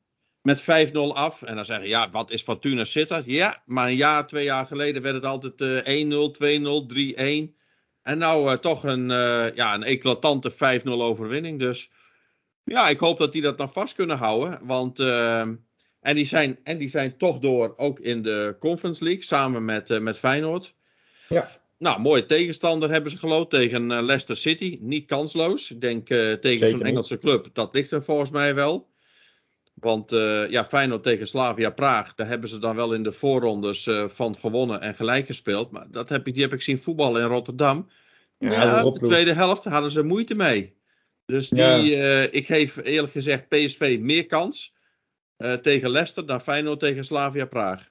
met 0.45 0.61
5-0 0.61 0.65
af. 1.13 1.41
En 1.41 1.55
dan 1.55 1.65
zeggen 1.65 1.87
ja, 1.87 2.09
wat 2.09 2.31
is 2.31 2.41
Fortuna 2.41 2.83
Sittard? 2.83 3.25
Ja, 3.25 3.61
maar 3.65 3.87
een 3.87 3.95
jaar, 3.95 4.27
twee 4.27 4.43
jaar 4.43 4.65
geleden 4.65 5.01
werd 5.01 5.15
het 5.15 5.25
altijd 5.25 5.61
uh, 5.61 6.05
1-0, 6.05 6.31
2-0, 7.13 7.49
3-1. 7.49 7.53
En 8.01 8.17
nou 8.17 8.51
uh, 8.51 8.57
toch 8.57 8.83
een, 8.83 9.09
uh, 9.09 9.55
ja, 9.55 9.73
een 9.73 9.83
eclatante 9.83 10.51
5-0 10.53 10.87
overwinning. 10.87 11.59
Dus 11.59 11.91
ja, 12.63 12.87
ik 12.87 12.99
hoop 12.99 13.17
dat 13.17 13.31
die 13.31 13.41
dat 13.41 13.57
nog 13.57 13.73
vast 13.73 13.95
kunnen 13.95 14.17
houden. 14.17 14.59
Want, 14.61 14.99
ehm, 14.99 15.55
en, 16.01 16.15
die 16.15 16.25
zijn, 16.25 16.59
en 16.63 16.77
die 16.77 16.89
zijn 16.89 17.17
toch 17.17 17.39
door, 17.39 17.73
ook 17.77 17.99
in 17.99 18.21
de 18.21 18.55
Conference 18.59 19.03
League, 19.03 19.23
samen 19.23 19.65
met, 19.65 19.89
eh, 19.89 19.99
met 19.99 20.19
Feyenoord. 20.19 20.73
Ja. 21.29 21.51
Nou, 21.77 21.99
mooie 21.99 22.25
tegenstander 22.25 22.91
hebben 22.91 23.11
ze 23.11 23.17
geloot 23.17 23.49
tegen 23.49 23.87
Leicester 23.87 24.37
City. 24.37 24.77
Niet 24.81 25.05
kansloos. 25.05 25.71
Ik 25.71 25.81
denk 25.81 26.07
tegen 26.41 26.69
zo'n 26.69 26.83
Engelse 26.85 27.17
club, 27.17 27.47
dat 27.53 27.73
ligt 27.73 27.91
er 27.91 28.03
volgens 28.03 28.31
mij 28.31 28.55
wel. 28.55 28.93
Want 29.75 30.11
uh, 30.11 30.49
ja, 30.49 30.65
Feyenoord 30.65 31.03
tegen 31.03 31.27
Slavia 31.27 31.69
Praag, 31.69 32.15
daar 32.15 32.27
hebben 32.27 32.49
ze 32.49 32.59
dan 32.59 32.75
wel 32.75 32.93
in 32.93 33.03
de 33.03 33.11
voorrondes 33.11 33.85
uh, 33.85 34.07
van 34.07 34.35
gewonnen 34.39 34.81
en 34.81 34.95
gelijk 34.95 35.25
gespeeld. 35.25 35.71
Maar 35.71 35.85
dat 35.91 36.09
heb 36.09 36.27
ik, 36.27 36.33
die 36.33 36.43
heb 36.43 36.53
ik 36.53 36.61
zien 36.61 36.79
voetballen 36.79 37.21
in 37.21 37.27
Rotterdam. 37.27 37.89
Ja, 38.37 38.51
ja 38.51 38.83
de 38.83 38.99
tweede 38.99 39.33
helft 39.33 39.63
hadden 39.63 39.91
ze 39.91 40.03
moeite 40.03 40.35
mee. 40.35 40.75
Dus 41.25 41.49
die, 41.49 41.59
ja. 41.59 41.79
uh, 41.79 42.33
ik 42.33 42.45
geef 42.45 42.77
eerlijk 42.83 43.13
gezegd 43.13 43.47
PSV 43.47 43.97
meer 44.01 44.25
kans 44.25 44.73
tegen 45.61 45.89
Leicester 45.89 46.25
dan 46.25 46.41
Feyenoord 46.41 46.79
tegen 46.79 47.03
Slavia 47.03 47.45
Praag. 47.45 47.89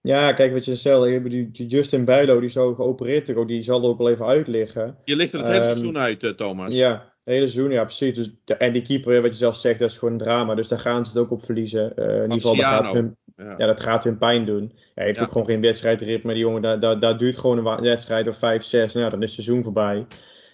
Ja, 0.00 0.32
kijk 0.32 0.52
wat 0.52 0.64
je 0.64 0.76
stelt. 0.76 1.22
Die 1.30 1.66
Justin 1.66 2.04
Bijlo, 2.04 2.40
die 2.40 2.50
zo 2.50 2.74
geopereerd 2.74 3.46
die 3.48 3.62
zal 3.62 3.82
er 3.82 3.88
ook 3.88 3.98
wel 3.98 4.10
even 4.10 4.26
uitliggen. 4.26 4.98
Je 5.04 5.16
ligt 5.16 5.32
er 5.32 5.38
het 5.38 5.48
hele 5.48 5.60
um, 5.60 5.64
seizoen 5.64 5.98
uit, 5.98 6.36
Thomas. 6.36 6.74
Ja, 6.74 7.09
hele 7.30 7.48
seizoen, 7.48 7.70
ja 7.70 7.84
precies. 7.84 8.14
Dus, 8.14 8.30
en 8.58 8.72
die 8.72 8.82
keeper, 8.82 9.22
wat 9.22 9.30
je 9.30 9.38
zelf 9.38 9.56
zegt, 9.56 9.78
dat 9.78 9.90
is 9.90 9.98
gewoon 9.98 10.14
een 10.14 10.20
drama. 10.20 10.54
Dus 10.54 10.68
daar 10.68 10.78
gaan 10.78 11.06
ze 11.06 11.12
het 11.12 11.22
ook 11.22 11.30
op 11.30 11.44
verliezen. 11.44 11.92
Uh, 11.96 12.16
in 12.16 12.22
ieder 12.22 12.36
geval, 12.36 12.56
dat 12.56 12.64
gaat, 12.64 12.92
hun, 12.92 13.16
ja. 13.36 13.54
ja. 13.58 13.66
dat 13.66 13.80
gaat 13.80 14.04
hun 14.04 14.18
pijn 14.18 14.44
doen. 14.44 14.72
Ja, 14.74 14.80
hij 14.94 15.04
heeft 15.04 15.18
ja. 15.18 15.24
ook 15.24 15.30
gewoon 15.30 15.46
geen 15.46 15.60
wedstrijdritme. 15.60 16.32
Die 16.32 16.42
jongen, 16.42 16.62
daar, 16.62 16.80
daar, 16.80 16.98
daar 16.98 17.18
duurt 17.18 17.38
gewoon 17.38 17.66
een 17.66 17.82
wedstrijd 17.82 18.28
of 18.28 18.36
5, 18.36 18.62
6. 18.62 18.94
Nou, 18.94 19.10
dan 19.10 19.22
is 19.22 19.36
het 19.36 19.44
seizoen 19.44 19.64
voorbij. 19.64 20.06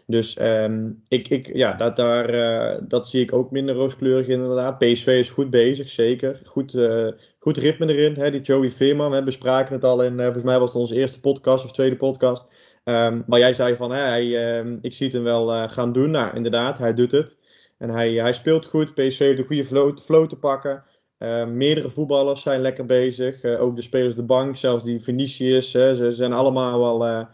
Dus 0.07 0.41
um, 0.41 1.03
ik, 1.09 1.29
ik, 1.29 1.51
ja, 1.55 1.73
dat, 1.73 1.97
daar, 1.97 2.35
uh, 2.35 2.81
dat 2.89 3.09
zie 3.09 3.23
ik 3.23 3.33
ook 3.33 3.51
minder 3.51 3.75
rooskleurig 3.75 4.27
inderdaad. 4.27 4.79
PSV 4.79 5.07
is 5.07 5.31
goed 5.31 5.51
bezig, 5.51 5.89
zeker. 5.89 6.41
Goed, 6.45 6.75
uh, 6.75 7.09
goed 7.39 7.57
ritme 7.57 7.87
erin. 7.87 8.15
Hè? 8.15 8.31
Die 8.31 8.41
Joey 8.41 8.71
Veerman, 8.71 9.11
we 9.11 9.23
bespraken 9.23 9.75
het 9.75 9.85
al 9.85 10.03
in, 10.03 10.21
volgens 10.21 10.45
mij 10.45 10.59
was 10.59 10.69
het 10.69 10.79
onze 10.79 10.95
eerste 10.95 11.21
podcast 11.21 11.65
of 11.65 11.73
tweede 11.73 11.97
podcast. 11.97 12.47
Um, 12.89 13.25
maar 13.27 13.39
jij 13.39 13.55
zei 13.55 13.77
van, 13.77 13.91
hè, 13.91 14.01
hij, 14.01 14.59
um, 14.59 14.79
ik 14.81 14.95
zie 14.95 15.07
het 15.07 15.15
hem 15.15 15.25
wel 15.25 15.55
uh, 15.55 15.69
gaan 15.69 15.93
doen. 15.93 16.11
Nou, 16.11 16.37
inderdaad, 16.37 16.79
hij 16.79 16.95
doet 16.95 17.13
het. 17.13 17.37
En 17.79 17.91
hij, 17.91 18.13
hij 18.13 18.33
speelt 18.33 18.67
goed. 18.67 18.95
PSV 18.95 19.19
heeft 19.19 19.39
een 19.39 19.47
goede 19.47 19.97
flow, 20.01 20.29
te 20.29 20.37
pakken. 20.37 20.85
Uh, 21.19 21.47
meerdere 21.47 21.91
voetballers 21.91 22.43
zijn 22.43 22.61
lekker 22.61 22.87
bezig. 22.87 23.43
Uh, 23.43 23.63
ook 23.63 23.77
de 23.77 23.83
spelers 23.83 24.15
de 24.15 24.23
bank, 24.23 24.57
zelfs 24.57 24.85
die 24.85 25.01
Vinicius. 25.01 25.73
Hè, 25.73 25.95
ze 25.95 26.11
zijn 26.11 26.33
allemaal 26.33 26.79
wel, 26.79 27.07
uh, 27.07 27.25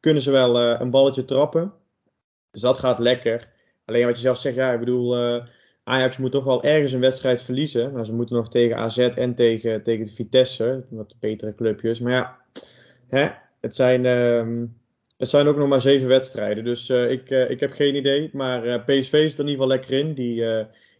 kunnen 0.00 0.22
ze 0.22 0.30
wel 0.30 0.60
een 0.60 0.90
balletje 0.90 1.24
trappen. 1.24 1.72
Dus 2.50 2.60
dat 2.60 2.78
gaat 2.78 2.98
lekker. 2.98 3.48
Alleen 3.84 4.06
wat 4.06 4.14
je 4.14 4.22
zelf 4.22 4.38
zegt, 4.38 4.56
ja, 4.56 4.72
ik 4.72 4.78
bedoel, 4.78 5.16
Ajax 5.84 6.16
moet 6.16 6.32
toch 6.32 6.44
wel 6.44 6.62
ergens 6.62 6.92
een 6.92 7.00
wedstrijd 7.00 7.42
verliezen. 7.42 7.92
Maar 7.92 8.06
ze 8.06 8.14
moeten 8.14 8.36
nog 8.36 8.48
tegen 8.48 8.76
AZ 8.76 8.98
en 8.98 9.34
tegen, 9.34 9.82
tegen 9.82 10.06
de 10.06 10.12
Vitesse, 10.12 10.84
wat 10.90 11.14
betere 11.20 11.54
clubjes. 11.54 12.00
Maar 12.00 12.12
ja, 12.12 12.38
hè, 13.08 13.30
het 13.60 13.74
zijn, 13.74 14.06
ehm, 14.06 14.64
het 15.22 15.30
zijn 15.30 15.46
ook 15.48 15.56
nog 15.56 15.68
maar 15.68 15.80
zeven 15.80 16.08
wedstrijden. 16.08 16.64
Dus 16.64 16.88
eh, 16.88 17.10
ik, 17.10 17.30
eh, 17.30 17.50
ik 17.50 17.60
heb 17.60 17.72
geen 17.72 17.94
idee. 17.94 18.30
Maar 18.32 18.64
eh, 18.64 18.84
PSV 18.84 19.12
is 19.12 19.34
er 19.34 19.40
in 19.40 19.48
ieder 19.48 19.50
geval 19.50 19.66
lekker 19.66 19.98
in. 19.98 20.14
Die, 20.14 20.44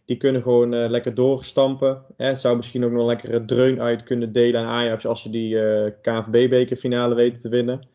die 0.05 0.17
kunnen 0.17 0.41
gewoon 0.41 0.89
lekker 0.89 1.13
doorstampen. 1.13 2.01
Het 2.17 2.39
zou 2.39 2.55
misschien 2.55 2.85
ook 2.85 2.91
nog 2.91 3.23
een 3.23 3.45
dreun 3.45 3.81
uit 3.81 4.03
kunnen 4.03 4.31
delen 4.31 4.61
aan 4.61 4.67
Ajax 4.67 5.05
als 5.05 5.21
ze 5.21 5.29
die 5.29 5.57
KNVB-bekerfinale 6.01 7.15
weten 7.15 7.41
te 7.41 7.49
winnen. 7.49 7.87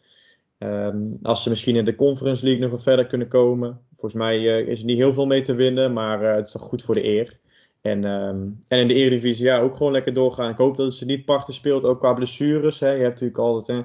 Ehm, 0.58 0.96
als 1.22 1.42
ze 1.42 1.48
misschien 1.48 1.76
in 1.76 1.84
de 1.84 1.94
Conference 1.94 2.44
League 2.44 2.62
nog 2.62 2.70
wat 2.70 2.82
verder 2.82 3.06
kunnen 3.06 3.28
komen. 3.28 3.80
Volgens 3.90 4.20
mij 4.20 4.44
is 4.44 4.80
er 4.80 4.86
niet 4.86 4.98
heel 4.98 5.12
veel 5.12 5.26
mee 5.26 5.42
te 5.42 5.54
winnen, 5.54 5.92
maar 5.92 6.34
het 6.34 6.46
is 6.46 6.52
toch 6.52 6.62
goed 6.62 6.82
voor 6.82 6.94
de 6.94 7.04
eer. 7.04 7.38
En, 7.80 8.04
ehm, 8.04 8.46
en 8.68 8.78
in 8.78 8.88
de 8.88 8.94
Eredivisie 8.94 9.44
ja, 9.44 9.60
ook 9.60 9.76
gewoon 9.76 9.92
lekker 9.92 10.14
doorgaan. 10.14 10.50
Ik 10.50 10.56
hoop 10.56 10.76
dat 10.76 10.94
ze 10.94 11.04
niet 11.04 11.24
parten 11.24 11.54
speelt, 11.54 11.84
ook 11.84 11.98
qua 11.98 12.14
blessures. 12.14 12.80
Hè. 12.80 12.90
Je 12.90 13.02
hebt 13.02 13.20
natuurlijk 13.20 13.38
altijd, 13.38 13.78
hè, 13.78 13.84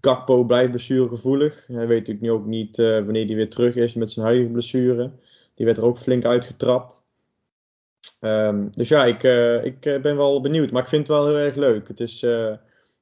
Gakpo 0.00 0.44
blijft 0.44 0.70
blessuregevoelig. 0.70 1.66
Hij 1.66 1.86
weet 1.86 1.98
natuurlijk 1.98 2.20
nu 2.20 2.30
ook 2.30 2.46
niet 2.46 2.78
eh, 2.78 2.86
wanneer 2.86 3.26
hij 3.26 3.34
weer 3.34 3.50
terug 3.50 3.76
is 3.76 3.94
met 3.94 4.12
zijn 4.12 4.26
huidige 4.26 4.52
blessure. 4.52 5.10
Die 5.54 5.66
werd 5.66 5.78
er 5.78 5.84
ook 5.84 5.98
flink 5.98 6.24
uitgetrapt. 6.24 7.02
Ehm, 8.20 8.68
dus 8.70 8.88
ja, 8.88 9.04
ik, 9.04 9.22
eh, 9.22 9.64
ik 9.64 9.86
eh, 9.86 10.00
ben 10.00 10.16
wel 10.16 10.40
benieuwd. 10.40 10.70
Maar 10.70 10.82
ik 10.82 10.88
vind 10.88 11.08
het 11.08 11.16
wel 11.16 11.26
heel 11.26 11.36
erg 11.36 11.54
leuk. 11.54 11.88
Het 11.88 12.00
is, 12.00 12.20
het 12.20 12.60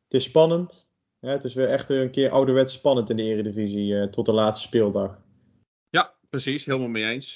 is 0.09 0.25
spannend. 0.25 0.89
Het 1.21 1.45
is 1.45 1.55
weer 1.55 1.69
echt 1.69 1.89
een 1.89 2.11
keer 2.11 2.31
ouderwets 2.31 2.75
spannend 2.75 3.11
in 3.11 3.17
de 3.17 3.23
Eredivisie 3.23 4.11
tot 4.11 4.27
de 4.27 4.33
laatste 4.33 4.67
speeldag. 4.67 5.19
Ja, 5.91 6.15
precies. 6.31 6.65
Helemaal 6.65 6.89
mee 6.89 7.05
eens. 7.05 7.35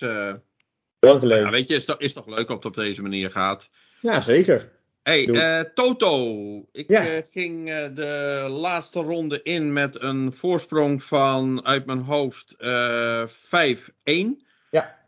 Geleden. 1.01 1.39
ja, 1.39 1.51
weet 1.51 1.69
je, 1.69 1.75
is 1.75 1.85
toch, 1.85 1.99
is 1.99 2.13
toch 2.13 2.27
leuk 2.27 2.51
op 2.51 2.57
het 2.57 2.65
op 2.65 2.75
deze 2.75 3.03
manier 3.03 3.31
gaat. 3.31 3.71
Ja, 4.01 4.21
zeker. 4.21 4.73
Hey, 5.03 5.29
eh, 5.29 5.61
Toto. 5.75 6.69
Ik 6.73 6.89
Ja. 6.89 7.07
eh, 7.07 7.23
ging 7.29 7.71
eh, 7.71 7.87
de 7.95 8.47
laatste 8.51 9.01
ronde 9.01 9.43
in 9.43 9.73
met 9.73 10.03
een 10.03 10.33
voorsprong 10.33 11.03
van 11.03 11.65
uit 11.65 11.87
mijn 11.87 11.99
hoofd 12.01 12.55
eh 12.59 13.27
5-1. 13.27 14.47
Ja. 14.71 14.99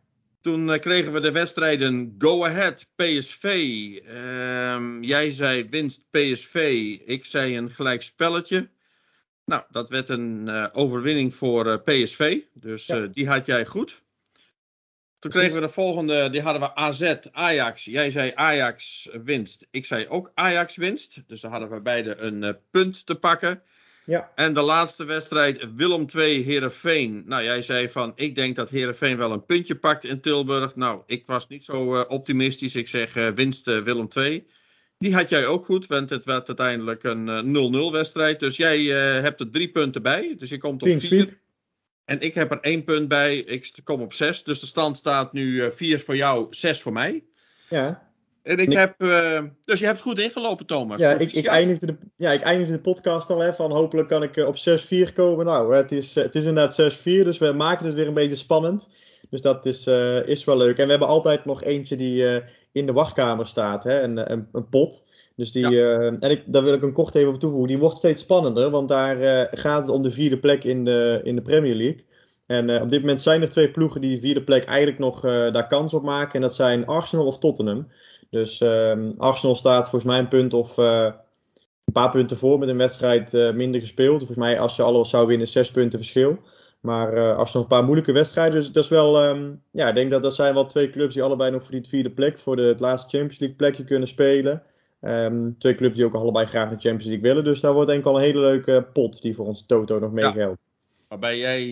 Toen 0.41 0.79
kregen 0.79 1.13
we 1.13 1.21
de 1.21 1.33
wedstrijden 1.33 2.15
Go 2.19 2.45
Ahead 2.45 2.87
PSV. 2.97 3.45
Ehm, 4.07 5.03
jij 5.03 5.31
zei 5.31 5.69
winst 5.71 6.05
PSV. 6.11 6.57
Ik 7.05 7.25
zei 7.25 7.57
een 7.57 7.71
gelijk 7.71 8.03
spelletje. 8.03 8.69
Nou, 9.45 9.63
dat 9.71 9.89
werd 9.89 10.09
een 10.09 10.49
overwinning 10.73 11.35
voor 11.35 11.81
PSV. 11.83 12.39
Dus 12.55 12.87
Ja. 12.87 13.07
die 13.07 13.29
had 13.29 13.47
jij 13.47 13.67
goed. 13.67 14.03
Toen 15.25 15.33
kregen 15.33 15.55
we 15.55 15.61
de 15.61 15.69
volgende, 15.69 16.31
die 16.31 16.41
hadden 16.41 16.63
we 16.63 16.75
AZ, 16.75 17.15
Ajax. 17.33 17.85
Jij 17.85 18.11
zei 18.11 18.33
Ajax 18.35 19.09
winst. 19.25 19.67
Ik 19.71 19.85
zei 19.85 20.09
ook 20.09 20.31
Ajax 20.35 20.77
winst. 20.77 21.23
Dus 21.27 21.41
dan 21.41 21.51
hadden 21.51 21.71
we 21.71 21.81
beide 21.81 22.17
een 22.17 22.45
eh, 22.45 22.55
punt 22.71 23.07
te 23.07 23.15
pakken. 23.15 23.63
Ja. 24.05 24.31
En 24.35 24.55
de 24.55 24.61
laatste 24.61 25.05
wedstrijd, 25.05 25.67
Willem 25.77 26.07
2, 26.07 26.43
Herenveen. 26.43 27.23
Nou, 27.27 27.43
jij 27.43 27.63
zei 27.63 27.89
van, 27.89 28.13
ik 28.15 28.35
denk 28.35 28.57
dat 28.57 28.71
Herenveen 28.71 29.17
wel 29.17 29.33
een 29.33 29.45
puntje 29.45 29.75
pakt 29.75 30.05
in 30.05 30.21
Tilburg. 30.21 30.77
Nou, 30.77 31.03
ik 31.07 31.27
was 31.27 31.49
niet 31.49 31.65
zo 31.65 31.95
eh, 31.95 32.05
optimistisch. 32.09 32.75
Ik 32.75 32.89
zeg 32.89 33.33
winst 33.35 33.69
eh, 33.69 33.83
Willem 33.83 34.09
2. 34.09 34.47
Die 34.99 35.15
had 35.15 35.29
jij 35.29 35.47
ook 35.47 35.65
goed, 35.65 35.87
want 35.87 36.11
het 36.11 36.25
werd 36.25 36.47
uiteindelijk 36.47 37.03
een 37.03 37.29
eh, 37.29 37.89
0-0 37.89 37.93
wedstrijd. 37.93 38.41
Dus 38.41 38.57
jij 38.57 38.85
hebt 39.21 39.41
er 39.41 39.51
drie 39.51 39.71
punten 39.71 40.03
bij. 40.03 40.35
Dus 40.39 40.49
je 40.49 40.59
komt 40.59 40.83
op 40.83 41.01
vier. 41.01 41.43
En 42.05 42.21
ik 42.21 42.35
heb 42.35 42.51
er 42.51 42.61
één 42.61 42.85
punt 42.85 43.09
bij. 43.09 43.37
Ik 43.37 43.73
kom 43.85 44.01
op 44.03 44.13
zes. 44.13 44.45
Dus 44.45 44.61
de 44.61 44.67
stand 44.67 44.97
staat 44.97 45.33
nu 45.33 45.63
eh, 45.63 45.71
vier 45.71 46.01
voor 46.01 46.17
jou, 46.17 46.47
zes 46.51 46.83
voor 46.83 46.93
mij. 46.93 47.25
Ja, 47.69 48.13
En 48.43 48.59
ik 48.59 48.73
heb. 48.73 49.01
eh, 49.03 49.43
dus 49.65 49.81
je 49.81 49.87
hebt 49.87 50.01
goed 50.01 50.19
ingelopen, 50.19 50.67
Thomas. 50.67 51.01
ja, 51.01 51.13
ik, 51.19 51.33
ik, 51.33 51.47
eindigde 51.47 51.87
de, 51.87 51.97
ja 52.17 52.33
ik 52.33 52.41
eindigde 52.43 52.73
de 52.75 52.81
podcast 52.81 53.31
al 53.31 53.39
hè, 53.41 53.55
van 53.55 53.73
hopelijk 53.73 54.09
kan 54.09 54.23
ik 54.23 54.37
eh, 54.37 54.47
op 54.47 54.57
6-4 55.11 55.13
komen. 55.15 55.47
Nou, 55.47 55.75
het 55.75 55.93
is, 55.93 56.15
het 56.15 56.35
is 56.35 56.45
inderdaad 56.45 56.93
6-4, 56.99 57.03
dus 57.03 57.39
we 57.39 57.53
maken 57.53 57.87
het 57.87 57.95
weer 57.95 58.07
een 58.07 58.15
beetje 58.15 58.37
spannend. 58.37 58.89
Dus 59.31 59.41
dat 59.41 59.67
is, 59.67 59.87
eh, 59.87 60.27
is 60.27 60.45
wel 60.45 60.57
leuk. 60.57 60.79
En 60.79 60.85
we 60.85 60.91
hebben 60.91 61.09
altijd 61.09 61.45
nog 61.45 61.63
eentje 61.63 61.97
die 61.97 62.27
eh, 62.29 62.49
in 62.73 62.87
de 62.87 62.93
wachtkamer 62.93 63.47
staat, 63.47 63.85
hè, 63.85 64.03
een, 64.03 64.33
een, 64.33 64.49
een 64.53 64.69
pot. 64.69 65.05
Dus 65.37 65.53
die, 65.53 65.67
eh, 65.67 66.07
en 66.07 66.31
ik, 66.31 66.43
daar 66.47 66.63
wil 66.63 66.75
ik 66.75 66.83
een 66.83 66.93
kort 66.93 67.15
even 67.15 67.33
op 67.33 67.41
toevoegen. 67.41 67.69
Die 67.69 67.79
wordt 67.79 67.97
steeds 67.97 68.23
spannender, 68.23 68.71
want 68.71 68.89
daar 68.89 69.21
eh, 69.21 69.61
gaat 69.61 69.81
het 69.81 69.91
om 69.91 70.03
de 70.03 70.11
vierde 70.11 70.39
plek 70.39 70.65
in 70.65 70.85
de, 70.85 71.21
in 71.25 71.35
de 71.35 71.43
Premier 71.43 71.75
League. 71.75 72.05
En 72.47 72.71
eh, 72.71 72.83
op 72.83 72.91
dit 72.91 73.01
moment 73.01 73.23
zijn 73.23 73.43
er 73.43 73.51
twee 73.51 73.71
ploegen 73.71 74.01
die 74.01 74.15
de 74.15 74.21
vierde 74.21 74.43
plek 74.43 74.65
eigenlijk 74.65 74.99
nog 74.99 75.21
daar 75.21 75.67
kans 75.67 75.95
op 75.95 76.03
maken. 76.03 76.35
En 76.35 76.41
dat 76.41 76.55
zijn 76.55 76.87
Arsenal 76.87 77.27
of 77.27 77.39
Tottenham. 77.39 77.89
Dus 78.31 78.61
ehm, 78.61 79.11
Arsenal 79.19 79.55
staat 79.55 79.83
volgens 79.89 80.05
mij 80.05 80.19
een 80.19 80.29
punt 80.29 80.55
of 80.55 80.77
een 80.77 81.93
paar 81.93 82.11
punten 82.11 82.37
voor 82.37 82.59
met 82.59 82.69
een 82.69 82.77
wedstrijd 82.77 83.33
minder 83.55 83.81
gespeeld. 83.81 84.17
Volgens 84.17 84.39
mij 84.39 84.61
als 84.61 84.77
je 84.77 84.83
alles 84.83 85.11
zou 85.11 85.27
winnen, 85.27 85.49
zes 85.49 85.71
punten 85.71 85.99
verschil. 85.99 86.39
Maar 86.81 87.13
eh 87.13 87.37
Arsenal 87.37 87.63
een 87.63 87.69
paar 87.69 87.85
moeilijke 87.85 88.13
wedstrijden. 88.13 88.55
Dus 88.55 88.73
dat 88.73 88.85
is 88.85 88.91
wel, 88.91 89.21
ehm, 89.23 89.53
ja, 89.71 89.89
ik 89.89 89.95
denk 89.95 90.11
dat 90.11 90.23
dat 90.23 90.35
zijn 90.35 90.55
wel 90.55 90.67
twee 90.67 90.91
clubs 90.91 91.15
die 91.15 91.23
allebei 91.23 91.51
nog 91.51 91.63
voor 91.63 91.73
die 91.73 91.89
vierde 91.89 92.11
plek, 92.11 92.39
voor 92.39 92.57
de, 92.57 92.63
het 92.63 92.81
laatste 92.81 93.09
Champions 93.09 93.39
League 93.39 93.57
plekje 93.57 93.85
kunnen 93.85 94.09
spelen. 94.09 94.63
Ehm, 95.05 95.51
twee 95.59 95.75
clubs 95.75 95.97
die 95.97 96.05
ook 96.05 96.15
allebei 96.15 96.47
graag 96.47 96.69
de 96.69 96.75
Champions 96.75 97.05
League 97.05 97.23
willen. 97.23 97.45
Dus 97.45 97.61
daar 97.61 97.73
wordt 97.73 97.89
denk 97.89 98.01
ik 98.01 98.07
al 98.07 98.17
een 98.17 98.23
hele 98.23 98.41
leuke 98.41 98.87
pot 98.93 99.23
die 99.23 99.35
voor 99.35 99.47
ons 99.47 99.67
Toto 99.67 99.99
nog 99.99 100.13
meegeldt. 100.13 100.61
Waarbij 101.09 101.39
jij 101.39 101.65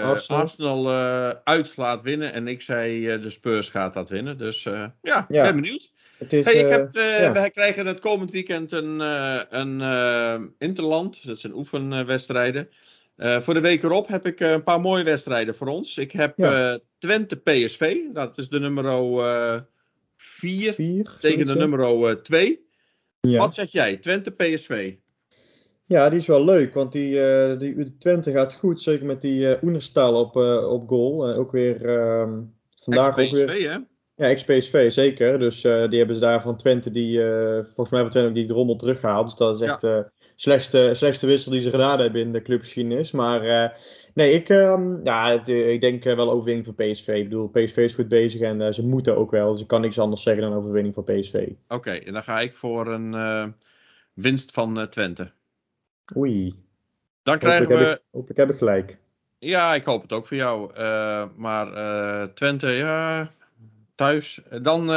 eh, 0.00 0.08
Arsenal. 0.08 0.40
Arsenal, 0.40 0.88
eh, 0.88 1.28
uit 1.44 1.76
laat 1.76 2.02
winnen. 2.02 2.32
En 2.32 2.48
ik 2.48 2.62
zei 2.62 3.08
eh, 3.08 3.22
de 3.22 3.30
Spurs 3.30 3.68
gaat 3.68 3.94
dat 3.94 4.08
winnen. 4.08 4.38
Dus 4.38 4.64
eh, 4.66 4.84
ja, 5.02 5.26
Ja. 5.28 5.42
ben 5.42 5.54
benieuwd. 5.54 5.90
Het 6.18 6.32
is, 6.32 6.44
Hey, 6.44 6.54
ik 6.54 6.68
heb, 6.70 6.94
eh, 6.94 7.20
ja. 7.20 7.32
Wij 7.32 7.50
krijgen 7.50 7.86
het 7.86 7.98
komend 8.00 8.30
weekend 8.30 8.72
een, 8.72 9.00
eh, 9.00 9.40
een 9.48 9.80
eh, 9.80 10.40
Interland. 10.58 11.26
Dat 11.26 11.38
zijn 11.38 11.54
oefenwedstrijden. 11.54 12.68
Eh, 13.16 13.40
voor 13.40 13.54
de 13.54 13.60
week 13.60 13.82
erop 13.82 14.08
heb 14.08 14.26
ik 14.26 14.40
eh, 14.40 14.50
een 14.50 14.62
paar 14.62 14.80
mooie 14.80 15.04
wedstrijden 15.04 15.54
voor 15.54 15.66
ons. 15.68 15.98
Ik 15.98 16.12
heb 16.12 16.32
Ja. 16.36 16.72
eh, 16.72 16.78
Twente 16.98 17.36
PSV. 17.36 17.96
Dat 18.12 18.38
is 18.38 18.48
de 18.48 18.60
nummer 18.60 18.84
4 20.24 20.72
vier, 20.72 21.16
tegen 21.20 21.46
de 21.46 21.54
nummer 21.54 22.22
2. 22.22 22.66
Ja. 23.20 23.38
Wat 23.38 23.54
zeg 23.54 23.70
jij? 23.70 23.96
Twente 23.96 24.30
PSV. 24.30 24.94
Ja, 25.84 26.08
die 26.08 26.18
is 26.18 26.26
wel 26.26 26.44
leuk, 26.44 26.74
want 26.74 26.92
die, 26.92 27.20
eh 27.20 27.58
die 27.58 27.96
Twente 27.96 28.32
gaat 28.32 28.54
goed. 28.54 28.80
Zeker 28.80 29.06
met 29.06 29.20
die 29.20 29.48
eh 29.48 29.62
Oenerstal 29.62 30.20
op, 30.20 30.36
eh, 30.36 30.70
op 30.70 30.88
goal. 30.88 31.28
Eh, 31.28 31.38
ook 31.38 31.52
weer 31.52 31.88
ehm, 31.88 32.40
vandaag 32.76 33.18
ook 33.18 33.30
weer. 33.30 33.70
Hè? 33.70 33.78
Ja, 34.14 34.28
ex-PSV, 34.28 34.92
zeker. 34.92 35.38
Dus 35.38 35.64
eh, 35.64 35.88
die 35.88 35.98
hebben 35.98 36.16
ze 36.16 36.22
daar 36.22 36.42
van 36.42 36.56
Twente, 36.56 36.90
die, 36.90 37.22
eh, 37.22 37.64
volgens 37.64 37.90
mij 37.90 38.00
van 38.00 38.10
Twente 38.10 38.32
die 38.32 38.46
drommel 38.46 38.76
teruggehaald. 38.76 39.24
Dus 39.24 39.34
dat 39.34 39.60
is 39.60 39.68
echt 39.68 39.80
de 39.80 40.10
slechtste, 40.36 40.90
slechtste 40.94 41.26
wissel 41.26 41.52
die 41.52 41.60
ze 41.60 41.70
gedaan 41.70 42.00
hebben 42.00 42.20
in 42.20 42.32
de 42.32 42.42
clubgeschiedenis. 42.42 43.10
Maar 43.10 43.42
eh, 43.42 43.70
nee, 44.14 44.32
ik, 44.32 44.48
ehm, 44.48 45.04
ja, 45.04 45.30
het, 45.30 45.48
eh, 45.48 45.72
ik 45.72 45.80
denk 45.80 46.04
eh, 46.04 46.16
wel 46.16 46.30
overwinning 46.30 46.64
voor 46.64 46.74
PSV. 46.74 47.08
Ik 47.08 47.28
bedoel, 47.28 47.48
PSV 47.48 47.76
is 47.76 47.94
goed 47.94 48.08
bezig 48.08 48.40
en 48.40 48.60
eh, 48.60 48.72
ze 48.72 48.86
moeten 48.86 49.16
ook 49.16 49.30
wel. 49.30 49.52
Dus 49.52 49.60
ik 49.60 49.66
kan 49.66 49.80
niks 49.80 49.98
anders 49.98 50.22
zeggen 50.22 50.42
dan 50.42 50.54
overwinning 50.54 50.94
voor 50.94 51.04
PSV. 51.04 51.48
Oké, 51.68 51.90
en 51.90 52.12
dan 52.12 52.22
ga 52.22 52.40
ik 52.40 52.52
voor 52.52 52.86
een 52.86 53.54
winst 54.14 54.50
van 54.50 54.88
Twente. 54.88 55.30
Oei, 56.16 56.54
Dan 57.22 57.38
krijgen 57.38 57.62
hopelijk 57.62 57.88
we. 57.88 57.94
ik, 57.94 58.02
hopelijk 58.10 58.38
heb 58.38 58.50
ik 58.50 58.56
gelijk. 58.56 58.98
Ja, 59.38 59.74
ik 59.74 59.84
hoop 59.84 60.02
het 60.02 60.12
ook 60.12 60.26
voor 60.26 60.36
jou. 60.36 60.72
Maar 61.36 62.34
Twente, 62.34 62.68
ja, 62.68 63.30
thuis. 63.94 64.42
Dan 64.62 64.90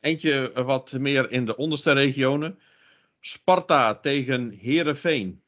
eentje 0.00 0.52
wat 0.54 0.92
meer 0.92 1.30
in 1.30 1.44
de 1.44 1.56
onderste 1.56 1.92
regionen. 1.92 2.58
Sparta 3.20 3.94
tegen 3.94 4.50
Herenveen. 4.50 5.42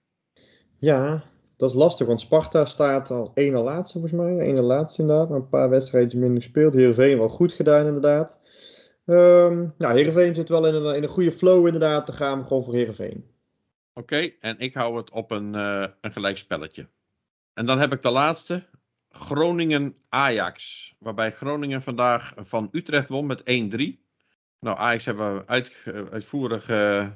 Ja, 0.79 1.22
dat 1.60 1.70
is 1.70 1.76
lastig, 1.76 2.06
want 2.06 2.20
Sparta 2.20 2.64
staat 2.64 3.10
al 3.10 3.30
ene 3.34 3.58
laatste 3.58 3.98
volgens 3.98 4.20
mij. 4.22 4.38
Ene 4.38 4.60
laatste 4.60 5.00
inderdaad, 5.00 5.28
maar 5.28 5.38
een 5.38 5.48
paar 5.48 5.68
wedstrijden 5.70 6.18
minder 6.18 6.42
gespeeld. 6.42 6.74
Heerenveen 6.74 7.18
wel 7.18 7.28
goed 7.28 7.52
gedaan 7.52 7.86
inderdaad. 7.86 8.40
Ehm 9.06 9.66
nou, 9.78 9.94
Heerenveen 9.94 10.34
zit 10.34 10.48
wel 10.48 10.66
in 10.66 10.74
een, 10.74 10.96
in 10.96 11.02
een 11.02 11.08
goede 11.08 11.32
flow 11.32 11.66
inderdaad. 11.66 12.06
Dan 12.06 12.16
gaan 12.16 12.38
we 12.38 12.46
gewoon 12.46 12.64
voor 12.64 12.74
Heerenveen. 12.74 13.24
Oké, 13.94 14.30
en 14.40 14.58
ik 14.58 14.74
hou 14.74 14.96
het 14.96 15.11
op 15.11 15.30
een, 15.30 15.54
eh 15.54 15.86
een 16.00 16.12
gelijk 16.12 16.36
spelletje. 16.36 16.88
En 17.54 17.66
dan 17.66 17.78
heb 17.78 17.92
ik 17.92 18.02
de 18.02 18.11
laatste. 18.11 18.62
Groningen-Ajax. 19.11 20.94
Waarbij 20.98 21.32
Groningen 21.32 21.82
vandaag 21.82 22.32
van 22.36 22.68
Utrecht 22.72 23.08
won 23.08 23.26
met 23.26 23.40
1-3. 23.40 23.44
Nou, 24.61 24.78
Ajax 24.78 25.04
hebben 25.04 25.36
we 25.36 25.46
uit, 25.46 25.72
uitvoerig 26.11 26.68
eh, 26.68 27.06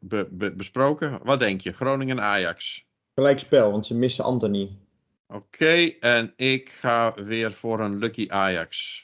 be- 0.00 0.28
be- 0.30 0.52
besproken. 0.52 1.20
Wat 1.22 1.38
denk 1.38 1.60
je? 1.60 1.72
Groningen-Ajax. 1.72 2.90
Gelijk 3.14 3.40
spel, 3.40 3.70
want 3.70 3.86
ze 3.86 3.94
missen 3.94 4.24
Anthony. 4.24 4.76
Oké, 5.28 5.92
en 6.00 6.32
ik 6.36 6.68
ga 6.70 7.14
weer 7.14 7.52
voor 7.52 7.80
een 7.80 7.98
Lucky 7.98 8.26
Ajax. 8.28 9.02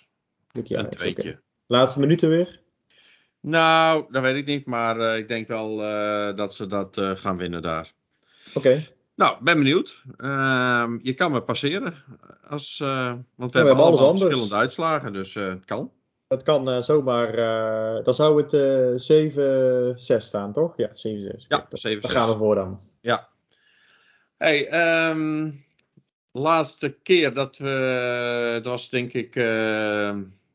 Lucky 0.52 0.72
een 0.72 0.78
Ajax, 0.78 0.96
tweetje. 0.96 1.28
oké. 1.28 1.40
Laatste 1.66 2.00
minuten 2.00 2.28
weer. 2.28 2.60
Nou, 3.40 4.04
dat 4.10 4.22
weet 4.22 4.36
ik 4.36 4.46
niet, 4.46 4.66
maar 4.66 5.00
eh, 5.00 5.16
ik 5.16 5.28
denk 5.28 5.48
wel 5.48 5.82
eh, 5.82 6.36
dat 6.36 6.54
ze 6.54 6.66
dat 6.66 6.96
eh, 6.98 7.10
gaan 7.10 7.36
winnen 7.36 7.62
daar. 7.62 7.92
Oké. 8.54 8.82
Nou, 9.16 9.36
ben 9.40 9.56
benieuwd. 9.58 10.02
Ehm, 10.16 10.98
je 11.02 11.14
kan 11.14 11.32
me 11.32 11.42
passeren. 11.42 11.94
Als, 12.48 12.78
want 12.78 12.88
we 12.88 13.24
we 13.36 13.42
hebben 13.42 13.50
hebben 13.52 13.74
alles 13.74 13.78
allemaal 13.78 14.06
anders. 14.06 14.22
verschillende 14.22 14.54
uitslagen, 14.54 15.12
dus 15.12 15.34
het 15.34 15.64
kan. 15.64 15.92
Dat 16.26 16.42
kan 16.42 16.82
zomaar. 16.82 17.36
dan 18.04 18.14
zou 18.14 18.42
het 18.42 18.52
eh 18.52 20.18
7-6 20.20 20.24
staan, 20.24 20.52
toch? 20.52 20.76
Ja, 20.76 20.88
7-6. 20.88 20.92
Ja, 21.48 21.56
Oké, 21.56 21.76
7 21.76 22.02
Daar 22.02 22.10
gaan 22.10 22.28
we 22.28 22.36
voor 22.36 22.54
dan. 22.54 22.80
Ja. 23.00 23.28
Hey, 24.38 24.68
ehm, 24.68 25.50
laatste 26.32 26.96
keer 27.02 27.34
dat 27.34 27.56
we, 27.56 28.50
dat 28.62 28.64
was 28.64 28.90
denk 28.90 29.12
ik, 29.12 29.36
uh, 29.36 29.44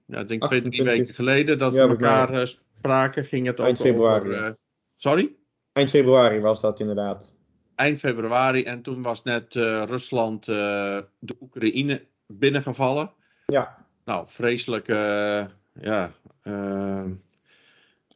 ja, 0.06 0.24
denk 0.28 0.44
twee, 0.46 0.62
drie 0.62 0.84
weken 0.84 1.14
geleden 1.14 1.58
dat 1.58 1.74
Ja, 1.74 1.86
we 1.86 1.90
elkaar 1.90 2.34
eh, 2.34 2.46
spraken, 2.46 3.26
ging 3.26 3.48
het 3.48 3.60
Eind 3.60 3.78
februari, 3.78 4.28
over. 4.30 4.42
ja. 4.42 4.48
eh, 4.48 4.54
sorry? 4.96 5.36
Eind 5.74 5.90
februari 5.90 6.40
was 6.40 6.62
dat 6.62 6.80
inderdaad. 6.80 7.34
Eind 7.76 8.00
februari 8.00 8.64
en 8.64 8.82
toen 8.82 9.02
was 9.02 9.24
net 9.24 9.54
Rusland 9.54 10.46
de 10.46 11.36
Oekraïne 11.42 12.06
binnengevallen. 12.28 13.12
Ja, 13.46 13.86
Nou, 14.06 14.26
vreselijke 14.28 15.50
ja, 15.74 16.12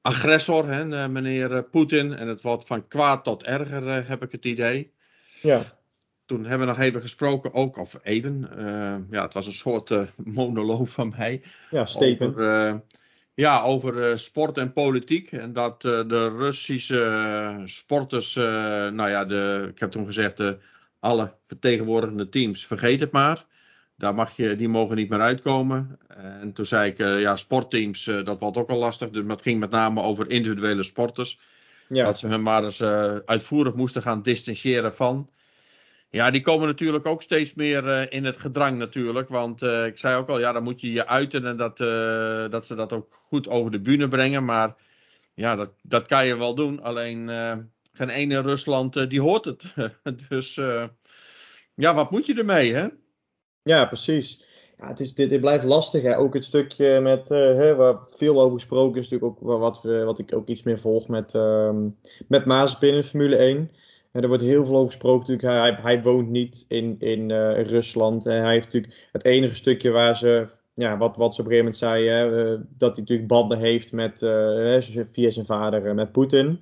agressor, 0.01 0.67
hè, 0.67 1.07
meneer 1.09 1.69
Poetin. 1.69 2.13
En 2.13 2.27
het 2.27 2.41
wordt 2.41 2.65
van 2.65 2.87
kwaad 2.87 3.23
tot 3.23 3.43
erger, 3.43 4.07
heb 4.07 4.23
ik 4.23 4.31
het 4.31 4.45
idee. 4.45 4.95
Ja, 5.41 5.61
Toen 6.25 6.45
hebben 6.45 6.67
we 6.67 6.73
nog 6.73 6.81
even 6.83 7.01
gesproken, 7.01 7.53
ook, 7.53 7.77
of 7.77 7.99
even. 8.03 8.49
eh, 8.57 8.95
ja, 9.09 9.23
het 9.23 9.33
was 9.33 9.47
een 9.47 9.53
soort 9.53 9.91
eh, 9.91 10.01
monoloog 10.15 10.89
van 10.89 11.13
mij. 11.17 11.41
ja, 11.69 11.85
statement. 11.85 12.33
Over, 12.33 12.67
eh, 12.67 12.75
ja, 13.33 13.61
over 13.61 14.19
sport 14.19 14.57
en 14.57 14.73
politiek. 14.73 15.31
En 15.31 15.53
dat 15.53 15.81
de 15.81 16.35
Russische 16.37 17.61
sporters, 17.65 18.35
nou 18.35 19.09
ja, 19.09 19.25
de, 19.25 19.67
ik 19.69 19.79
heb 19.79 19.91
toen 19.91 20.05
gezegd, 20.05 20.37
de, 20.37 20.57
alle 20.99 21.33
vertegenwoordigende 21.47 22.29
teams, 22.29 22.65
vergeet 22.65 22.99
het 22.99 23.11
maar. 23.11 23.45
Daar 23.95 24.15
mag 24.15 24.35
je, 24.35 24.55
die 24.55 24.69
mogen 24.69 24.95
niet 24.95 25.09
meer 25.09 25.21
uitkomen. 25.21 25.99
En 26.07 26.53
toen 26.53 26.65
zei 26.65 26.91
ik, 26.91 26.97
ja, 26.97 27.35
sportteams, 27.35 28.03
dat 28.03 28.39
wordt 28.39 28.57
ook 28.57 28.69
al 28.69 28.77
lastig. 28.77 29.09
Dus 29.09 29.23
het 29.27 29.41
ging 29.41 29.59
met 29.59 29.69
name 29.69 30.01
over 30.01 30.29
individuele 30.29 30.83
sporters. 30.83 31.39
Ja, 31.89 32.05
Dat 32.05 32.19
ze 32.19 32.27
hun 32.27 32.41
maar 32.41 32.63
eens 32.63 32.79
eh, 32.79 33.15
uitvoerig 33.15 33.75
moesten 33.75 34.01
gaan 34.01 34.21
distancieren 34.21 34.93
van. 34.93 35.29
Ja, 36.09 36.31
die 36.31 36.41
komen 36.41 36.67
natuurlijk 36.67 37.05
ook 37.05 37.21
steeds 37.21 37.53
meer 37.53 37.87
eh, 37.87 38.05
in 38.09 38.25
het 38.25 38.37
gedrang 38.37 38.77
natuurlijk. 38.77 39.29
Want 39.29 39.61
eh, 39.61 39.85
ik 39.85 39.97
zei 39.97 40.15
ook 40.15 40.29
al, 40.29 40.39
ja, 40.39 40.51
dan 40.51 40.63
moet 40.63 40.81
je 40.81 40.91
je 40.91 41.07
uiten 41.07 41.45
en 41.45 41.57
dat, 41.57 41.77
dat 42.51 42.65
ze 42.65 42.75
dat 42.75 42.93
ook 42.93 43.13
goed 43.27 43.47
over 43.47 43.71
de 43.71 43.81
bühne 43.81 44.07
brengen. 44.07 44.45
Maar 44.45 44.75
ja, 45.33 45.55
dat, 45.55 45.71
dat 45.81 46.07
kan 46.07 46.25
je 46.25 46.37
wel 46.37 46.55
doen. 46.55 46.81
Alleen 46.81 47.29
geen 47.93 48.09
ene 48.09 48.41
Rusland 48.41 49.09
die 49.09 49.21
hoort 49.21 49.45
het. 49.45 49.63
dus 50.29 50.55
ja, 51.73 51.93
wat 51.93 52.11
moet 52.11 52.25
je 52.25 52.33
ermee, 52.33 52.73
hè? 52.73 52.87
ja, 53.63 53.85
precies. 53.85 54.45
Ja, 54.77 54.87
het, 54.87 54.99
is, 54.99 55.13
dit, 55.13 55.29
dit 55.29 55.39
blijft 55.39 55.63
lastig. 55.63 56.01
Hè. 56.01 56.17
Ook 56.17 56.33
het 56.33 56.45
stukje 56.45 56.99
met, 56.99 57.31
eh, 57.31 57.39
hè, 57.39 57.75
waar 57.75 57.97
veel 58.09 58.41
over 58.41 58.53
gesproken 58.53 59.01
is, 59.01 59.09
natuurlijk 59.09 59.41
ook 59.41 59.59
wat, 59.59 59.83
wat 59.83 60.19
ik 60.19 60.35
ook 60.35 60.47
iets 60.47 60.63
meer 60.63 60.79
volg 60.79 61.07
met, 61.07 61.35
ehm 61.35 61.87
met 62.27 62.45
Mazepin 62.45 62.93
in 62.93 63.03
Formule 63.03 63.35
1. 63.35 63.71
En 64.11 64.21
er 64.21 64.27
wordt 64.27 64.43
heel 64.43 64.65
veel 64.65 64.75
over 64.75 64.91
gesproken. 64.91 65.19
Natuurlijk, 65.19 65.81
hij, 65.81 65.93
hij 65.93 66.01
woont 66.01 66.29
niet 66.29 66.65
in, 66.67 66.95
in 66.99 67.31
eh, 67.31 67.63
Rusland. 67.63 68.25
En 68.25 68.41
hij 68.41 68.53
heeft 68.53 68.65
natuurlijk 68.65 69.09
het 69.11 69.23
enige 69.25 69.55
stukje 69.55 69.89
waar 69.89 70.17
ze, 70.17 70.47
ja, 70.73 70.97
wat, 70.97 71.15
wat 71.15 71.35
ze 71.35 71.41
op 71.41 71.47
een 71.47 71.53
gegeven 71.53 71.57
moment 71.57 71.77
zei, 71.77 72.07
hè, 72.07 72.53
eh, 72.53 72.59
dat 72.77 72.91
hij 72.91 72.99
natuurlijk 72.99 73.27
banden 73.27 73.57
heeft 73.57 73.91
met, 73.91 74.19
via 75.11 75.29
zijn 75.29 75.45
vader, 75.45 75.95
met 75.95 76.11
Poetin. 76.11 76.61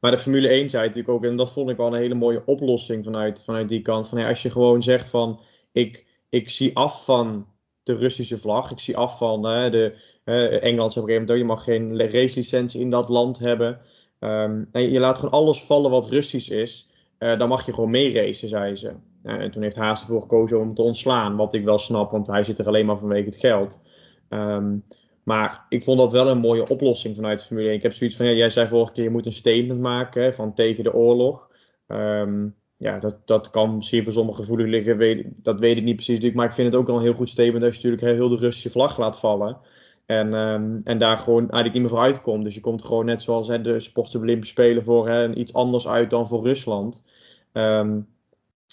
Maar 0.00 0.10
de 0.10 0.18
Formule 0.18 0.48
1 0.48 0.70
zei 0.70 0.86
natuurlijk 0.86 1.14
ook, 1.14 1.24
en 1.24 1.36
dat 1.36 1.52
vond 1.52 1.70
ik 1.70 1.76
wel 1.76 1.86
een 1.86 2.00
hele 2.00 2.14
mooie 2.14 2.42
oplossing 2.46 3.04
vanuit, 3.04 3.44
vanuit 3.44 3.68
die 3.68 3.82
kant. 3.82 4.08
Van, 4.08 4.18
ja, 4.18 4.28
als 4.28 4.42
je 4.42 4.50
gewoon 4.50 4.82
zegt 4.82 5.08
van, 5.08 5.40
ik, 5.72 6.06
ik 6.34 6.50
zie 6.50 6.76
af 6.76 7.04
van 7.04 7.46
de 7.82 7.94
Russische 7.94 8.38
vlag. 8.38 8.70
Ik 8.70 8.80
zie 8.80 8.96
af 8.96 9.18
van 9.18 9.42
de 9.42 9.98
hè, 10.24 10.46
Engeland 10.46 10.90
op 10.90 11.02
een 11.02 11.08
gegeven 11.08 11.26
moment, 11.26 11.38
je 11.38 11.44
mag 11.44 11.64
geen 11.64 12.10
racelicentie 12.10 12.80
in 12.80 12.90
dat 12.90 13.08
land 13.08 13.38
hebben. 13.38 13.80
Ehm, 14.18 14.64
en 14.72 14.90
je 14.90 15.00
laat 15.00 15.18
gewoon 15.18 15.34
alles 15.34 15.62
vallen 15.62 15.90
wat 15.90 16.08
Russisch 16.08 16.50
is. 16.50 16.90
Eh, 17.18 17.38
dan 17.38 17.48
mag 17.48 17.66
je 17.66 17.72
gewoon 17.72 17.90
meeracen, 17.90 18.48
zei 18.48 18.76
ze. 18.76 18.92
En 19.22 19.50
toen 19.50 19.62
heeft 19.62 19.76
Haas 19.76 20.00
ervoor 20.00 20.20
gekozen 20.20 20.60
om 20.60 20.74
te 20.74 20.82
ontslaan. 20.82 21.36
Wat 21.36 21.54
ik 21.54 21.64
wel 21.64 21.78
snap, 21.78 22.10
want 22.10 22.26
hij 22.26 22.44
zit 22.44 22.58
er 22.58 22.66
alleen 22.66 22.86
maar 22.86 22.98
vanwege 22.98 23.24
het 23.24 23.36
geld. 23.36 23.82
Ehm, 24.28 24.76
maar 25.24 25.66
ik 25.68 25.82
vond 25.82 25.98
dat 25.98 26.12
wel 26.12 26.28
een 26.28 26.38
mooie 26.38 26.68
oplossing 26.68 27.16
vanuit 27.16 27.38
de 27.38 27.44
Formule 27.44 27.68
1. 27.68 27.76
Ik 27.76 27.82
heb 27.82 27.92
zoiets 27.92 28.16
van, 28.16 28.26
ja, 28.26 28.32
jij 28.32 28.50
zei 28.50 28.68
vorige 28.68 28.92
keer, 28.92 29.04
je 29.04 29.10
moet 29.10 29.26
een 29.26 29.32
statement 29.32 29.80
maken 29.80 30.34
van 30.34 30.54
tegen 30.54 30.84
de 30.84 30.94
oorlog. 30.94 31.50
Ehm, 31.86 32.46
ja, 32.84 32.98
dat, 32.98 33.16
dat 33.24 33.50
kan 33.50 33.76
misschien 33.76 34.04
voor 34.04 34.12
sommigen 34.12 34.44
gevoelig 34.44 34.66
liggen, 34.66 35.34
dat 35.36 35.60
weet 35.60 35.76
ik 35.76 35.82
niet 35.82 35.94
precies. 35.94 36.14
natuurlijk, 36.14 36.36
Maar 36.40 36.48
ik 36.48 36.54
vind 36.54 36.72
het 36.72 36.76
ook 36.80 36.86
wel 36.86 36.96
een 36.96 37.02
heel 37.02 37.12
goed 37.12 37.28
statement 37.30 37.64
als 37.64 37.76
je 37.76 37.88
natuurlijk 37.88 38.18
heel 38.18 38.28
de 38.28 38.36
Russische 38.36 38.70
vlag 38.70 38.98
laat 38.98 39.18
vallen. 39.18 39.56
En, 40.06 40.34
ehm, 40.34 40.80
en 40.82 40.98
daar 40.98 41.18
gewoon 41.18 41.40
eigenlijk 41.40 41.72
niet 41.72 41.82
meer 41.82 41.90
voor 41.90 42.00
uitkomt. 42.00 42.44
Dus 42.44 42.54
je 42.54 42.60
komt 42.60 42.84
gewoon 42.84 43.04
net 43.04 43.22
zoals 43.22 43.46
de 43.46 43.80
Sportse 43.80 44.18
Olympische 44.18 44.52
Spelen 44.52 44.84
voor 44.84 45.34
iets 45.34 45.54
anders 45.54 45.88
uit 45.88 46.10
dan 46.10 46.28
voor 46.28 46.42
Rusland. 46.42 47.04
Ehm, 47.52 48.00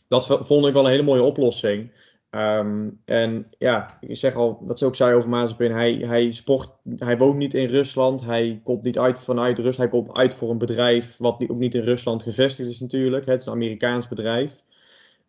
dat 0.08 0.26
vond 0.26 0.66
ik 0.68 0.74
wel 0.74 0.84
een 0.84 0.92
hele 0.92 1.04
mooie 1.04 1.24
oplossing. 1.24 1.92
Ehm, 2.32 2.90
en 3.06 3.48
ja, 3.58 3.98
ik 4.00 4.18
zeg 4.18 4.36
al, 4.36 4.58
wat 4.62 4.80
ze 4.80 4.86
ook 4.86 4.96
zei 4.96 5.16
over 5.16 5.30
Mazepin, 5.30 5.72
hij, 5.72 5.94
hij, 5.94 6.32
sport, 6.32 6.72
hij 6.96 7.18
woont 7.18 7.38
niet 7.38 7.54
in 7.54 7.68
Rusland, 7.68 8.22
hij 8.26 8.62
komt 8.64 8.84
niet 8.84 9.00
uit 9.00 9.20
vanuit 9.20 9.58
Rusland, 9.58 9.78
hij 9.78 10.00
komt 10.02 10.18
uit 10.18 10.34
voor 10.34 10.50
een 10.50 10.58
bedrijf 10.58 11.18
wat 11.18 11.50
ook 11.50 11.60
niet 11.60 11.76
in 11.76 11.84
Rusland 11.84 12.24
gevestigd 12.24 12.70
is 12.70 12.80
natuurlijk. 12.80 13.26
Het 13.26 13.40
is 13.40 13.46
een 13.46 13.54
Amerikaans 13.54 14.08
bedrijf. 14.08 14.64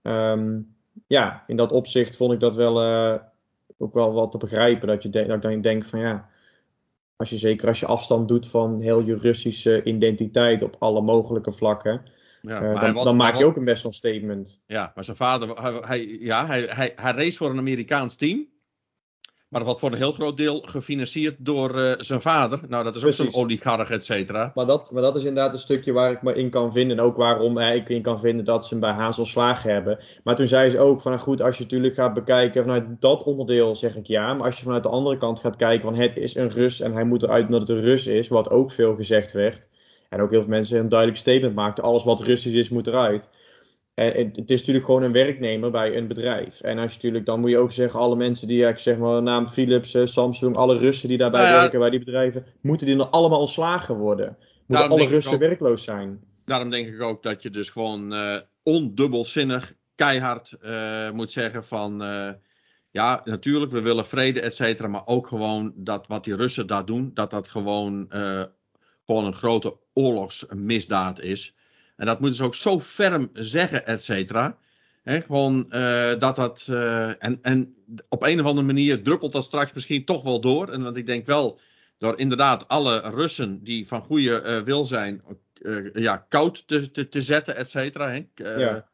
Ehm, 0.03 0.61
ja, 1.07 1.45
in 1.47 1.57
dat 1.57 1.73
opzicht 1.73 2.17
vond 2.17 2.33
ik 2.33 2.41
dat 2.41 2.55
wel 2.55 2.81
eh, 2.83 3.15
ook 3.79 3.95
wel 3.95 4.13
wat 4.13 4.31
te 4.31 4.39
begrijpen, 4.39 4.89
dat, 4.89 5.03
je 5.03 5.11
de- 5.11 5.27
dat 5.27 5.37
ik 5.37 5.43
dan 5.43 5.61
denk 5.61 5.85
van 5.85 6.01
ja, 6.01 6.29
als 7.17 7.31
je 7.31 7.37
zeker 7.37 7.69
als 7.69 7.81
je 7.81 7.87
afstand 7.87 8.29
doet 8.29 8.49
van 8.49 8.81
heel 8.81 9.03
je 9.03 9.15
Russische 9.15 9.83
identiteit 9.83 10.63
op 10.63 10.77
alle 10.79 11.01
mogelijke 11.01 11.53
vlakken, 11.53 12.03
Ja, 12.43 12.57
eh, 12.57 12.61
maar 12.61 12.83
hij 12.83 12.93
dan, 12.93 12.95
dan 12.95 13.07
hij 13.07 13.15
maak 13.15 13.37
je 13.37 13.45
ook 13.45 13.57
een 13.57 13.65
best 13.65 13.83
wel 13.83 13.93
statement. 13.93 14.61
Ja, 14.67 14.93
maar 14.95 15.05
zijn 15.05 15.17
vader, 15.17 15.49
hij, 15.63 15.73
hij- 15.81 16.17
ja, 16.21 16.47
hij, 16.47 16.63
hij, 16.69 16.93
hij 16.97 17.13
race 17.13 17.37
voor 17.37 17.51
een 17.51 17.59
Amerikaans 17.59 18.17
team. 18.17 18.51
Maar 19.49 19.61
dat 19.61 19.71
wordt 19.71 19.81
voor 19.81 19.93
een 19.93 20.05
heel 20.05 20.13
groot 20.13 20.37
deel 20.37 20.61
gefinancierd 20.67 21.37
door 21.39 21.81
eh, 21.81 21.93
zijn 21.99 22.21
vader. 22.21 22.61
Nou, 22.69 22.85
dat 22.85 22.97
is 22.97 23.05
ook 23.05 23.13
zo'n 23.13 23.25
Precies. 23.27 23.43
oligarch, 23.43 23.91
et 23.91 24.05
cetera. 24.05 24.51
Maar 24.55 24.67
dat, 24.67 24.91
maar 24.91 25.03
dat 25.03 25.17
is 25.17 25.25
inderdaad 25.25 25.53
een 25.53 25.59
stukje 25.59 25.93
waar 25.93 26.11
ik 26.13 26.23
me 26.23 26.35
in 26.35 26.51
kan 26.51 26.73
vinden. 26.73 26.99
En 26.99 27.05
ook 27.05 27.17
waarom 27.17 27.59
eh, 27.59 27.75
ik 27.75 27.89
in 27.89 28.03
kan 28.03 28.21
vinden 28.21 28.45
dat 28.45 28.65
ze 28.65 28.71
hem 28.71 28.81
bij 28.81 28.93
Haas 28.93 29.19
ontslagen 29.19 29.73
hebben. 29.73 29.99
Maar 30.25 30.37
toen 30.37 30.47
zei 30.47 30.71
ze 30.71 30.79
ook 30.79 31.01
van 31.01 31.13
nou 31.13 31.23
goed, 31.25 31.41
als 31.43 31.57
je 31.57 31.63
natuurlijk 31.63 31.95
gaat 31.95 32.15
bekijken 32.15 32.63
vanuit 32.63 32.85
dat 33.01 33.23
onderdeel 33.23 33.77
zeg 33.77 33.97
ik 33.97 34.07
ja. 34.07 34.35
Maar 34.35 34.47
als 34.47 34.57
je 34.59 34.65
vanuit 34.65 34.83
de 34.83 34.89
andere 34.89 35.17
kant 35.17 35.41
gaat 35.41 35.57
kijken 35.57 35.83
van 35.83 35.95
het 36.01 36.17
is 36.17 36.35
een 36.35 36.51
Rus 36.51 36.81
en 36.81 36.93
hij 36.93 37.05
moet 37.05 37.23
eruit 37.23 37.45
omdat 37.47 37.61
het 37.61 37.69
een 37.71 37.81
Rus 37.85 38.07
is. 38.07 38.29
Wat 38.29 38.51
ook 38.51 38.73
veel 38.73 38.95
gezegd 38.97 39.33
werd. 39.33 39.69
En 40.13 40.21
ook 40.21 40.31
heel 40.31 40.41
veel 40.41 40.51
mensen 40.51 40.79
een 40.79 40.89
duidelijk 40.89 41.19
statement 41.19 41.55
maakten. 41.55 41.85
Alles 41.85 42.05
wat 42.05 42.21
Russisch 42.21 42.57
is 42.57 42.69
moet 42.69 42.87
eruit. 42.87 43.31
En 43.95 44.07
het, 44.17 44.51
is 44.51 44.59
natuurlijk 44.59 44.85
gewoon 44.85 45.03
een 45.03 45.13
werknemer 45.13 45.71
bij 45.71 45.97
een 45.97 46.07
bedrijf. 46.09 46.61
En 46.61 46.79
als 46.79 46.91
je 46.91 46.97
natuurlijk, 46.97 47.27
dan 47.27 47.41
moet 47.41 47.51
je 47.51 47.59
ook 47.59 47.73
zeggen, 47.73 48.01
alle 48.01 48.17
mensen 48.17 48.49
die, 48.49 48.67
ik 48.67 48.79
zeg 48.79 48.99
maar, 48.99 49.23
naam 49.23 49.49
Philips, 49.49 49.95
eh, 49.95 50.07
Samsung, 50.07 50.57
alle 50.57 50.79
Russen 50.79 51.09
die 51.09 51.19
daarbij 51.19 51.41
Nou 51.41 51.53
ja. 51.53 51.61
werken 51.61 51.79
bij 51.79 51.91
die 51.91 51.99
bedrijven, 51.99 52.47
moeten 52.61 52.87
die 52.87 52.97
dan 52.97 53.11
allemaal 53.11 53.41
ontslagen 53.41 53.97
worden? 53.97 54.37
Moeten 54.67 54.89
alle 54.89 55.07
Russen 55.07 55.33
ook- 55.35 55.41
werkloos 55.41 55.85
zijn? 55.85 56.21
Daarom 56.45 56.71
denk 56.71 56.89
ik 56.89 57.03
ook 57.03 57.23
dat 57.23 57.43
je 57.43 57.51
dus 57.51 57.71
gewoon 57.71 58.13
eh, 58.13 58.37
ondubbelzinnig, 58.63 59.73
keihard 59.95 60.53
eh, 60.61 61.11
moet 61.11 61.33
zeggen 61.33 61.65
van... 61.65 62.03
ja, 62.91 63.21
natuurlijk, 63.25 63.73
we 63.73 63.81
willen 63.81 64.07
vrede, 64.07 64.41
et 64.41 64.55
cetera. 64.55 64.89
Maar 64.89 65.07
ook 65.07 65.27
gewoon 65.27 65.73
dat 65.77 66.07
wat 66.07 66.25
die 66.25 66.37
Russen 66.37 66.67
daar 66.67 66.85
doen, 66.85 67.11
dat 67.15 67.31
dat 67.31 67.49
gewoon, 67.49 68.07
gewoon 69.07 69.25
een 69.25 69.35
grote 69.35 69.77
oorlogsmisdaad 69.95 71.21
is. 71.21 71.55
En 71.97 72.07
dat 72.07 72.21
moeten 72.21 72.39
ze 72.39 72.45
ook 72.45 72.55
zo 72.55 72.81
ferm 72.81 73.31
zeggen, 73.33 73.87
et 73.87 74.03
cetera. 74.03 74.59
Gewoon 75.05 75.71
eh, 75.71 76.19
dat 76.19 76.37
dat. 76.37 76.65
eh, 76.69 77.25
en, 77.25 77.39
en 77.43 77.75
op 78.09 78.23
een 78.23 78.41
of 78.41 78.47
andere 78.47 78.67
manier 78.67 79.03
druppelt 79.03 79.33
dat 79.33 79.45
straks 79.45 79.73
misschien 79.73 80.05
toch 80.05 80.23
wel 80.23 80.41
door. 80.41 80.69
En 80.69 80.83
want 80.83 80.97
ik 80.97 81.07
denk 81.07 81.27
wel, 81.27 81.61
door 81.99 82.19
inderdaad 82.19 82.69
alle 82.69 82.99
Russen 83.01 83.65
die 83.65 83.87
van 83.87 84.03
goede 84.03 84.41
eh, 84.41 84.63
wil 84.63 84.87
zijn, 84.87 85.23
ja, 85.93 86.17
koud 86.29 86.67
te, 86.67 86.91
te, 86.91 87.09
te 87.09 87.23
zetten, 87.23 87.57
et 87.57 87.71
cetera. 87.71 88.13
Ja. 88.35 88.89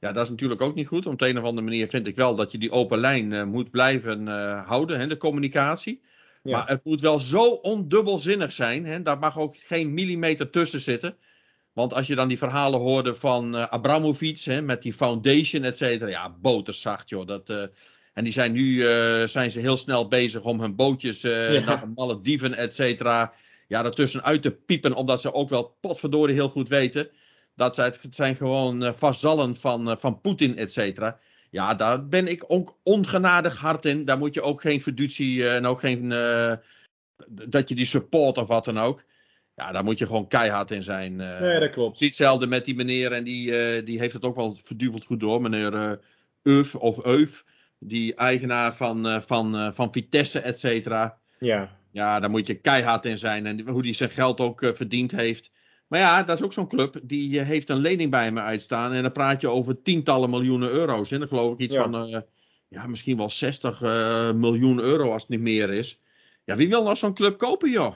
ja, 0.00 0.12
dat 0.12 0.24
is 0.24 0.30
natuurlijk 0.30 0.62
ook 0.62 0.74
niet 0.74 0.86
goed. 0.86 1.06
Op 1.06 1.18
de 1.18 1.28
een 1.28 1.38
of 1.38 1.44
andere 1.44 1.66
manier 1.66 1.88
vind 1.88 2.06
ik 2.06 2.16
wel 2.16 2.34
dat 2.34 2.52
je 2.52 2.58
die 2.58 2.70
open 2.70 2.98
lijn 2.98 3.48
moet 3.48 3.70
blijven 3.70 4.26
houden, 4.66 4.98
hè, 4.98 5.06
de 5.06 5.16
communicatie. 5.16 6.00
Ja. 6.42 6.58
Maar 6.58 6.68
het 6.68 6.84
moet 6.84 7.00
wel 7.00 7.20
zo 7.20 7.44
ondubbelzinnig 7.50 8.52
zijn. 8.52 8.86
Hè, 8.86 9.02
daar 9.02 9.18
mag 9.18 9.38
ook 9.38 9.54
geen 9.58 9.94
millimeter 9.94 10.50
tussen 10.50 10.80
zitten. 10.80 11.16
Want 11.72 11.94
als 11.94 12.06
je 12.06 12.14
dan 12.14 12.28
die 12.28 12.38
verhalen 12.38 12.80
hoorde 12.80 13.14
van 13.14 13.56
eh 13.56 13.66
Abramovic, 13.66 14.40
hè, 14.40 14.62
met 14.62 14.82
die 14.82 14.92
foundation, 14.92 15.64
et 15.64 15.76
cetera. 15.76 16.10
Ja, 16.10 16.36
boterzacht, 16.40 17.08
joh. 17.08 17.26
Dat, 17.26 17.50
eh, 17.50 17.62
en 18.12 18.24
die 18.24 18.32
zijn 18.32 18.52
nu 18.52 18.86
eh, 18.88 19.26
zijn 19.26 19.50
ze 19.50 19.60
heel 19.60 19.76
snel 19.76 20.08
bezig 20.08 20.42
om 20.42 20.60
hun 20.60 20.74
bootjes 20.76 21.20
Ja. 21.20 21.60
naar 21.60 21.80
de 21.80 21.92
Malediven, 21.94 22.54
et 22.54 22.74
cetera. 22.74 23.32
Ja, 23.68 23.84
ertussen 23.84 24.22
uit 24.22 24.42
te 24.42 24.50
piepen, 24.50 24.94
omdat 24.94 25.20
ze 25.20 25.32
ook 25.34 25.48
wel 25.48 25.76
potverdorie 25.80 26.34
heel 26.34 26.48
goed 26.48 26.68
weten. 26.68 27.08
Dat 27.56 27.74
zij, 27.74 27.84
het 28.00 28.14
zijn 28.14 28.36
gewoon 28.36 28.94
vazallen 28.96 29.56
van, 29.56 29.98
van 29.98 30.20
Poetin, 30.20 30.56
et 30.56 30.72
cetera. 30.72 31.18
Ja, 31.50 31.74
daar 31.74 32.06
ben 32.06 32.28
ik 32.28 32.44
ook 32.48 32.78
ongenadig 32.82 33.58
hard 33.58 33.86
in. 33.86 34.04
Daar 34.04 34.18
moet 34.18 34.34
je 34.34 34.42
ook 34.42 34.60
geen 34.60 34.82
fiducie 34.82 35.44
eh, 35.44 35.56
en 35.56 35.66
ook 35.66 35.80
geen. 35.80 36.12
eh, 36.12 36.52
dat 37.30 37.68
je 37.68 37.74
die 37.74 37.84
support 37.84 38.38
of 38.38 38.48
wat 38.48 38.64
dan 38.64 38.78
ook. 38.78 39.04
Ja, 39.54 39.72
daar 39.72 39.84
moet 39.84 39.98
je 39.98 40.06
gewoon 40.06 40.28
keihard 40.28 40.70
in 40.70 40.82
zijn. 40.82 41.12
Uh, 41.12 41.40
nee, 41.40 41.60
dat 41.60 41.70
klopt. 41.70 41.98
Ziet 41.98 42.08
hetzelfde 42.08 42.46
met 42.46 42.64
die 42.64 42.74
meneer 42.74 43.12
en 43.12 43.24
die, 43.24 43.76
uh, 43.76 43.86
die 43.86 43.98
heeft 43.98 44.12
het 44.12 44.24
ook 44.24 44.36
wel 44.36 44.58
verduveld 44.62 45.04
goed 45.04 45.20
door. 45.20 45.42
Meneer 45.42 45.74
uh, 45.74 45.92
Euf 46.42 46.74
of 46.74 47.04
Euf. 47.04 47.44
Die 47.78 48.14
eigenaar 48.14 48.74
van, 48.74 49.22
van, 49.26 49.74
van 49.74 49.92
Vitesse, 49.92 50.38
et 50.38 50.58
cetera. 50.58 51.18
Ja. 51.38 51.76
Ja, 51.90 52.20
daar 52.20 52.30
moet 52.30 52.46
je 52.46 52.54
keihard 52.54 53.04
in 53.04 53.18
zijn. 53.18 53.46
En 53.46 53.68
hoe 53.68 53.82
die 53.82 53.94
zijn 53.94 54.10
geld 54.10 54.40
ook 54.40 54.70
verdiend 54.74 55.10
heeft. 55.10 55.50
Maar 55.90 56.00
ja, 56.00 56.22
dat 56.22 56.36
is 56.38 56.44
ook 56.44 56.52
zo'n 56.52 56.68
club. 56.68 57.00
Die 57.02 57.40
heeft 57.40 57.68
een 57.68 57.76
lening 57.78 58.10
bij 58.10 58.32
me 58.32 58.40
uitstaan. 58.40 58.92
En 58.92 59.02
dan 59.02 59.12
praat 59.12 59.40
je 59.40 59.48
over 59.48 59.82
tientallen 59.82 60.30
miljoenen 60.30 60.70
euro's. 60.70 61.10
En 61.10 61.18
dan 61.18 61.28
geloof 61.28 61.52
ik 61.52 61.58
iets 61.58 61.74
Ja. 61.74 61.90
van, 61.90 62.24
ja, 62.68 62.86
misschien 62.86 63.16
wel 63.16 63.30
60 63.30 63.80
miljoen 64.34 64.80
euro 64.80 65.12
als 65.12 65.22
het 65.22 65.30
niet 65.30 65.40
meer 65.40 65.70
is. 65.70 66.00
Ja, 66.44 66.56
wie 66.56 66.68
wil 66.68 66.82
nou 66.82 66.96
zo'n 66.96 67.14
club 67.14 67.38
kopen, 67.38 67.70
joh? 67.70 67.92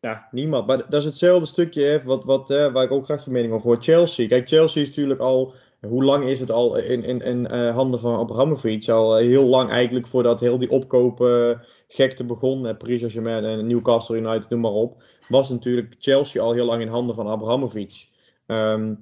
Ja, 0.00 0.28
niemand. 0.30 0.66
Maar 0.66 0.76
dat 0.76 1.00
is 1.00 1.04
hetzelfde 1.04 1.46
stukje 1.46 1.82
hè, 1.84 2.02
wat, 2.02 2.24
wat, 2.24 2.50
eh, 2.50 2.72
waar 2.72 2.84
ik 2.84 2.90
ook 2.90 3.04
graag 3.04 3.24
je 3.24 3.30
mening 3.30 3.52
over 3.52 3.66
hoor. 3.66 3.82
Chelsea. 3.82 4.28
Kijk, 4.28 4.48
Chelsea 4.48 4.82
is 4.82 4.88
natuurlijk 4.88 5.20
al. 5.20 5.54
Hoe 5.80 6.04
lang 6.04 6.24
is 6.24 6.40
het 6.40 6.50
al 6.50 6.76
in, 6.76 7.04
in, 7.04 7.20
in 7.20 7.46
eh, 7.46 7.74
handen 7.74 8.00
van 8.00 8.18
Abramovich? 8.18 8.88
Al 8.88 9.18
eh, 9.18 9.26
heel 9.26 9.44
lang 9.44 9.70
eigenlijk 9.70 10.06
voordat 10.06 10.40
heel 10.40 10.58
die 10.58 10.70
opkopen 10.70 11.64
gekte 11.92 12.24
begon. 12.24 12.66
Uh, 12.66 12.76
Paris 12.76 12.98
Saint-Germain 12.98 13.44
en 13.44 13.66
Newcastle 13.66 14.16
United, 14.16 14.48
noem 14.48 14.60
maar 14.60 14.70
op. 14.70 15.02
Was 15.28 15.48
natuurlijk 15.48 15.94
Chelsea 15.98 16.42
al 16.42 16.52
heel 16.52 16.64
lang 16.64 16.82
in 16.82 16.88
handen 16.88 17.14
van 17.14 17.28
Abramovich. 17.28 18.06
Ehm, 18.46 18.94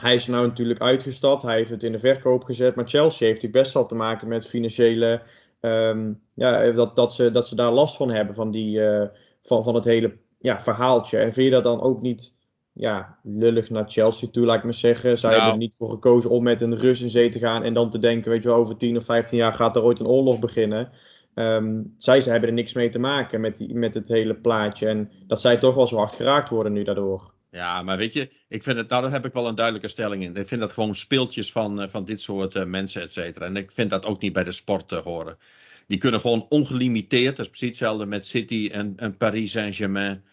hij 0.00 0.14
is 0.14 0.24
er 0.24 0.30
nou 0.32 0.46
natuurlijk 0.46 0.80
uitgestapt. 0.80 1.42
Hij 1.42 1.56
heeft 1.56 1.70
het 1.70 1.82
in 1.82 1.92
de 1.92 1.98
verkoop 1.98 2.44
gezet. 2.44 2.74
Maar 2.74 2.88
Chelsea 2.88 3.26
heeft 3.26 3.42
natuurlijk 3.42 3.62
best 3.62 3.74
wel 3.74 3.86
te 3.86 3.94
maken 3.94 4.28
met 4.28 4.46
financiële. 4.48 5.22
ehm, 5.60 6.12
ja, 6.34 6.70
dat, 6.72 6.96
dat, 6.96 7.12
ze, 7.14 7.30
dat 7.30 7.48
ze 7.48 7.54
daar 7.56 7.72
last 7.72 7.96
van 7.96 8.10
hebben. 8.10 8.34
Van, 8.34 8.50
die, 8.50 8.84
eh, 8.86 9.08
van, 9.42 9.64
van 9.64 9.74
het 9.74 9.84
hele 9.84 10.16
ja, 10.38 10.60
verhaaltje. 10.60 11.18
En 11.18 11.32
vind 11.32 11.46
je 11.46 11.52
dat 11.52 11.64
dan 11.64 11.80
ook 11.80 12.00
niet 12.00 12.38
ja, 12.72 13.18
lullig 13.22 13.70
naar 13.70 13.90
Chelsea 13.90 14.28
toe, 14.28 14.44
laat 14.46 14.56
ik 14.56 14.64
maar 14.64 14.74
zeggen? 14.74 15.18
Zij 15.18 15.30
Nou. 15.30 15.42
hebben 15.42 15.60
er 15.60 15.66
niet 15.66 15.76
voor 15.76 15.90
gekozen 15.90 16.30
om 16.30 16.42
met 16.42 16.60
een 16.60 16.76
Rus 16.76 17.00
in 17.00 17.10
zee 17.10 17.28
te 17.28 17.38
gaan 17.38 17.62
en 17.62 17.74
dan 17.74 17.90
te 17.90 17.98
denken, 17.98 18.30
weet 18.30 18.42
je 18.42 18.48
wel, 18.48 18.58
over 18.58 18.76
10 18.76 18.96
of 18.96 19.04
15 19.04 19.38
jaar 19.38 19.54
gaat 19.54 19.76
er 19.76 19.82
ooit 19.82 20.00
een 20.00 20.06
oorlog 20.06 20.38
beginnen. 20.38 20.90
Ehm, 21.34 21.82
zij 21.96 22.20
ze 22.20 22.30
hebben 22.30 22.48
er 22.48 22.54
niks 22.54 22.72
mee 22.72 22.88
te 22.88 22.98
maken 22.98 23.40
met, 23.40 23.56
die, 23.56 23.74
met 23.74 23.94
het 23.94 24.08
hele 24.08 24.34
plaatje. 24.34 24.86
En 24.86 25.10
dat 25.26 25.40
zij 25.40 25.56
toch 25.56 25.74
wel 25.74 25.86
zo 25.86 25.96
hard 25.96 26.12
geraakt 26.12 26.48
worden 26.48 26.72
nu 26.72 26.84
daardoor. 26.84 27.32
Ja, 27.52 27.82
maar 27.82 27.96
weet 27.96 28.12
je, 28.12 28.30
ik 28.48 28.62
vind 28.62 28.76
het, 28.76 28.88
nou, 28.88 29.02
daar 29.02 29.10
heb 29.10 29.24
ik 29.24 29.32
wel 29.32 29.48
een 29.48 29.54
duidelijke 29.54 29.88
stelling 29.88 30.22
in. 30.22 30.36
Ik 30.36 30.46
vind 30.46 30.60
dat 30.60 30.72
gewoon 30.72 30.94
speeltjes 30.94 31.52
van, 31.52 31.80
eh, 31.80 31.88
van 31.88 32.04
dit 32.04 32.20
soort 32.20 32.54
eh, 32.54 32.64
mensen, 32.64 33.02
et 33.02 33.12
cetera. 33.12 33.46
En 33.46 33.56
ik 33.56 33.72
vind 33.72 33.90
dat 33.90 34.04
ook 34.04 34.20
niet 34.20 34.32
bij 34.32 34.44
de 34.44 34.52
sport 34.52 34.92
eh, 34.92 34.98
horen. 34.98 35.38
Die 35.86 35.98
kunnen 35.98 36.20
gewoon 36.20 36.46
ongelimiteerd, 36.48 37.36
dat 37.36 37.44
is 37.44 37.50
precies 37.50 37.68
hetzelfde 37.68 38.06
met 38.06 38.26
City 38.26 38.68
en, 38.72 38.92
en 38.96 39.16
Paris 39.16 39.50
Saint-Germain. 39.50 40.24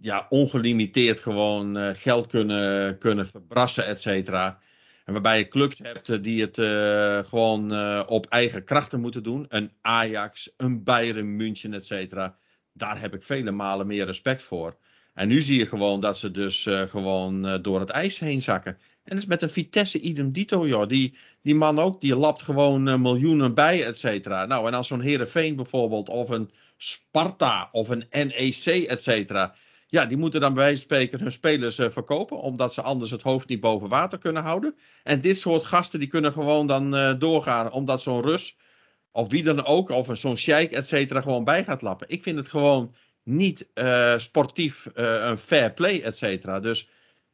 ja, 0.00 0.26
ongelimiteerd 0.28 1.20
gewoon 1.20 1.96
geld 1.96 2.26
kunnen, 2.26 2.98
kunnen 2.98 3.26
verbrassen, 3.26 3.86
et 3.86 4.00
cetera. 4.00 4.58
En 5.04 5.12
waarbij 5.12 5.38
je 5.38 5.48
clubs 5.48 5.78
hebt 5.78 6.08
eh, 6.08 6.18
die 6.22 6.40
het 6.40 6.58
eh, 6.58 7.18
gewoon 7.18 7.72
eh, 7.72 8.02
op 8.06 8.26
eigen 8.26 8.64
krachten 8.64 9.00
moeten 9.00 9.22
doen. 9.22 9.46
Een 9.48 9.72
Ajax, 9.80 10.50
een 10.56 10.84
Bayern 10.84 11.36
München, 11.36 11.74
et 11.74 11.86
cetera. 11.86 12.36
Daar 12.72 13.00
heb 13.00 13.14
ik 13.14 13.22
vele 13.22 13.50
malen 13.50 13.86
meer 13.86 14.04
respect 14.04 14.42
voor. 14.42 14.76
En 15.14 15.28
nu 15.28 15.42
zie 15.42 15.58
je 15.58 15.66
gewoon 15.66 16.00
dat 16.00 16.18
ze 16.18 16.30
dus 16.30 16.68
gewoon 16.88 17.62
door 17.62 17.80
het 17.80 17.90
ijs 17.90 18.18
heen 18.18 18.42
zakken. 18.42 18.72
En 18.72 18.78
dat 19.04 19.18
is 19.18 19.26
met 19.26 19.42
een 19.42 19.50
Vitesse 19.50 20.00
idem 20.00 20.32
dito, 20.32 20.66
joh. 20.66 20.88
Die, 20.88 21.14
die 21.42 21.54
man 21.54 21.78
ook, 21.78 22.00
die 22.00 22.16
lapt 22.16 22.42
gewoon 22.42 23.00
miljoenen 23.02 23.54
bij, 23.54 23.84
et 23.84 23.98
cetera. 23.98 24.46
Nou, 24.46 24.66
en 24.66 24.74
als 24.74 24.86
zo'n 24.86 25.00
Heerenveen 25.00 25.56
bijvoorbeeld, 25.56 26.08
of 26.08 26.28
een 26.28 26.50
Sparta, 26.76 27.68
of 27.72 27.88
een 27.88 28.06
NEC, 28.10 28.86
et 28.86 29.02
cetera. 29.02 29.54
Ja, 29.92 30.06
die 30.06 30.16
moeten 30.16 30.40
dan 30.40 30.54
bij 30.54 30.62
wijze 30.62 30.78
van 30.78 30.84
spreken 30.84 31.20
hun 31.20 31.32
spelers 31.32 31.78
eh, 31.78 31.90
verkopen, 31.90 32.40
omdat 32.40 32.74
ze 32.74 32.82
anders 32.82 33.10
het 33.10 33.22
hoofd 33.22 33.48
niet 33.48 33.60
boven 33.60 33.88
water 33.88 34.18
kunnen 34.18 34.42
houden. 34.42 34.76
En 35.02 35.20
dit 35.20 35.38
soort 35.38 35.64
gasten, 35.64 35.98
die 35.98 36.08
kunnen 36.08 36.32
gewoon 36.32 36.66
dan 36.66 36.96
eh, 36.96 37.14
doorgaan, 37.18 37.72
omdat 37.72 38.02
zo'n 38.02 38.22
Rus, 38.22 38.56
of 39.10 39.30
wie 39.30 39.42
dan 39.42 39.64
ook, 39.64 39.90
of 39.90 40.08
zo'n 40.12 40.36
sheik, 40.36 40.72
et 40.72 40.86
cetera, 40.86 41.20
gewoon 41.20 41.44
bij 41.44 41.64
gaat 41.64 41.82
lappen. 41.82 42.08
Ik 42.08 42.22
vind 42.22 42.36
het 42.36 42.48
gewoon 42.48 42.94
niet 43.22 43.68
eh, 43.74 44.18
sportief 44.18 44.86
een 44.94 45.38
fair 45.38 45.72
play, 45.72 46.00
et 46.00 46.16
cetera. 46.16 46.60
Dus 46.60 46.88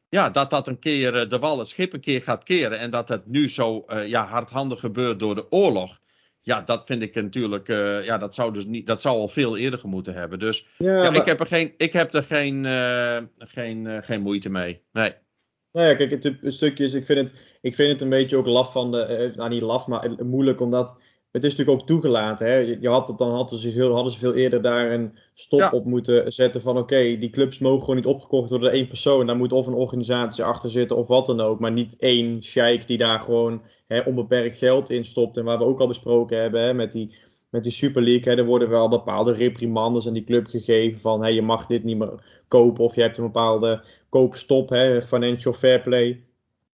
ja, 0.09 0.31
dat 0.31 0.51
dat 0.51 0.67
een 0.69 0.79
keer 0.79 1.29
de 1.29 1.39
wal 1.39 1.59
het 1.59 1.69
schip 1.69 1.93
een 1.93 2.01
keer 2.01 2.23
gaat 2.23 2.45
keren 2.45 2.79
en 2.79 2.91
dat 2.91 3.09
het 3.09 3.27
nu 3.27 3.49
zo 3.49 3.85
ja, 4.05 4.27
hardhandig 4.27 4.81
gebeurt 4.81 5.19
door 5.19 5.35
de 5.35 5.51
oorlog. 5.51 5.99
Ja, 6.43 6.61
dat 6.63 6.87
vind 6.87 7.03
ik 7.03 7.15
natuurlijk, 7.15 7.69
eh, 7.69 8.05
ja, 8.05 8.19
dat 8.19 8.35
zou 8.35 8.53
dus 8.53 8.65
niet, 8.65 8.87
dat 8.87 9.03
zou 9.03 9.17
al 9.17 9.29
veel 9.29 9.57
eerder 9.57 9.81
moeten 9.85 10.15
hebben. 10.15 10.39
Dus 10.39 10.67
Ja, 10.79 11.03
ja, 11.03 11.11
maar- 11.11 11.21
ik 11.21 11.27
heb 11.27 11.41
er 11.41 11.47
geen, 11.47 11.75
ik 11.77 11.93
heb 11.93 12.15
er 12.15 12.23
geen, 12.23 12.65
eh, 12.65 13.19
geen, 13.39 13.87
eh, 13.87 13.99
geen 14.03 14.21
moeite 14.23 14.51
mee. 14.51 14.83
Nee. 14.93 15.13
Nou 15.73 15.87
ja, 15.89 15.95
kijk, 15.95 16.11
het, 16.11 16.25
is, 16.43 16.63
ik 16.95 17.07
vind 17.07 17.09
het, 17.09 17.33
ik 17.61 17.75
vind 17.75 17.93
het 17.93 18.01
een 18.01 18.09
beetje 18.09 18.37
ook 18.37 18.47
laf 18.47 18.73
van 18.73 18.93
de, 18.93 19.33
nou 19.37 19.49
niet 19.51 19.63
laf, 19.63 19.87
maar 19.87 20.11
moeilijk 20.25 20.61
omdat 20.61 21.03
het 21.33 21.45
is 21.45 21.57
natuurlijk 21.57 21.81
ook 21.81 21.87
toegelaten. 21.87 22.47
Hè? 22.47 22.57
Je, 22.57 22.89
had 22.89 23.09
het, 23.09 23.19
dan 23.19 23.31
hadden 23.31 23.59
ze, 23.59 23.73
veel, 23.73 23.95
hadden 23.95 24.13
ze 24.13 24.19
veel 24.19 24.35
eerder 24.35 24.63
daar 24.63 24.93
een 24.93 25.19
stop 25.35 25.61
Ja. 25.61 25.71
op 25.71 25.85
moeten 25.85 26.33
zetten 26.33 26.61
van 26.61 26.79
oké, 26.79 27.17
die 27.19 27.31
clubs 27.31 27.59
mogen 27.59 27.81
gewoon 27.81 27.97
niet 27.97 28.07
opgekocht 28.07 28.49
worden 28.49 28.69
door 28.69 28.79
één 28.79 28.89
persoon. 28.89 29.27
Daar 29.27 29.37
moet 29.37 29.53
of 29.53 29.67
een 29.67 29.75
organisatie 29.75 30.45
achter 30.45 30.71
zitten 30.71 30.97
of 30.97 31.07
wat 31.07 31.27
dan 31.27 31.41
ook, 31.41 31.61
maar 31.61 31.73
niet 31.73 31.99
één 31.99 32.43
sheik 32.43 32.87
die 32.87 32.99
daar 32.99 33.21
gewoon 33.21 33.63
hè, 33.87 34.01
onbeperkt 34.01 34.57
geld 34.59 34.91
in 34.91 35.05
stopt. 35.05 35.37
En 35.37 35.45
waar 35.45 35.59
we 35.59 35.65
ook 35.65 35.81
al 35.81 35.89
besproken 35.89 36.41
hebben 36.41 36.63
hè, 36.63 36.75
met 36.75 36.93
die, 36.93 37.15
met 37.49 37.63
die 37.63 37.73
Super 37.73 38.03
League, 38.03 38.33
hè, 38.33 38.39
er 38.39 38.47
worden 38.47 38.69
wel 38.69 38.89
bepaalde 38.89 39.33
reprimandes 39.33 40.07
aan 40.07 40.13
die 40.13 40.25
club 40.25 40.47
gegeven 40.47 41.01
van 41.01 41.23
hè, 41.23 41.29
je 41.29 41.43
mag 41.43 41.67
dit 41.67 41.85
niet 41.85 41.99
meer 41.99 42.43
kopen 42.49 42.85
of 42.85 42.95
je 42.95 43.01
hebt 43.01 43.19
een 43.19 43.25
bepaalde 43.25 43.83
koopstop, 44.09 44.69
hè, 44.69 45.03
financial 45.03 45.53
fair 45.53 45.81
play. 45.81 46.23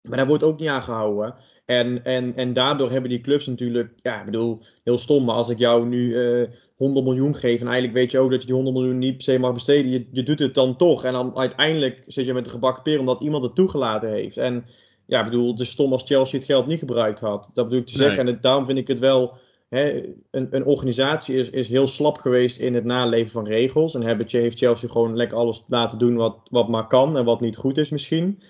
Maar 0.02 0.16
daar 0.16 0.26
wordt 0.26 0.42
ook 0.42 0.58
niet 0.58 0.68
aan 0.68 0.82
gehouden. 0.82 1.34
En, 1.70 2.04
en, 2.04 2.32
en 2.36 2.52
daardoor 2.52 2.90
hebben 2.90 3.10
die 3.10 3.20
clubs 3.20 3.46
natuurlijk, 3.46 3.92
ja, 4.02 4.18
ik 4.18 4.24
bedoel, 4.24 4.60
heel 4.84 4.98
stom, 4.98 5.24
maar 5.24 5.34
als 5.34 5.48
ik 5.48 5.58
jou 5.58 5.86
nu 5.86 6.16
eh 6.16 6.48
100 6.76 7.06
miljoen 7.06 7.34
geef 7.34 7.60
en 7.60 7.66
eigenlijk 7.66 7.96
weet 7.96 8.10
je 8.10 8.18
ook 8.18 8.30
dat 8.30 8.40
je 8.40 8.46
die 8.46 8.54
100 8.54 8.76
miljoen 8.76 8.98
niet 8.98 9.12
per 9.14 9.22
se 9.22 9.38
mag 9.38 9.52
besteden, 9.52 9.90
je, 9.90 10.06
je 10.12 10.22
doet 10.22 10.38
het 10.38 10.54
dan 10.54 10.76
toch. 10.76 11.04
En 11.04 11.12
dan 11.12 11.36
uiteindelijk 11.36 12.04
zit 12.06 12.26
je 12.26 12.32
met 12.32 12.44
een 12.44 12.50
gebakken 12.50 12.82
peer 12.82 12.98
omdat 12.98 13.22
iemand 13.22 13.42
het 13.42 13.54
toegelaten 13.54 14.10
heeft. 14.10 14.36
En 14.36 14.64
ja, 15.06 15.18
ik 15.18 15.24
bedoel, 15.24 15.50
het 15.50 15.60
is 15.60 15.70
stom 15.70 15.92
als 15.92 16.02
Chelsea 16.06 16.38
het 16.38 16.46
geld 16.46 16.66
niet 16.66 16.78
gebruikt 16.78 17.20
had. 17.20 17.50
Dat 17.52 17.64
bedoel 17.64 17.80
ik 17.80 17.86
te 17.86 17.96
Nee. 17.98 18.06
zeggen. 18.06 18.26
En 18.26 18.32
het- 18.32 18.42
daarom 18.42 18.66
vind 18.66 18.78
ik 18.78 18.88
het 18.88 18.98
wel, 18.98 19.32
hè, 19.68 20.02
een, 20.30 20.48
een 20.50 20.64
organisatie 20.64 21.36
is, 21.36 21.50
is 21.50 21.68
heel 21.68 21.88
slap 21.88 22.18
geweest 22.18 22.58
in 22.58 22.74
het 22.74 22.84
naleven 22.84 23.30
van 23.30 23.46
regels. 23.46 23.94
En 23.94 24.02
hebben, 24.02 24.26
heeft 24.30 24.58
Chelsea 24.58 24.88
gewoon 24.88 25.16
lekker 25.16 25.36
alles 25.36 25.64
laten 25.68 25.98
doen 25.98 26.16
wat, 26.16 26.36
wat 26.50 26.68
maar 26.68 26.86
kan 26.86 27.16
en 27.16 27.24
wat 27.24 27.40
niet 27.40 27.56
goed 27.56 27.78
is 27.78 27.90
misschien. 27.90 28.42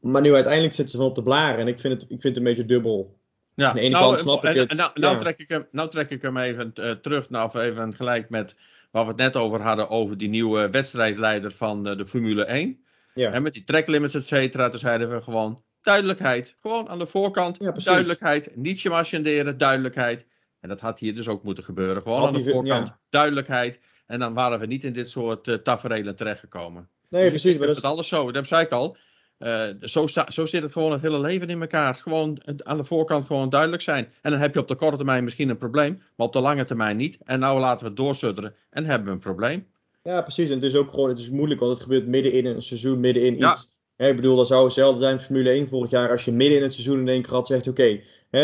Maar 0.00 0.22
nu 0.22 0.34
uiteindelijk 0.34 0.74
zitten 0.74 0.92
ze 0.94 1.00
van 1.00 1.06
op 1.10 1.14
de 1.14 1.22
blaren. 1.22 1.58
En 1.58 1.68
ik 1.68 1.80
vind 1.80 1.92
het, 1.92 2.02
ik 2.02 2.08
vind 2.08 2.22
het 2.22 2.36
een 2.36 2.42
beetje 2.42 2.64
dubbel. 2.64 3.18
Ja, 3.54 3.68
Aan 3.68 3.74
de 3.74 3.80
ene 3.80 3.90
nou, 3.94 4.04
kant 4.10 4.20
snap 4.20 4.44
ik 4.44 4.54
het, 4.56 4.74
nou, 4.74 4.90
nou 4.94 5.14
ja. 5.14 5.20
trek 5.20 5.38
ik 5.38 5.48
hem, 5.48 5.66
nou 5.70 5.90
trek 5.90 6.10
ik 6.10 6.22
hem 6.22 6.36
even 6.36 6.72
eh, 6.74 6.90
terug, 6.90 7.30
nou 7.30 7.60
even 7.60 7.94
gelijk 7.94 8.30
met 8.30 8.54
waar 8.90 9.02
we 9.02 9.08
het 9.08 9.18
net 9.18 9.36
over 9.36 9.60
hadden, 9.60 9.88
over 9.88 10.18
die 10.18 10.28
nieuwe 10.28 10.70
wedstrijdleider 10.70 11.52
van 11.52 11.88
eh, 11.88 11.96
de 11.96 12.06
Formule 12.06 12.44
1. 12.44 12.84
Ja. 13.14 13.32
En 13.32 13.42
met 13.42 13.52
die 13.52 13.64
tracklimits, 13.64 14.14
et 14.14 14.26
cetera, 14.26 14.68
toen 14.68 14.78
zeiden 14.78 15.10
we 15.10 15.22
gewoon 15.22 15.62
duidelijkheid. 15.82 16.56
Gewoon 16.60 16.88
aan 16.88 16.98
de 16.98 17.06
voorkant, 17.06 17.56
Ja, 17.58 17.70
precies. 17.70 17.84
duidelijkheid. 17.90 18.56
Niet 18.56 18.80
je 18.80 18.88
marchanderen, 18.88 19.58
duidelijkheid. 19.58 20.26
En 20.60 20.68
dat 20.68 20.80
had 20.80 20.98
hier 20.98 21.14
dus 21.14 21.28
ook 21.28 21.42
moeten 21.42 21.64
gebeuren. 21.64 22.02
Gewoon 22.02 22.18
Had 22.18 22.34
aan 22.34 22.42
de 22.42 22.50
voorkant, 22.50 22.96
duidelijkheid. 23.10 23.80
En 24.06 24.18
dan 24.18 24.34
waren 24.34 24.58
we 24.58 24.66
niet 24.66 24.84
in 24.84 24.92
dit 24.92 25.10
soort 25.10 25.48
eh 25.48 25.54
taferelen 25.54 26.16
terechtgekomen. 26.16 26.88
Nee, 27.08 27.22
Dus 27.22 27.30
precies. 27.30 27.58
Maar 27.58 27.66
dat 27.66 27.76
het 27.76 27.84
is, 27.84 27.90
alles 27.90 28.08
zo, 28.08 28.32
dat 28.32 28.46
zei 28.46 28.64
ik 28.64 28.70
al. 28.70 28.96
Eh, 29.40 29.64
zo, 29.80 30.06
zo 30.28 30.46
zit 30.46 30.62
het 30.62 30.72
gewoon 30.72 30.92
het 30.92 31.00
hele 31.00 31.20
leven 31.20 31.48
in 31.48 31.60
elkaar. 31.60 31.94
Gewoon 31.94 32.38
aan 32.62 32.76
de 32.76 32.84
voorkant 32.84 33.26
gewoon 33.26 33.48
duidelijk 33.48 33.82
zijn. 33.82 34.08
En 34.22 34.30
dan 34.30 34.40
heb 34.40 34.54
je 34.54 34.60
op 34.60 34.68
de 34.68 34.74
korte 34.74 34.96
termijn 34.96 35.24
misschien 35.24 35.48
een 35.48 35.58
probleem, 35.58 36.02
maar 36.16 36.26
op 36.26 36.32
de 36.32 36.40
lange 36.40 36.64
termijn 36.64 36.96
niet. 36.96 37.18
En 37.24 37.38
nou 37.38 37.60
laten 37.60 37.80
we 37.80 37.86
het 37.86 37.96
doorsudderen 37.96 38.54
en 38.70 38.84
hebben 38.84 39.06
we 39.08 39.12
een 39.14 39.18
probleem. 39.18 39.66
ja, 40.02 40.22
precies. 40.22 40.48
En 40.48 40.54
het 40.54 40.64
is 40.64 40.74
ook 40.74 40.90
gewoon 40.90 41.08
het 41.08 41.18
is 41.18 41.30
moeilijk, 41.30 41.60
want 41.60 41.72
het 41.72 41.82
gebeurt 41.82 42.06
midden 42.06 42.32
in 42.32 42.46
een 42.46 42.62
seizoen, 42.62 43.00
midden 43.00 43.22
in 43.22 43.36
Ja. 43.38 43.50
iets. 43.50 43.78
Hè, 43.96 44.08
ik 44.08 44.16
bedoel, 44.16 44.36
dat 44.36 44.46
zou 44.46 44.64
hetzelfde 44.64 45.00
zijn 45.00 45.14
in 45.14 45.20
Formule 45.20 45.50
1 45.50 45.68
vorig 45.68 45.90
jaar. 45.90 46.10
Als 46.10 46.24
je 46.24 46.32
midden 46.32 46.56
in 46.56 46.62
het 46.62 46.72
seizoen 46.72 46.98
in 46.98 47.08
één 47.08 47.22
keer 47.22 47.32
had 47.32 47.46
zegt, 47.46 47.68
oké, 47.68 48.00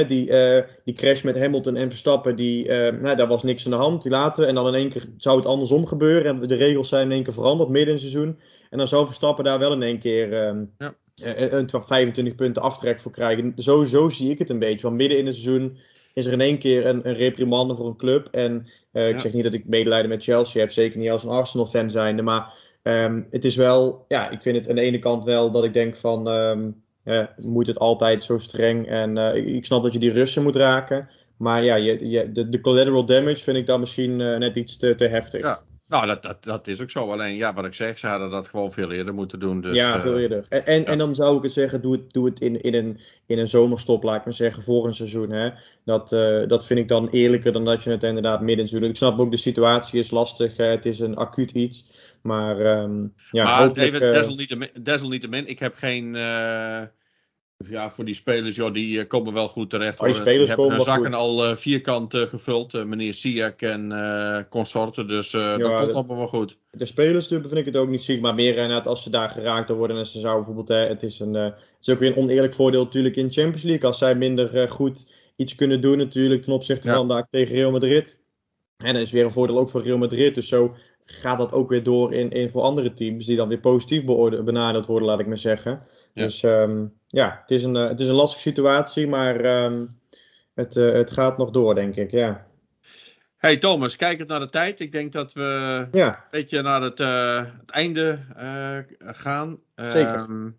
die, 0.06 0.30
eh, 0.30 0.62
die 0.84 0.94
crash 0.94 1.22
met 1.22 1.38
Hamilton 1.38 1.76
en 1.76 1.88
Verstappen, 1.88 2.36
die, 2.36 2.68
eh, 2.68 3.00
nou, 3.00 3.16
daar 3.16 3.26
was 3.26 3.42
niks 3.42 3.64
aan 3.64 3.70
de 3.70 3.76
hand, 3.76 4.02
die 4.02 4.10
laten 4.12 4.42
we. 4.42 4.48
En 4.48 4.54
dan 4.54 4.66
in 4.66 4.74
één 4.74 4.88
keer 4.88 5.04
zou 5.16 5.36
het 5.36 5.46
andersom 5.46 5.86
gebeuren. 5.86 6.40
En 6.42 6.46
de 6.48 6.54
regels 6.54 6.88
zijn 6.88 7.06
in 7.06 7.12
één 7.12 7.22
keer 7.22 7.32
veranderd 7.32 7.68
midden 7.68 7.94
in 7.94 8.00
het 8.00 8.10
seizoen. 8.10 8.38
En 8.70 8.78
dan 8.78 8.88
zou 8.88 9.06
Verstappen 9.06 9.44
daar 9.44 9.58
wel 9.58 9.72
in 9.72 9.82
één 9.82 9.98
keer 9.98 10.32
ehm, 10.46 10.64
Ja. 10.78 10.94
eh, 11.14 11.52
een 11.52 11.68
25 11.70 12.34
punten 12.34 12.62
aftrek 12.62 13.00
voor 13.00 13.12
krijgen. 13.12 13.52
Zo, 13.56 13.84
zo 13.84 14.08
zie 14.08 14.30
ik 14.30 14.38
het 14.38 14.50
een 14.50 14.58
beetje. 14.58 14.80
Van 14.80 14.96
midden 14.96 15.18
in 15.18 15.26
het 15.26 15.34
seizoen 15.34 15.78
is 16.14 16.26
er 16.26 16.32
in 16.32 16.40
één 16.40 16.58
keer 16.58 16.86
een, 16.86 17.08
een 17.08 17.14
reprimande 17.14 17.74
voor 17.76 17.86
een 17.86 17.96
club. 17.96 18.28
En 18.30 18.66
eh, 18.92 19.08
ik 19.08 19.14
zeg 19.20 19.32
niet 19.32 19.44
dat 19.44 19.52
ik 19.52 19.66
medelijden 19.66 20.08
met 20.08 20.22
Chelsea 20.24 20.60
heb, 20.60 20.70
zeker 20.72 20.98
niet 20.98 21.10
als 21.10 21.24
een 21.24 21.30
Arsenal-fan 21.30 21.90
zijnde. 21.90 22.22
Maar 22.22 22.58
ehm, 22.82 23.22
het 23.30 23.44
is 23.44 23.56
wel, 23.56 24.04
ja, 24.08 24.30
ik 24.30 24.42
vind 24.42 24.56
het 24.56 24.68
aan 24.68 24.74
de 24.74 24.80
ene 24.80 24.98
kant 24.98 25.24
wel 25.24 25.50
dat 25.50 25.64
ik 25.64 25.72
denk 25.72 25.96
van, 25.96 26.28
ehm, 26.28 26.70
eh, 27.04 27.24
moet 27.36 27.66
het 27.66 27.78
altijd 27.78 28.24
zo 28.24 28.38
streng? 28.38 28.86
En 28.88 29.18
eh, 29.18 29.34
ik- 29.36 29.46
ik 29.46 29.64
snap 29.64 29.82
dat 29.82 29.92
je 29.92 29.98
die 29.98 30.12
Russen 30.12 30.42
moet 30.42 30.56
raken. 30.56 31.08
Maar 31.36 31.64
ja, 31.64 31.74
je, 31.74 32.08
je, 32.08 32.32
de, 32.32 32.48
de 32.48 32.60
collateral 32.60 33.04
damage 33.04 33.36
vind 33.42 33.56
ik 33.56 33.66
dan 33.66 33.80
misschien 33.80 34.20
eh, 34.20 34.36
net 34.38 34.56
iets 34.56 34.76
te, 34.76 34.94
te 34.94 35.06
heftig. 35.06 35.40
Ja. 35.40 35.60
Nou, 35.88 36.06
dat, 36.06 36.22
dat, 36.22 36.44
dat 36.44 36.66
is 36.66 36.80
ook 36.80 36.90
zo. 36.90 37.10
Alleen, 37.10 37.36
ja, 37.36 37.54
wat 37.54 37.64
ik 37.64 37.74
zeg, 37.74 37.98
ze 37.98 38.06
hadden 38.06 38.30
dat 38.30 38.48
gewoon 38.48 38.72
veel 38.72 38.92
eerder 38.92 39.14
moeten 39.14 39.40
doen. 39.40 39.60
Dus, 39.60 39.76
ja, 39.76 40.00
veel 40.00 40.14
eh, 40.14 40.22
eerder. 40.22 40.46
En, 40.48 40.66
en, 40.66 40.80
ja. 40.80 40.86
en 40.86 40.98
dan 40.98 41.14
zou 41.14 41.36
ik 41.36 41.42
het 41.42 41.52
zeggen, 41.52 41.82
doe 41.82 41.92
het, 41.92 42.12
doe 42.12 42.26
het 42.26 42.40
in, 42.40 42.62
in, 42.62 42.74
een, 42.74 43.00
in 43.26 43.38
een 43.38 43.48
zomerstop, 43.48 44.02
laat 44.02 44.18
ik 44.18 44.24
maar 44.24 44.34
zeggen, 44.34 44.62
voor 44.62 44.86
een 44.86 44.94
seizoen. 44.94 45.30
Hè? 45.30 45.50
Dat, 45.84 46.12
eh, 46.12 46.48
dat 46.48 46.66
vind 46.66 46.80
ik 46.80 46.88
dan 46.88 47.08
eerlijker 47.08 47.52
dan 47.52 47.64
dat 47.64 47.84
je 47.84 47.90
het 47.90 48.02
inderdaad 48.02 48.40
midden 48.40 48.64
in 48.64 48.68
seizoen. 48.68 48.90
Ik 48.90 48.96
snap 48.96 49.18
ook, 49.18 49.30
de 49.30 49.36
situatie 49.36 50.00
is 50.00 50.10
lastig. 50.10 50.56
hè, 50.56 50.64
Het 50.64 50.86
is 50.86 50.98
een 50.98 51.16
acuut 51.16 51.50
iets. 51.50 51.86
Maar 52.20 52.60
ehm, 52.60 53.06
ja, 53.30 53.44
maar 53.44 53.70
even, 53.76 54.00
eh, 54.00 54.12
desalniettemin, 54.12 54.70
desalniettemin, 54.82 55.46
ik 55.46 55.58
heb 55.58 55.74
geen. 55.74 56.16
Ja, 57.56 57.90
voor 57.90 58.04
die 58.04 58.14
spelers, 58.14 58.56
joh, 58.56 58.72
die 58.72 59.00
eh, 59.00 59.06
komen 59.06 59.32
wel 59.32 59.48
goed 59.48 59.70
terecht. 59.70 60.00
Oh, 60.00 60.06
die 60.06 60.14
hoor. 60.14 60.22
spelers 60.24 60.48
hebben 60.48 60.80
zakken 60.80 61.14
al 61.14 61.44
eh, 61.44 61.56
vierkant 61.56 62.14
eh, 62.14 62.22
gevuld. 62.22 62.84
meneer 62.84 63.14
Siak 63.14 63.62
en 63.62 63.92
eh, 63.92 64.40
consorten. 64.48 65.08
Dus 65.08 65.32
eh, 65.32 65.56
dat 65.56 65.80
komt 65.80 65.94
allemaal 65.94 66.16
wel 66.16 66.28
goed. 66.28 66.58
de 66.70 66.86
spelers 66.86 67.26
vind 67.26 67.52
ik 67.56 67.64
het 67.64 67.76
ook 67.76 67.88
niet 67.88 68.02
ziek, 68.02 68.20
maar 68.20 68.34
meer 68.34 68.56
inderdaad 68.56 68.86
als 68.86 69.02
ze 69.02 69.10
daar 69.10 69.30
geraakt 69.30 69.68
worden 69.70 69.96
en 69.96 70.06
ze 70.06 70.18
zouden 70.18 70.44
bijvoorbeeld, 70.44 70.78
hè, 70.78 70.88
het 70.88 71.02
is 71.02 71.20
een, 71.20 71.34
het 71.34 71.54
is 71.80 71.88
ook 71.88 71.98
weer 71.98 72.10
een 72.10 72.22
oneerlijk 72.22 72.54
voordeel 72.54 72.84
natuurlijk 72.84 73.16
in 73.16 73.26
de 73.26 73.32
Champions 73.32 73.62
League, 73.62 73.86
als 73.88 73.98
zij 73.98 74.14
minder 74.14 74.68
goed 74.68 75.12
iets 75.36 75.54
kunnen 75.54 75.80
doen 75.80 75.98
natuurlijk 75.98 76.42
ten 76.42 76.52
opzichte 76.52 76.88
Ja. 76.88 76.94
van 76.94 77.08
daar 77.08 77.26
tegen 77.30 77.54
Real 77.54 77.70
Madrid. 77.70 78.18
En 78.76 78.92
dat 78.94 79.02
is 79.02 79.10
weer 79.10 79.24
een 79.24 79.30
voordeel 79.30 79.58
ook 79.58 79.70
voor 79.70 79.82
Real 79.82 79.98
Madrid, 79.98 80.34
dus 80.34 80.48
zo 80.48 80.74
gaat 81.06 81.38
dat 81.38 81.52
ook 81.52 81.68
weer 81.68 81.82
door 81.82 82.14
in, 82.14 82.30
in 82.30 82.50
voor 82.50 82.62
andere 82.62 82.92
teams 82.92 83.26
die 83.26 83.36
dan 83.36 83.48
weer 83.48 83.60
positief 83.60 84.04
benadeeld 84.44 84.86
worden, 84.86 85.08
laat 85.08 85.20
ik 85.20 85.26
maar 85.26 85.38
zeggen. 85.38 85.82
Ja. 86.12 86.22
Dus 86.22 86.42
ehm, 86.42 86.86
ja, 87.06 87.38
het 87.40 87.50
is, 87.50 87.62
een, 87.62 87.76
eh, 87.76 87.88
het 87.88 88.00
is 88.00 88.08
een 88.08 88.14
lastige 88.14 88.42
situatie, 88.42 89.06
maar 89.06 89.40
ehm, 89.40 89.86
het, 90.54 90.76
eh, 90.76 90.92
het 90.92 91.10
gaat 91.10 91.38
nog 91.38 91.50
door, 91.50 91.74
denk 91.74 91.96
ik, 91.96 92.10
ja. 92.10 92.46
Hey 93.36 93.56
Thomas, 93.56 93.96
kijkend 93.96 94.28
naar 94.28 94.40
de 94.40 94.48
tijd. 94.48 94.80
Ik 94.80 94.92
denk 94.92 95.12
dat 95.12 95.32
we 95.32 95.88
Ja, 95.92 96.08
een 96.08 96.28
beetje 96.30 96.62
naar 96.62 96.82
het, 96.82 97.00
eh, 97.00 97.44
het 97.58 97.70
einde 97.70 98.18
gaan. 99.00 99.58
Zeker. 99.74 100.14
Ehm, 100.14 100.50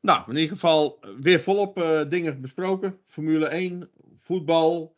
nou, 0.00 0.22
in 0.26 0.36
ieder 0.36 0.48
geval 0.48 0.98
weer 1.20 1.40
volop 1.40 2.04
dingen 2.08 2.40
besproken. 2.40 2.98
Formule 3.04 3.48
1, 3.54 3.90
voetbal, 4.14 4.94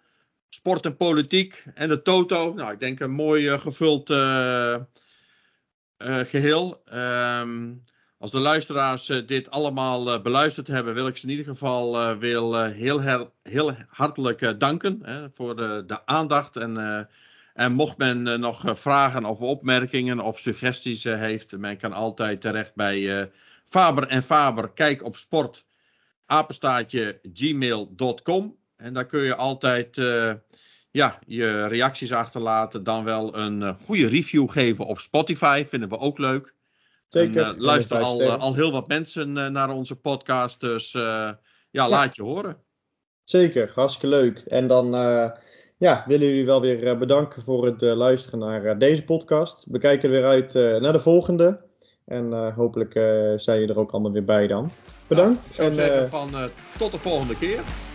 sport 0.51 0.85
en 0.85 0.97
politiek 0.97 1.65
en 1.75 1.89
de 1.89 2.03
Toto. 2.03 2.53
Nou, 2.55 2.73
ik 2.73 2.81
denk 2.81 3.01
een 3.01 3.11
mooi 3.11 3.49
eh, 3.49 3.59
gevuld 3.59 4.11
eh, 4.11 4.75
eh, 4.75 4.81
geheel. 5.97 6.83
Ehm, 6.85 7.73
als 8.19 8.31
de 8.31 8.39
luisteraars 8.39 9.07
dit 9.27 9.51
allemaal 9.51 10.23
beluisterd 10.23 10.67
hebben, 10.67 10.95
wil 10.95 11.07
ik 11.07 11.17
ze 11.17 11.25
in 11.25 11.31
ieder 11.31 11.45
geval 11.45 12.19
wil, 12.19 12.65
heel, 12.65 13.01
heel 13.43 13.73
hartelijk 13.89 14.61
danken 14.61 14.99
hè, 15.03 15.27
voor 15.35 15.57
de, 15.57 15.85
de 15.87 16.07
aandacht. 16.07 16.57
En, 16.57 17.09
en 17.55 17.73
mocht 17.73 17.99
men 17.99 18.41
nog 18.41 18.79
vragen 18.79 19.25
of 19.25 19.41
opmerkingen 19.41 20.21
of 20.21 20.39
suggesties 20.39 21.05
heeft, 21.05 21.57
men 21.57 21.77
kan 21.77 21.93
altijd 21.93 22.41
terecht 22.41 22.75
bij 22.75 23.31
Faber 23.69 24.07
en 24.07 24.23
Faber. 24.23 24.73
Kijk 24.73 25.05
op 25.05 25.17
sport, 25.17 25.65
apenstaatje. 26.27 27.21
En 28.81 28.95
daar 28.95 29.07
kun 29.07 29.21
je 29.21 29.35
altijd 29.35 29.99
eh, 29.99 30.33
ja, 30.91 31.19
je 31.27 31.67
reacties 31.67 32.13
achterlaten. 32.13 32.85
Dan 32.85 33.05
wel 33.05 33.37
een 33.37 33.63
eh, 33.63 33.75
goede 33.85 34.09
review 34.09 34.51
geven 34.51 34.87
op 34.87 34.99
Spotify. 34.99 35.65
Vinden 35.67 35.89
we 35.89 35.99
ook 35.99 36.19
leuk. 36.19 36.55
zeker. 37.09 37.43
En, 37.43 37.55
eh, 37.55 37.59
luisteren 37.59 38.03
En 38.03 38.09
al, 38.09 38.31
al 38.31 38.55
heel 38.55 38.73
wat 38.73 38.89
mensen 38.89 39.33
naar 39.33 39.71
onze 39.71 39.97
podcast. 39.97 40.61
Dus 40.61 40.95
eh, 40.95 41.31
ja, 41.71 41.89
laat 41.89 42.17
je 42.17 42.23
horen. 42.23 42.57
Zeker, 43.25 43.73
hartstikke 43.75 44.17
leuk. 44.17 44.39
En 44.39 44.67
dan 44.67 44.93
ja, 45.77 46.05
willen 46.07 46.27
jullie 46.27 46.45
wel 46.45 46.61
weer 46.61 46.99
bedanken 46.99 47.43
voor 47.43 47.67
het 47.67 47.81
luisteren 47.81 48.39
naar 48.39 48.79
deze 48.79 49.05
podcast. 49.05 49.65
We 49.69 49.79
kijken 49.79 50.09
er 50.09 50.15
weer 50.15 50.27
uit 50.27 50.55
naar 50.81 50.93
de 50.93 51.01
volgende. 51.01 51.61
En 52.05 52.53
hopelijk 52.53 52.93
zijn 53.37 53.61
je 53.61 53.67
er 53.67 53.79
ook 53.79 53.93
allemaal 53.93 54.13
weer 54.13 54.25
bij 54.25 54.47
dan. 54.47 54.73
Bedankt 55.09 55.47
Ik 55.49 55.55
zou 55.55 55.69
en 55.69 55.75
zeggen 55.75 56.09
van 56.09 56.51
tot 56.79 56.93
de 56.93 56.99
volgende 56.99 57.37
keer. 57.37 57.63